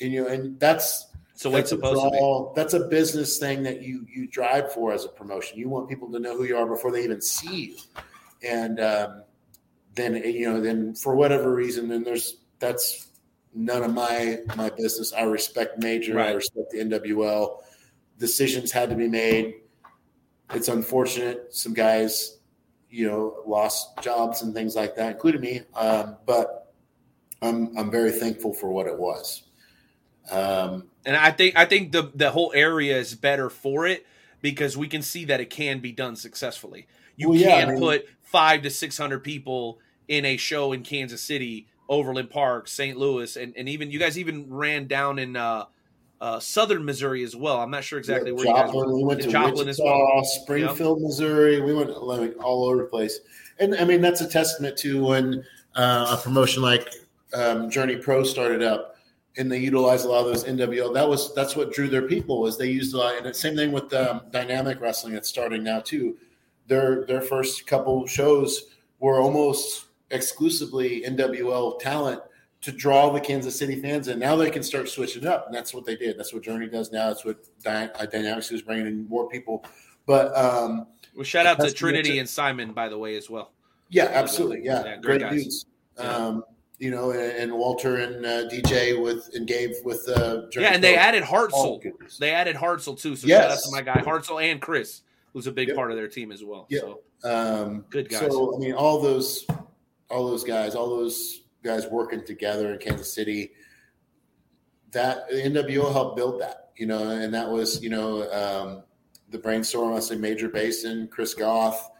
[0.00, 1.06] and you know, and that's
[1.44, 2.52] way that's it's supposed to be.
[2.54, 5.58] That's a business thing that you you drive for as a promotion.
[5.58, 8.02] You want people to know who you are before they even see you,
[8.42, 9.22] and um,
[9.94, 13.08] then you know, then for whatever reason, then there's that's
[13.56, 15.12] none of my my business.
[15.12, 16.20] I respect Major.
[16.20, 17.58] I respect the NWL.
[18.18, 19.54] Decisions had to be made.
[20.54, 21.52] It's unfortunate.
[21.54, 22.38] Some guys,
[22.90, 25.62] you know, lost jobs and things like that, including me.
[25.74, 26.72] Um, but
[27.42, 29.42] I'm I'm very thankful for what it was.
[30.30, 34.06] Um, And I think I think the the whole area is better for it
[34.42, 36.86] because we can see that it can be done successfully.
[37.16, 39.78] You Well, yeah, I can mean- put five to six hundred people
[40.08, 42.96] in a show in Kansas City, Overland Park, St.
[42.96, 45.66] Louis, and, and even you guys even ran down in uh,
[46.20, 47.60] uh, southern Missouri as well.
[47.60, 51.60] I'm not sure exactly where Joplin, you we guys went to Joplin Wichita, Springfield, Missouri.
[51.60, 53.20] We went like all over the place,
[53.58, 56.92] and I mean that's a testament to when uh, a promotion like
[57.34, 58.96] um, Journey Pro started up,
[59.36, 60.94] and they utilized a lot of those NWL.
[60.94, 63.54] That was that's what drew their people was they used a lot, and the same
[63.54, 66.16] thing with um, Dynamic Wrestling that's starting now too.
[66.66, 72.20] Their their first couple shows were almost exclusively NWL talent
[72.62, 74.18] to draw the Kansas City fans in.
[74.18, 76.18] Now they can start switching up, and that's what they did.
[76.18, 77.08] That's what Journey does now.
[77.08, 79.64] That's what Dy- uh, Dynamics is bringing in more people.
[80.06, 83.52] But um, Well, shout out to Trinity and Simon, by the way, as well.
[83.90, 85.42] yeah, absolutely, yeah, Yeah, great, great guys.
[85.42, 85.66] dudes.
[85.98, 86.44] Um,
[86.78, 90.74] you know, and, and Walter and uh, DJ with and Gabe with uh, Journey Yeah,
[90.74, 91.82] and they added Hartzell.
[91.82, 91.94] good.
[92.20, 93.16] They added Hartzell too.
[93.16, 95.00] So shout out to my guy Hartzell and Chris,
[95.32, 96.66] who's a big part of their team as well.
[96.68, 96.80] Yeah.
[96.80, 98.20] So Um, Good guys.
[98.20, 99.46] So I mean, all those,
[100.10, 103.52] all those guys, all those guys working together in Kansas City.
[104.92, 108.82] That the NWL helped build that, you know, and that was you know um,
[109.30, 109.94] the brainstorm.
[109.94, 111.90] I say Major Basin, Chris Goff,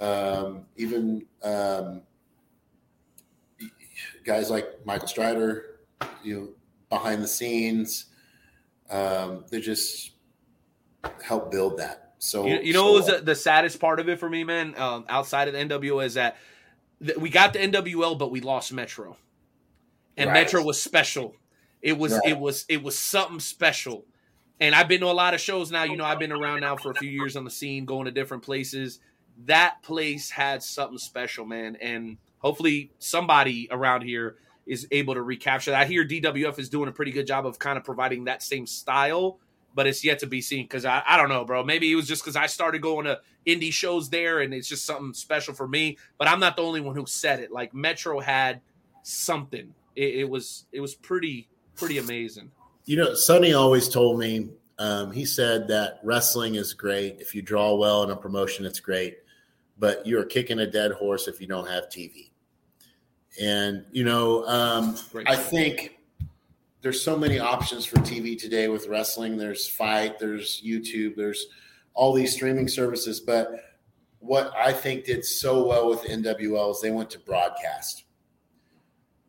[0.00, 2.02] um, even um,
[4.24, 5.80] guys like Michael Strider,
[6.22, 6.48] you know,
[6.88, 8.06] behind the scenes.
[8.90, 10.12] Um, they just
[11.22, 12.14] help build that.
[12.18, 14.74] So you, you know what was the, the saddest part of it for me, man?
[14.78, 16.36] Um, outside of the NWO is that
[17.04, 19.16] th- we got the NWL, but we lost Metro,
[20.16, 20.42] and Right.
[20.44, 21.36] Metro was special.
[21.82, 22.28] It was Right.
[22.30, 24.06] it was it was something special.
[24.60, 25.82] And I've been to a lot of shows now.
[25.82, 28.12] You know, I've been around now for a few years on the scene, going to
[28.12, 29.00] different places.
[29.46, 31.76] That place had something special, man.
[31.80, 35.80] And hopefully, somebody around here is able to recapture that.
[35.82, 38.66] I hear DWF is doing a pretty good job of kind of providing that same
[38.66, 39.40] style,
[39.74, 41.64] but it's yet to be seen because I, I don't know, bro.
[41.64, 44.86] Maybe it was just because I started going to indie shows there and it's just
[44.86, 45.98] something special for me.
[46.18, 47.50] But I'm not the only one who said it.
[47.50, 48.60] Like Metro had
[49.02, 49.74] something.
[49.96, 52.50] It, it was it was pretty pretty amazing.
[52.84, 57.20] You know, Sonny always told me, um, he said that wrestling is great.
[57.20, 59.18] If you draw well in a promotion, it's great.
[59.78, 62.30] But you're kicking a dead horse if you don't have TV.
[63.40, 64.96] And, you know, um,
[65.26, 65.93] I think
[66.84, 69.38] there's so many options for TV today with wrestling.
[69.38, 71.46] There's Fight, there's YouTube, there's
[71.94, 73.20] all these streaming services.
[73.20, 73.52] But
[74.18, 78.04] what I think did so well with NWL is they went to broadcast,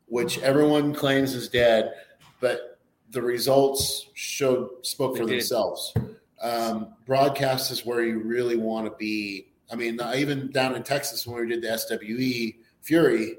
[0.07, 1.93] which everyone claims is dead,
[2.41, 2.77] but
[3.11, 5.93] the results showed spoke for themselves.
[6.41, 9.53] Um, broadcast is where you really want to be.
[9.71, 13.37] I mean, even down in Texas when we did the SWE Fury,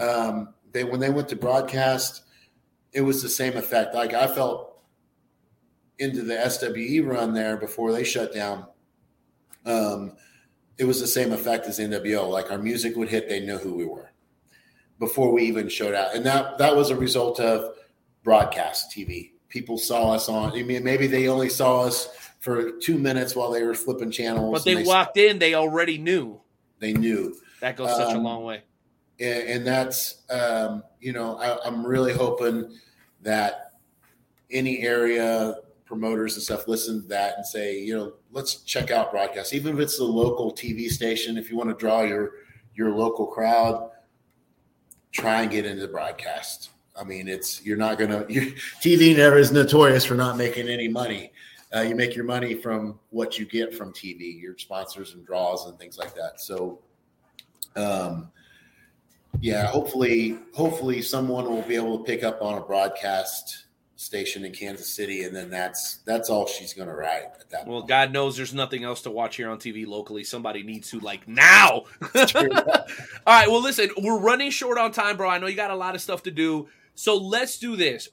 [0.00, 2.22] um, they when they went to broadcast,
[2.96, 3.94] it was the same effect.
[3.94, 4.78] Like I felt
[5.98, 8.66] into the SWE run there before they shut down.
[9.66, 10.12] Um,
[10.78, 12.30] it was the same effect as NWL.
[12.30, 14.10] Like our music would hit, they knew who we were
[14.98, 17.76] before we even showed out, and that that was a result of
[18.22, 19.32] broadcast TV.
[19.50, 20.52] People saw us on.
[20.52, 22.08] I mean, maybe they only saw us
[22.40, 24.52] for two minutes while they were flipping channels.
[24.54, 26.40] But they and walked in, they already knew.
[26.78, 27.36] They knew.
[27.60, 28.62] That goes such a Um, long way.
[29.20, 32.78] And, and that's um, you know I, I'm really hoping
[33.22, 33.72] that
[34.50, 39.10] any area promoters and stuff listen to that and say you know let's check out
[39.10, 39.54] broadcast.
[39.54, 42.32] Even if it's the local TV station if you want to draw your
[42.74, 43.90] your local crowd
[45.12, 46.70] try and get into the broadcast.
[46.98, 50.88] I mean it's you're not gonna you, TV never is notorious for not making any
[50.88, 51.32] money.
[51.74, 55.66] Uh, you make your money from what you get from TV your sponsors and draws
[55.66, 56.40] and things like that.
[56.40, 56.80] So
[57.74, 58.30] um,
[59.40, 63.64] yeah, hopefully, hopefully someone will be able to pick up on a broadcast
[63.98, 67.66] station in Kansas City, and then that's that's all she's going to write at that.
[67.66, 70.22] Well, God knows there's nothing else to watch here on TV locally.
[70.24, 71.84] Somebody needs to like now.
[72.14, 72.24] All
[73.26, 73.48] right.
[73.48, 75.28] Well, listen, we're running short on time, bro.
[75.28, 76.68] I know you got a lot of stuff to do.
[76.94, 78.08] So let's do this.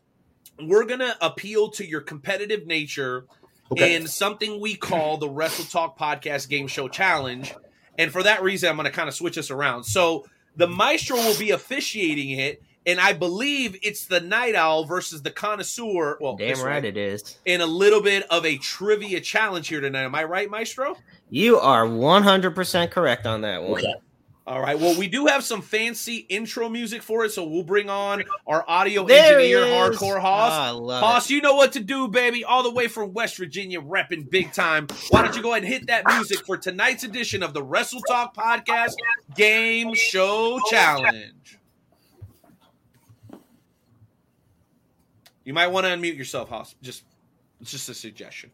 [0.62, 3.26] We're gonna appeal to your competitive nature
[3.72, 3.96] Okay.
[3.96, 7.52] in something we call the Wrestle Talk Podcast Game Show Challenge.
[7.98, 9.84] And for that reason, I'm gonna kind of switch us around.
[9.86, 15.22] So the maestro will be officiating it, and I believe it's the Night Owl versus
[15.22, 16.18] the Connoisseur.
[16.20, 17.38] Well, Damn this right it is.
[17.46, 20.04] in a little bit of a trivia challenge here tonight.
[20.04, 20.98] Am I right, Maestro?
[21.30, 23.84] You are 100% correct on that one.
[24.46, 24.78] All right.
[24.78, 28.66] Well, we do have some fancy intro music for it, so we'll bring on our
[28.68, 29.66] audio There engineer.
[29.66, 30.52] Hardcore Hoss.
[30.52, 32.44] Ah, I love Hoss, you know what to do, baby.
[32.44, 34.88] All the way from West Virginia, repping big time.
[35.12, 38.02] Why don't you go ahead and hit that music for tonight's edition of the Wrestle
[38.02, 38.96] Talk Podcast
[39.34, 41.60] Game Show Challenge?
[45.46, 46.76] You might want to unmute yourself, Hoss.
[46.82, 47.04] Just
[47.62, 48.52] it's just a suggestion.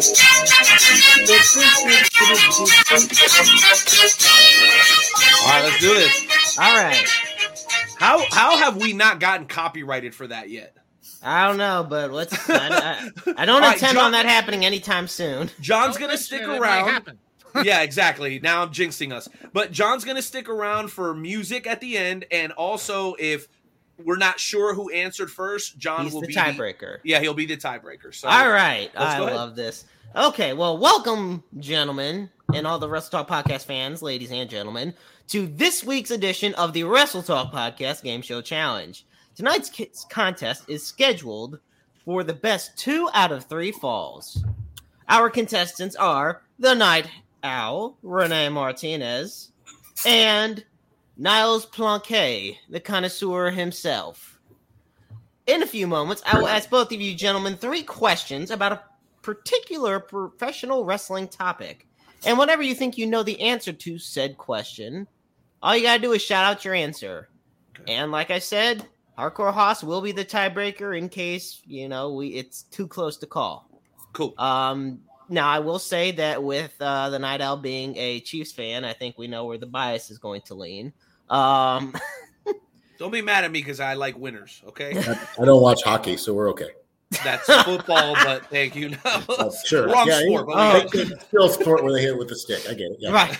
[0.00, 0.06] All
[5.46, 6.58] right, let's do this.
[6.58, 7.06] All right.
[7.98, 10.74] How how have we not gotten copyrighted for that yet?
[11.22, 12.48] I don't know, but let's.
[12.48, 15.50] I, I, I don't All right, intend John- on that happening anytime soon.
[15.60, 16.88] John's oh, gonna stick it, it around.
[16.88, 17.18] happen.
[17.62, 18.40] yeah, exactly.
[18.40, 19.28] Now I'm jinxing us.
[19.52, 23.48] But John's gonna stick around for music at the end, and also if
[24.04, 26.98] we're not sure who answered first, John He's will the be tiebreaker.
[27.04, 28.14] yeah, he'll be the tiebreaker.
[28.14, 29.84] So all right, I love this.
[30.16, 34.94] Okay, well, welcome, gentlemen, and all the Wrestle Talk podcast fans, ladies and gentlemen,
[35.28, 39.06] to this week's edition of the Wrestle Talk podcast game show challenge.
[39.36, 41.60] Tonight's ki- contest is scheduled
[42.04, 44.42] for the best two out of three falls.
[45.08, 47.08] Our contestants are the Night
[47.44, 49.52] Owl, Renee Martinez,
[50.04, 50.64] and
[51.20, 54.40] Niles Plonk, the connoisseur himself.
[55.46, 58.82] In a few moments, I will ask both of you gentlemen three questions about a
[59.20, 61.86] particular professional wrestling topic.
[62.24, 65.06] And whatever you think you know the answer to said question,
[65.62, 67.28] all you gotta do is shout out your answer.
[67.86, 72.28] And like I said, Hardcore Hoss will be the tiebreaker in case, you know, we
[72.28, 73.68] it's too close to call.
[74.14, 74.32] Cool.
[74.38, 78.86] Um now I will say that with uh, the Night Owl being a Chiefs fan,
[78.86, 80.94] I think we know where the bias is going to lean.
[81.30, 81.94] Um
[82.98, 84.60] Don't be mad at me because I like winners.
[84.68, 86.68] Okay, I don't watch hockey, so we're okay.
[87.24, 88.90] that's football, but thank you.
[88.90, 89.86] No, sure.
[89.88, 90.48] wrong Yeah, sport.
[90.48, 91.18] you- But Oh.
[91.28, 92.62] still sport where they hit it with the stick.
[92.68, 92.98] I get it.
[93.00, 93.12] Yeah.
[93.12, 93.38] Right.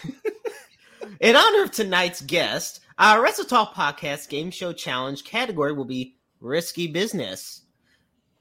[1.21, 6.17] In honor of tonight's guest, our Wrestle Talk Podcast Game Show Challenge category will be
[6.41, 7.63] Risky Business.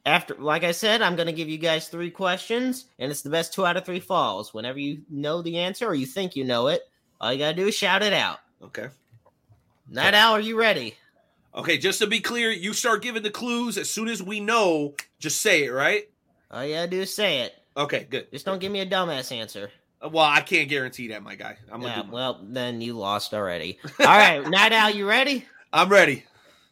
[0.06, 3.30] After, like I said, I'm going to give you guys three questions, and it's the
[3.30, 4.54] best two out of three falls.
[4.54, 6.82] Whenever you know the answer or you think you know it,
[7.20, 8.40] all you got to do is shout it out.
[8.64, 8.88] okay.
[9.90, 10.96] Night Owl, are you ready?
[11.56, 14.94] Okay, just to be clear, you start giving the clues as soon as we know.
[15.20, 16.08] Just say it, right?
[16.52, 17.56] All you got to do is say it.
[17.76, 18.32] Okay, good.
[18.32, 19.72] Just don't give me a dumbass answer.
[20.04, 21.58] Uh, Well, I can't guarantee that, my guy.
[21.72, 23.80] I'm gonna Yeah, my- well, then you lost already.
[24.00, 25.46] All right, Night Owl, you ready?
[25.74, 26.26] I'm ready.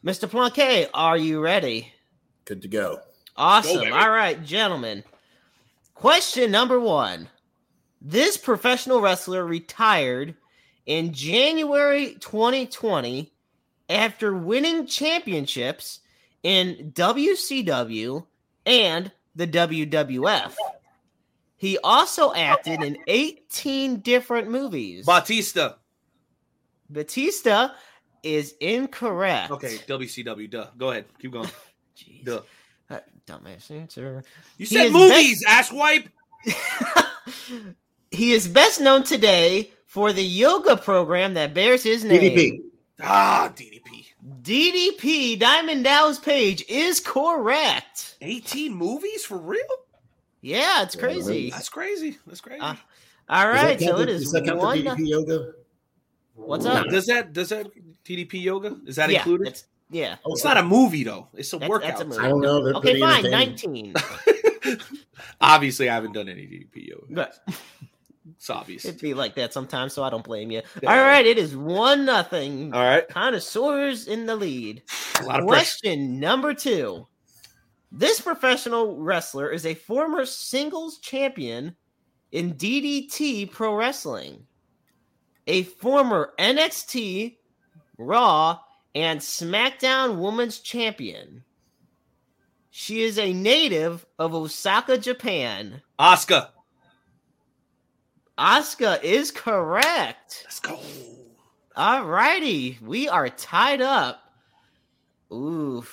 [0.06, 0.30] Mr.
[0.30, 1.94] Plonk, are you ready?
[2.46, 3.00] Good to go.
[3.36, 3.80] Awesome.
[3.80, 3.92] baby.
[3.92, 5.04] All right, gentlemen.
[5.96, 7.30] Question number one.
[8.02, 10.36] This professional wrestler retired
[10.88, 13.32] in January 2020
[13.90, 16.00] after winning championships
[16.42, 18.26] in WCW
[18.66, 20.56] and the WWF.
[21.58, 25.06] He also acted in 18 different movies.
[25.06, 25.74] Batista.
[26.90, 27.70] Batista
[28.24, 29.52] is incorrect.
[29.52, 30.50] Okay, WCW.
[30.50, 30.68] Duh.
[30.78, 31.06] Go ahead.
[31.20, 31.50] Keep going.
[31.98, 32.24] Jeez.
[32.24, 32.42] Duh.
[32.90, 34.24] Uh, Dumbass answer.
[34.58, 36.08] You He said movies, ass wipe.
[38.12, 42.22] He is best known today for the yoga program that bears his name.
[42.22, 42.62] DDP.
[43.02, 44.06] Ah, DDP.
[44.44, 48.16] DDP, Diamond Dallas Page, is correct.
[48.22, 49.60] 18 movies for real?
[50.42, 51.50] Yeah, it's crazy.
[51.50, 52.16] That's crazy.
[52.28, 52.62] That's crazy.
[52.62, 52.76] Uh,
[53.28, 54.78] All Does that right, so it the- is Does that count one.
[54.78, 55.54] DDP yoga?
[56.36, 56.86] What's up?
[56.90, 57.66] does that does that
[58.06, 58.78] DDP yoga?
[58.86, 59.48] Is that yeah, included?
[59.48, 61.28] It's, yeah, Oh, It's not a movie though.
[61.34, 61.88] It's a That's- workout.
[61.88, 62.20] that's a movie.
[62.24, 62.64] I don't know.
[62.64, 63.32] They're okay, fine.
[63.32, 63.96] Nineteen.
[65.42, 67.06] Obviously, I haven't done any DDP yoga.
[67.10, 67.40] But
[68.36, 68.86] It's obvious.
[68.86, 70.62] it'd be like that sometimes, so I don't blame you.
[70.82, 70.92] Yeah.
[70.92, 72.74] All right, it is one nothing.
[72.74, 73.08] All right.
[73.08, 74.84] Connoisseurs in the lead.
[75.20, 75.64] A lot of pressure.
[75.64, 77.08] Question number two.
[77.92, 81.76] This professional wrestler is a former singles champion
[82.32, 84.46] in DDT Pro Wrestling,
[85.48, 87.38] a former NXT,
[87.98, 88.60] Raw,
[88.94, 91.44] and SmackDown Women's Champion.
[92.70, 95.82] She is a native of Osaka, Japan.
[95.98, 96.50] Asuka.
[98.38, 100.44] Asuka is correct.
[100.46, 100.80] Let's go.
[101.76, 104.22] All righty, we are tied up.
[105.32, 105.86] Ooh,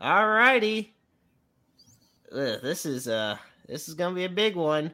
[0.00, 0.94] all righty.
[2.30, 3.36] This is uh,
[3.66, 4.92] this is gonna be a big one.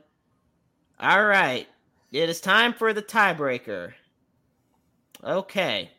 [0.98, 1.66] All right,
[2.12, 3.92] it is time for the tiebreaker.
[5.22, 5.90] Okay.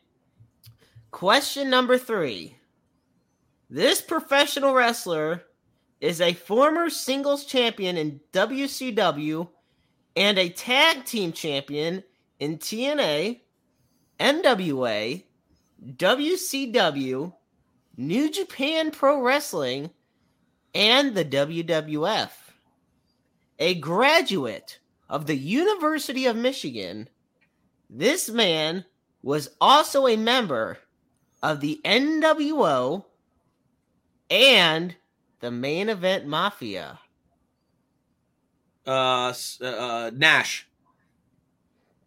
[1.12, 2.58] Question number three.
[3.70, 5.44] This professional wrestler
[6.00, 9.50] is a former singles champion in WCW
[10.18, 12.04] and a tag team champion
[12.40, 13.40] in TNA,
[14.20, 15.24] NWA,
[15.86, 17.34] WCW,
[17.98, 19.92] New Japan Pro Wrestling,
[20.74, 22.32] and the WWF.
[23.60, 27.10] A graduate of the University of Michigan,
[27.88, 28.86] this man
[29.22, 30.80] was also a member
[31.44, 33.06] of the NWO
[34.32, 34.96] and
[35.42, 37.00] the main event Mafia?
[38.88, 40.68] Uh, uh, Nash.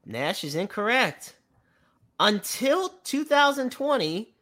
[0.06, 1.36] Nash is incorrect.
[2.18, 4.34] Until 2020,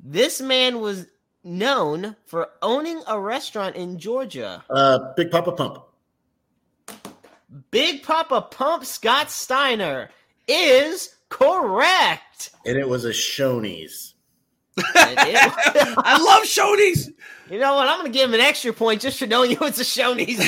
[0.00, 1.06] this man was
[1.42, 4.64] known for owning a restaurant in Georgia.
[4.68, 5.82] Uh, Big Papa Pump.
[7.70, 10.10] Big Papa Pump Scott Steiner
[10.46, 12.50] is correct.
[12.66, 14.14] And it was a Shoney's.
[14.94, 17.10] I love Shoney's.
[17.50, 17.88] You know what?
[17.88, 20.36] I'm going to give him an extra point just for knowing you it's a Shoney's.
[20.36, 20.44] All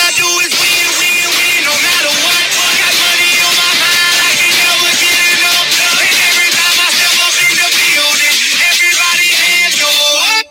[0.00, 2.44] I do is win, win, win, no matter what.
[2.80, 5.68] Got money on my mind, I can never get enough.
[6.00, 9.92] And every time I step up in the building, everybody hands go
[10.32, 10.48] up.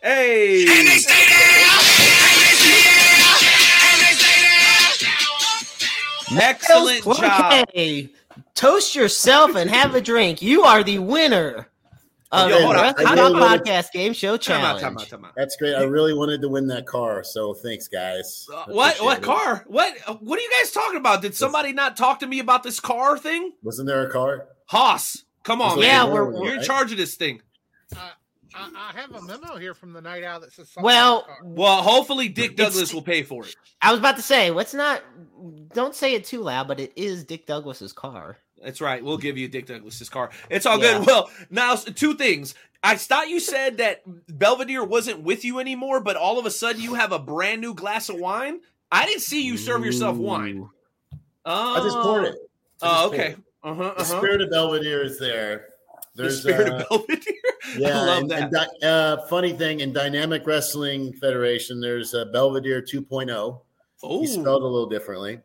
[0.00, 0.72] Hey.
[0.72, 3.28] And they stay there, and they stay there,
[3.92, 6.48] and they stay there.
[6.48, 7.68] Excellent job.
[7.68, 8.08] Okay.
[8.54, 10.40] Toast yourself and have a drink.
[10.42, 11.68] You are the winner
[12.30, 12.82] of Yo, the hold on.
[12.82, 15.10] Rest I Talk really wanted- Podcast Game Show Challenge.
[15.36, 15.74] That's great.
[15.74, 18.46] I really wanted to win that car, so thanks, guys.
[18.52, 19.00] Uh, What?
[19.02, 19.24] What it.
[19.24, 19.64] car?
[19.66, 19.94] What?
[20.06, 21.20] uh, What are you guys talking about?
[21.22, 23.52] Did somebody not talk to me about this car thing?
[23.62, 24.46] Wasn't there a car?
[24.66, 26.06] Hoss, come on, Was man.
[26.06, 27.42] there Yeah, we're- car, you're in charge of this thing.
[28.54, 31.26] I, I have a memo here from the Night Owl that says something Well, about
[31.26, 31.52] the car.
[31.54, 33.54] Well, hopefully Dick Douglas will pay for it.
[33.80, 35.02] I was about to say, let's not,
[35.74, 38.38] don't say it too loud, but it is Dick Douglas's car.
[38.62, 39.02] That's right.
[39.04, 40.30] We'll give you Dick Douglas's car.
[40.50, 40.98] It's all Yeah.
[40.98, 41.06] good.
[41.06, 42.54] Well, now two things.
[42.84, 46.80] I thought you said that Belvedere wasn't with you anymore, but all of a sudden
[46.80, 48.60] you have a brand new glass of wine.
[48.90, 50.68] I didn't see you serve yourself wine.
[51.44, 52.34] Oh, I just poured it.
[52.82, 53.36] Oh, poured okay.
[53.64, 53.94] Uh huh.
[53.96, 54.18] The Uh huh.
[54.18, 55.66] spirit of Belvedere is there.
[56.14, 57.34] The There's spirit uh, of Belvedere.
[57.78, 58.42] Yeah, I love and, that.
[58.42, 63.60] and di- uh, funny thing in Dynamic Wrestling Federation, there's a Belvedere 2.0.
[64.02, 65.40] Oh, He's spelled a little differently.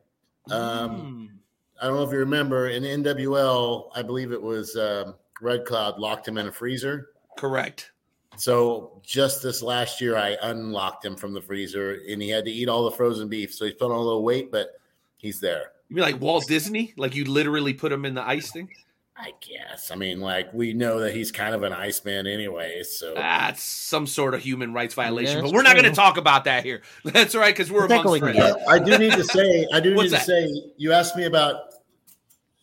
[0.52, 1.40] Um,
[1.82, 6.00] I don't know if you remember in NWL, I believe it was um, Red Cloud
[6.00, 7.10] locked him in a freezer.
[7.38, 7.92] correct.
[8.36, 12.52] So just this last year, I unlocked him from the freezer, and he had to
[12.52, 13.54] eat all the frozen beef.
[13.54, 14.80] So he's put on a little weight, but
[15.18, 15.72] he's there.
[15.90, 16.94] You mean like Walt Disney?
[16.98, 18.70] Like you literally put him in the ice thing?
[19.20, 19.90] I guess.
[19.90, 22.84] I mean, like we know that he's kind of an Iceman anyway.
[22.84, 26.18] So That's some sort of human rights violation, Yeah, but we're not going to talk
[26.18, 26.82] about that here.
[27.04, 28.38] That's all right because we're That's amongst we friends.
[28.38, 28.68] can get.
[28.70, 30.48] I do need to say, I do What's need to say,
[30.78, 31.62] you asked me about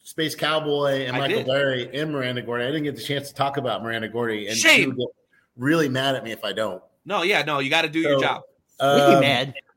[0.05, 1.47] Space Cowboy and I Michael did.
[1.47, 2.65] Berry and Miranda Gordy.
[2.65, 4.81] I didn't get the chance to talk about Miranda Gordy, and Shame.
[4.81, 5.09] she would get
[5.57, 6.83] really mad at me if I don't.
[7.05, 8.43] No, yeah, no, you got to do your So, job.
[8.81, 9.21] um,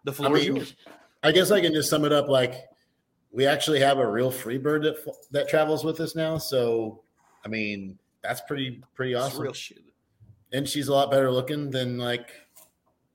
[0.04, 0.76] The I floor is yours.
[1.24, 2.54] I guess I can just sum it up like
[3.32, 4.98] we actually have a real Freebird that
[5.32, 6.38] that travels with us now.
[6.38, 7.02] So,
[7.46, 9.44] I mean, that's pretty pretty awesome.
[9.44, 9.84] real shit.
[10.54, 12.30] And she's a lot better looking than like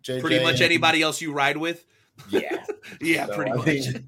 [0.02, 1.84] JJ Pretty much anybody else you ride with.
[2.28, 2.62] Yeah,
[3.00, 3.66] yeah, So, pretty I much.
[3.66, 4.06] mean,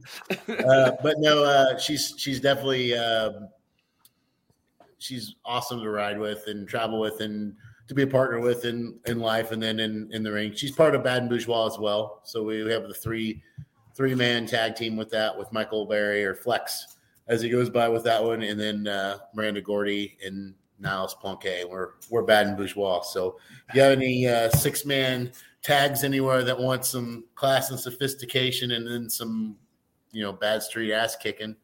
[0.66, 3.48] uh, but no, uh, she's she's definitely um,
[4.98, 7.54] she's awesome to ride with and travel with and
[7.88, 10.52] to be a partner with in in life and then in in the ring.
[10.54, 12.20] She's part of Bad and Bourgeois as well.
[12.24, 13.42] So we have the three
[13.94, 17.88] three man tag team with that with Michael Berry or Flex as he goes by
[17.88, 21.44] with that one, and then uh, Miranda Gordy and Niles Plonk.
[21.68, 23.02] We're we're Bad and Bourgeois.
[23.02, 25.32] So if you have any uh, six man
[25.62, 29.56] tags anywhere that want some class and sophistication and then some
[30.12, 31.56] you know bad street ass kicking,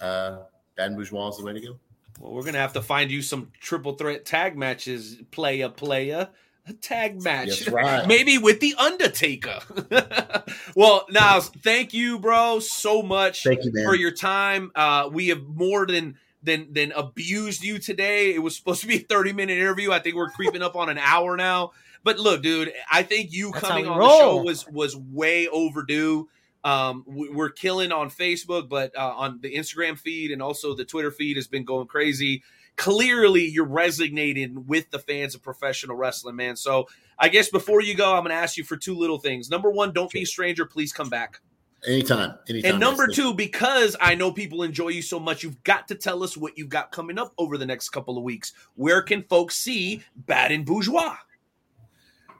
[0.00, 0.38] uh,
[0.76, 1.78] Bourgeois is the way to go.
[2.20, 6.28] Well, we're gonna have to find you some triple threat tag matches, playa playa.
[6.68, 7.48] A tag match.
[7.60, 8.06] That's right.
[8.06, 9.60] Maybe with the Undertaker.
[10.76, 13.84] well, now thank you, bro, so much Thank you, man.
[13.84, 14.70] for your time.
[14.74, 18.34] Uh, we have more than than than abused you today.
[18.34, 19.92] It was supposed to be a 30 minute interview.
[19.92, 21.72] I think we're creeping up on an hour now.
[22.04, 25.48] But look, dude, I think you That's coming on we the show was was way
[25.48, 26.28] overdue.
[26.64, 30.84] Um, we- we're killing on Facebook, but uh, on the Instagram feed and also the
[30.84, 32.42] Twitter feed has been going crazy.
[32.78, 36.56] Clearly, you're resonating with the fans of professional wrestling, man.
[36.56, 39.50] So, I guess before you go, I'm going to ask you for two little things.
[39.50, 40.64] Number one, don't be a stranger.
[40.64, 41.40] Please come back.
[41.86, 42.72] Anytime, anytime.
[42.72, 46.24] And number two, because I know people enjoy you so much, you've got to tell
[46.24, 48.52] us what you've got coming up over the next couple of weeks.
[48.74, 51.16] Where can folks see Bad and Bourgeois?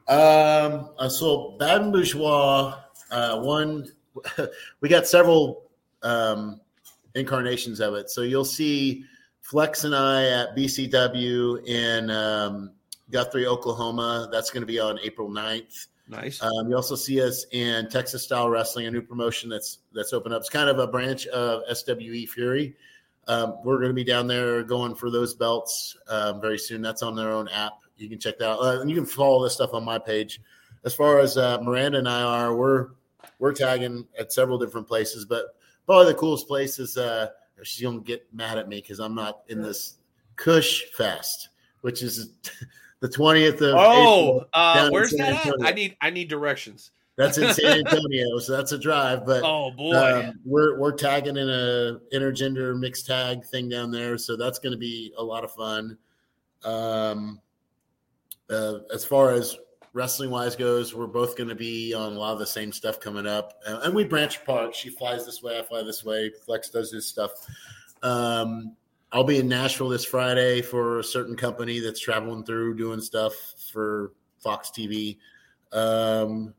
[0.09, 3.93] Um, uh, so Bad and Bourgeois, uh, one,
[4.81, 5.71] we got several
[6.03, 6.61] um,
[7.15, 8.11] incarnations of it.
[8.11, 9.05] So you'll see
[9.49, 12.71] Flex and I at BCW in um,
[13.11, 14.29] Guthrie, Oklahoma.
[14.31, 15.87] That's going to be on April 9th.
[16.07, 16.43] Nice.
[16.43, 20.35] Um, you also see us in Texas Style Wrestling, a new promotion that's that's opened
[20.35, 20.41] up.
[20.41, 22.77] It's kind of a branch of SWE Fury.
[23.27, 26.83] Um, we're going to be down there going for those belts um, very soon.
[26.83, 27.73] That's on their own app.
[27.97, 30.43] You can check that out, uh, and you can follow this stuff on my page.
[30.85, 32.89] As far as uh, Miranda and I are, we're
[33.39, 37.29] we're tagging at several different places, but probably the coolest place is uh,
[37.63, 39.95] she's gonna get mad at me because I'm not in this
[40.37, 41.49] Kush Fest,
[41.83, 42.31] which is
[43.01, 45.55] the 20th of Oh, uh, where's that at?
[45.63, 46.91] I need I need directions.
[47.17, 49.27] That's in San Antonio, so that's a drive.
[49.27, 49.93] But Oh, boy.
[49.97, 54.71] um, we're we're tagging in a intergender mixed tag thing down there, so that's going
[54.73, 55.99] to be a lot of fun.
[56.65, 57.41] Um,
[58.49, 59.57] uh, as far as
[59.99, 63.01] wrestling wise goes, we're both going to be on a lot of the same stuff
[63.01, 64.73] coming up, uh, and we branch apart.
[64.73, 66.31] She flies this way, I fly this way.
[66.47, 67.33] Flex does his stuff.
[68.05, 68.77] Um,
[69.11, 73.35] I'll be in Nashville this Friday for a certain company that's traveling through doing stuff
[73.73, 75.19] for Fox TV.
[75.73, 76.55] Um,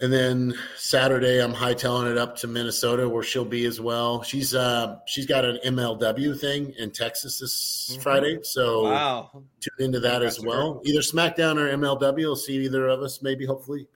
[0.00, 4.22] and then Saturday, I'm hightailing it up to Minnesota, where she'll be as well.
[4.22, 9.30] She's uh, she's got an MLW thing in Texas this Friday, so Wow.
[9.60, 10.80] tune into that as well.
[10.84, 12.18] Either SmackDown or MLW.
[12.20, 13.86] You'll see either of us, maybe, hopefully,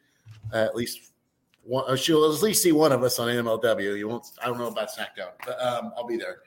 [0.52, 1.12] uh, at least
[1.64, 1.96] one.
[1.96, 3.98] She'll at least see one of us on MLW.
[3.98, 4.26] You won't.
[4.42, 6.38] I don't know about SmackDown, but um, I'll be there.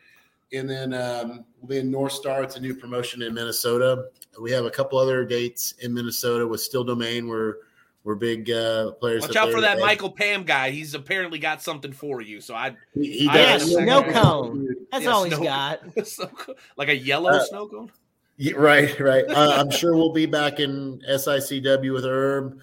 [0.52, 2.44] And then um, we'll be in North Star.
[2.44, 4.06] It's a new promotion in Minnesota.
[4.40, 7.28] We have a couple other dates in Minnesota with Still Domain.
[7.28, 7.56] We're
[8.04, 9.22] we're big uh, players.
[9.22, 9.86] Watch out for that today.
[9.86, 10.72] Michael Pam guy.
[10.72, 12.42] He's apparently got something for you.
[12.42, 14.76] So I, He, he I Yeah, snow cone.
[14.92, 15.80] That's Yeah, all he's snow- got.
[16.08, 16.56] Snow cone.
[16.78, 17.92] like a yellow Uh, snow cone.
[18.38, 19.26] Yeah, right, right.
[19.30, 22.60] Uh, I'm sure we'll be back in SICW with Herb.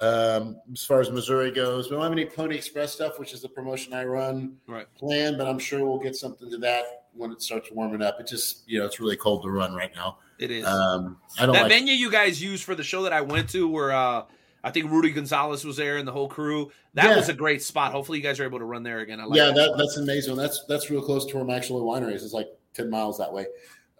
[0.00, 3.42] Um, as far as Missouri goes, we don't have any Pony Express stuff, which is
[3.42, 4.86] the promotion I run Right.
[4.96, 8.18] planned, but I'm sure we'll get something to that when it starts warming up.
[8.18, 10.16] It just, you know, it's really cold to run right now.
[10.38, 10.64] It is.
[10.64, 11.70] Um, I don't that like.
[11.72, 14.22] venue you guys used for the show that I went to, where uh,
[14.62, 16.70] I think Rudy Gonzalez was there and the whole crew.
[16.94, 17.16] That Yeah.
[17.16, 17.92] was a great spot.
[17.92, 19.20] Hopefully, you guys are able to run there again.
[19.20, 19.54] I like yeah, that.
[19.54, 20.36] that, that's amazing.
[20.36, 22.24] That's that's real close to where my actual winery is.
[22.24, 23.46] It's like ten miles that way.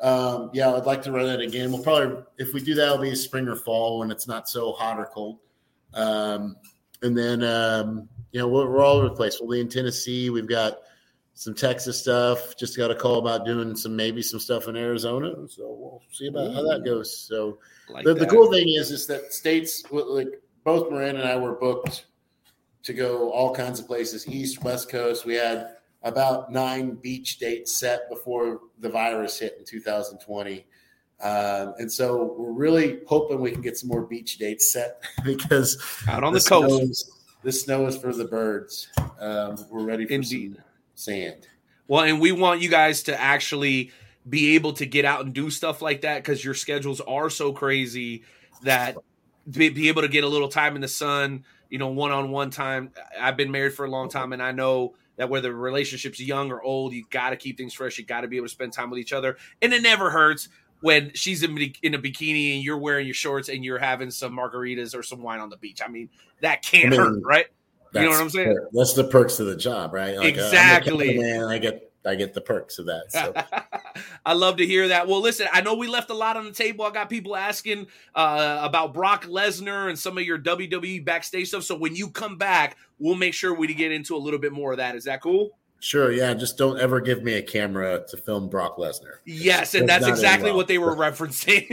[0.00, 1.70] Um, yeah, I'd like to run that again.
[1.70, 4.72] We'll probably, if we do that, it'll be spring or fall when it's not so
[4.72, 5.39] hot or cold.
[5.92, 6.56] Um,
[7.02, 9.39] and then, um, you know, we're, we're all over the place.
[9.40, 10.30] We'll be in Tennessee.
[10.30, 10.78] We've got
[11.34, 12.56] some Texas stuff.
[12.56, 15.34] Just got a call about doing some maybe some stuff in Arizona.
[15.48, 17.14] So we'll see about how that goes.
[17.14, 17.58] So
[17.90, 20.28] Like the, the cool thing is, is that states like
[20.64, 22.06] both Miranda and I were booked
[22.82, 25.24] to go all kinds of places, east, west coast.
[25.24, 25.68] We had
[26.02, 30.64] about nine beach dates set before the virus hit in 2020.
[31.22, 35.76] Um, and so we're really hoping we can get some more beach dates set because
[36.08, 36.82] Out on the snow coast.
[36.82, 38.89] is- the snow is for the birds.
[39.18, 40.58] Um, we're ready for Indeed.
[40.94, 41.47] sand.
[41.89, 43.92] Well, and we want you guys to actually
[44.28, 47.52] be able to get out and do stuff like that because your schedules are so
[47.55, 48.24] crazy
[48.62, 48.98] that
[49.49, 52.31] be, be able to get a little time in the sun, you know, one on
[52.31, 52.93] one time.
[53.19, 56.51] I've been married for a long time and I know that whether the relationship's young
[56.51, 57.99] or old, you got to keep things fresh.
[57.99, 59.36] You got to be able to spend time with each other.
[59.60, 60.49] And it never hurts
[60.81, 64.36] when she's in, in a bikini and you're wearing your shorts and you're having some
[64.36, 65.81] margaritas or some wine on the beach.
[65.85, 66.09] I mean,
[66.41, 67.47] that can't I mean, hurt, right?
[67.93, 68.57] You know what I'm saying?
[68.73, 70.17] That's the perks of the job, right?
[70.17, 71.19] uh, the Exactly.
[71.19, 71.44] man.
[71.44, 73.12] I get I get the perks of that.
[73.12, 73.35] So
[74.27, 75.07] I love to hear that.
[75.07, 76.85] Well, listen, I know we left a lot on the table.
[76.85, 81.65] I got people asking uh, about Brock Lesnar and some of your WWE backstage stuff.
[81.65, 84.73] So when you come back, we'll make sure we get into a little bit more
[84.73, 84.97] of that.
[84.97, 85.51] Is that cool?
[85.83, 86.35] Sure, yeah.
[86.35, 89.15] Just don't ever give me a camera to film Brock Lesnar.
[89.25, 91.67] Yes, and That's that's exactly what they were referencing.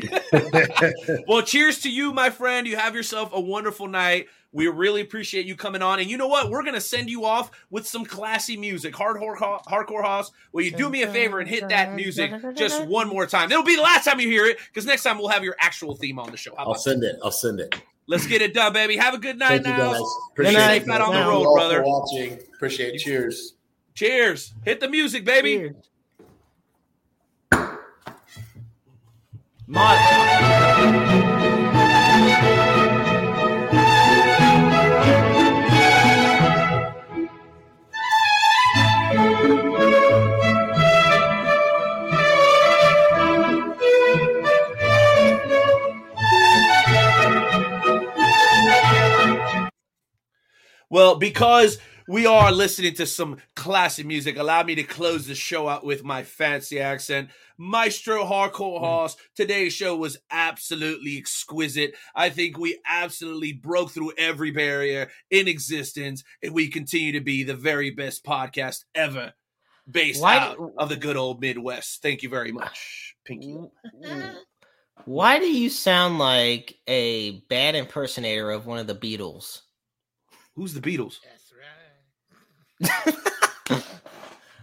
[1.27, 2.65] well, cheers to you, my friend.
[2.65, 4.27] You have yourself a wonderful night.
[4.57, 5.99] We really appreciate you coming on.
[5.99, 6.49] And you know what?
[6.49, 8.91] We're going to send you off with some classy music.
[8.95, 13.07] Hardcore, hardcore House, will you do me a favor and hit that music just one
[13.07, 13.51] more time?
[13.51, 15.95] It'll be the last time you hear it because next time we'll have your actual
[15.95, 16.55] theme on the show.
[16.57, 17.17] I'll about send it.
[17.23, 17.79] I'll send it.
[18.07, 18.97] Let's get it done, baby.
[18.97, 19.91] Have a good night Thank you now.
[19.91, 20.01] guys.
[20.33, 20.81] Good Appreciate night.
[20.81, 20.89] it.
[20.89, 21.83] Out on the road, all brother.
[21.83, 22.39] For watching.
[22.55, 22.97] Appreciate it.
[22.97, 23.53] Cheers.
[23.93, 24.55] Cheers.
[24.65, 25.71] Hit the music, baby.
[50.97, 51.77] Well, because
[52.07, 56.03] we are listening to some classic music, allow me to close the show out with
[56.03, 57.29] my fancy accent.
[57.59, 58.79] Maestro Hardcore mm.
[58.79, 61.93] Hoss, today's show was absolutely exquisite.
[62.15, 67.43] I think we absolutely broke through every barrier in existence, and we continue to be
[67.43, 69.33] the very best podcast ever
[69.87, 72.01] based Why out do- of the good old Midwest.
[72.01, 73.55] Thank you very much, Pinky.
[75.05, 79.61] Why do you sound like a bad impersonator of one of the Beatles?
[80.57, 81.19] Who's the Beatles?
[82.81, 83.15] That's right.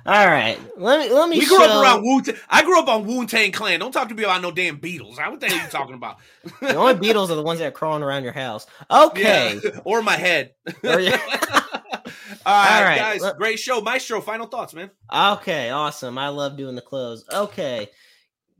[0.06, 1.39] All right, let me let me.
[1.39, 2.20] We grew show, up around Wu.
[2.50, 3.81] I grew up on Wu Tang Clan.
[3.81, 5.16] Don't talk to me about no damn Beatles.
[5.16, 6.18] What the hell are you talking about?
[6.60, 8.66] The only Beatles are the ones that are crawling around your house.
[8.90, 9.81] Okay, Yeah.
[9.84, 10.50] or my head.
[10.84, 11.18] Or yeah.
[12.44, 13.23] All right, right, guys.
[13.23, 14.20] let- great show, Maestro.
[14.20, 14.90] Final thoughts, man.
[15.14, 16.18] Okay, awesome.
[16.18, 17.24] I love doing the close.
[17.32, 17.89] Okay.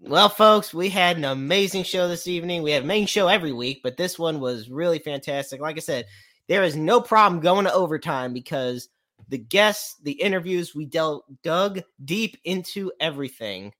[0.00, 2.62] Well, folks, we had an amazing show this evening.
[2.62, 5.60] We have main show every week, but this one was really fantastic.
[5.60, 6.06] Like I said,
[6.48, 8.89] there is no problem going to overtime because
[9.28, 13.73] the guests, the interviews, we dealt dug deep into everything.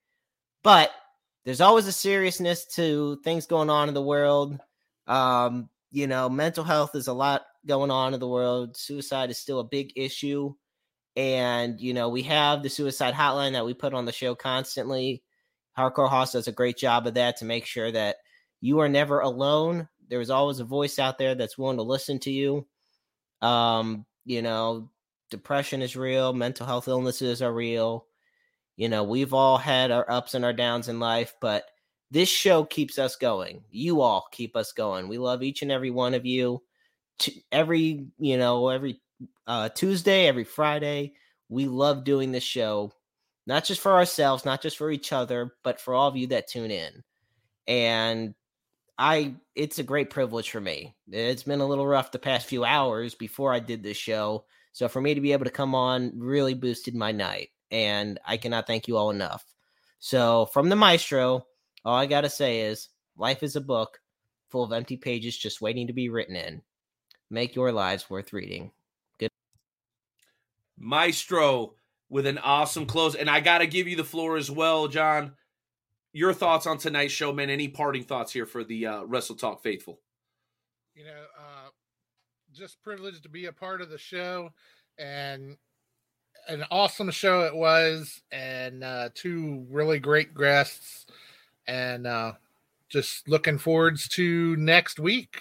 [0.63, 0.91] But
[1.45, 4.59] there's always a seriousness to things going on in the world.
[5.07, 8.77] Um, you know, mental health is a lot going on in the world.
[8.77, 10.55] Suicide is still a big issue
[11.17, 15.23] and you know we have the suicide hotline that we put on the show constantly
[15.79, 18.17] hardcore hoss does a great job of that to make sure that
[18.61, 22.31] you are never alone there's always a voice out there that's willing to listen to
[22.31, 22.67] you
[23.43, 24.91] um you know
[25.31, 28.07] depression is real mental health illnesses are real
[28.77, 31.65] you know we've all had our ups and our downs in life but
[32.11, 35.91] this show keeps us going you all keep us going we love each and every
[35.91, 36.63] one of you
[37.53, 39.01] every you know every
[39.47, 41.15] uh, Tuesday, every Friday.
[41.49, 42.93] We love doing this show,
[43.47, 46.49] not just for ourselves, not just for each other, but for all of you that
[46.49, 47.03] tune in.
[47.67, 48.35] And
[48.99, 50.95] I, it's a great privilege for me.
[51.11, 54.45] It's been a little rough the past few hours before I did this show.
[54.73, 57.51] So for me to be able to come on really boosted my night.
[57.71, 59.45] And I cannot thank you all enough.
[59.99, 61.47] So from the maestro,
[61.85, 63.99] all I got to say is life is a book
[64.51, 66.63] full of empty pages just waiting to be written in.
[67.31, 68.71] Make your lives worth reading.
[69.19, 69.31] Good
[70.79, 71.75] Maestro
[72.09, 73.17] with an awesome close.
[73.17, 75.33] And I got to give you the floor as well, John.
[76.15, 77.51] Your thoughts on tonight's show, man.
[77.51, 79.99] Any parting thoughts here for the uh, Wrestle Talk faithful?
[80.95, 81.71] You know, uh,
[82.53, 84.51] just privileged to be a part of the show
[84.97, 85.57] and
[86.47, 91.07] an awesome show it was, and uh, two really great guests,
[91.67, 92.35] and uh,
[92.89, 95.41] just looking forwards to next week.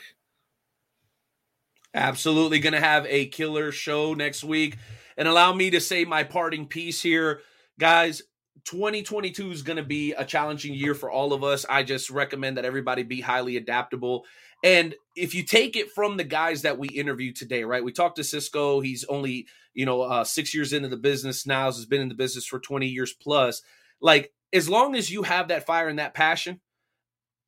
[1.93, 4.77] Absolutely going to have a killer show next week.
[5.17, 7.41] And allow me to say my parting piece here.
[7.77, 8.23] Guys,
[8.65, 11.65] 2022 is going to be a challenging year for all of us.
[11.69, 14.25] I just recommend that everybody be highly adaptable.
[14.63, 17.83] And if you take it from the guys that we interviewed today, right?
[17.83, 18.83] We talked to CizzKo.
[18.83, 22.15] He's only, you know, uh, six years into the business now, has been in the
[22.15, 23.61] business for 20 years plus.
[23.99, 26.61] Like, as long as you have that fire and that passion,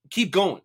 [0.10, 0.62] keep going.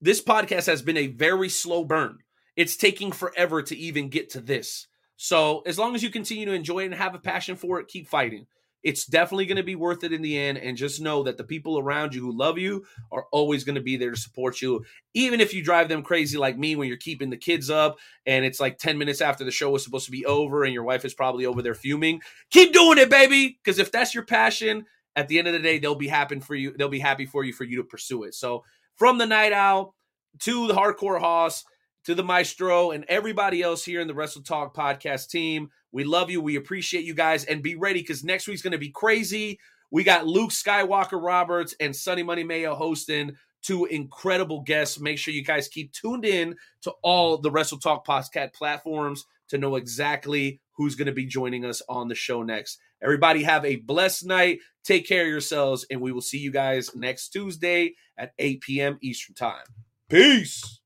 [0.00, 2.18] This podcast has been a very slow burn.
[2.56, 4.88] It's taking forever to even get to this.
[5.16, 7.86] So as long as you continue to enjoy it and have a passion for it,
[7.86, 8.46] keep fighting.
[8.82, 10.58] It's definitely going to be worth it in the end.
[10.58, 13.80] And just know that the people around you who love you are always going to
[13.80, 14.84] be there to support you.
[15.14, 18.44] Even if you drive them crazy like me when you're keeping the kids up and
[18.44, 21.04] it's like 10 minutes after the show was supposed to be over and your wife
[21.04, 22.20] is probably over there fuming.
[22.50, 23.58] Keep doing it, baby.
[23.62, 26.54] Because if that's your passion, at the end of the day, they'll be happy for
[26.54, 26.74] you.
[26.76, 28.34] They'll be happy for you for you to pursue it.
[28.34, 28.64] So
[28.96, 29.94] from the Knight Owl
[30.40, 31.64] to the hardcore hoss
[32.04, 35.70] to the maestro and everybody else here in the Wrestle Talk podcast team.
[35.92, 36.40] We love you.
[36.40, 37.44] We appreciate you guys.
[37.44, 39.58] And be ready because next week's going to be crazy.
[39.90, 45.00] We got Luke Skywalker Roberts and Sunny Money Mayo hosting two incredible guests.
[45.00, 49.58] Make sure you guys keep tuned in to all the Wrestle Talk podcast platforms to
[49.58, 52.78] know exactly who's going to be joining us on the show next.
[53.02, 54.60] Everybody have a blessed night.
[54.84, 58.98] Take care of yourselves, and we will see you guys next Tuesday at 8 p.m.
[59.02, 59.64] Eastern Time.
[60.08, 60.81] Peace.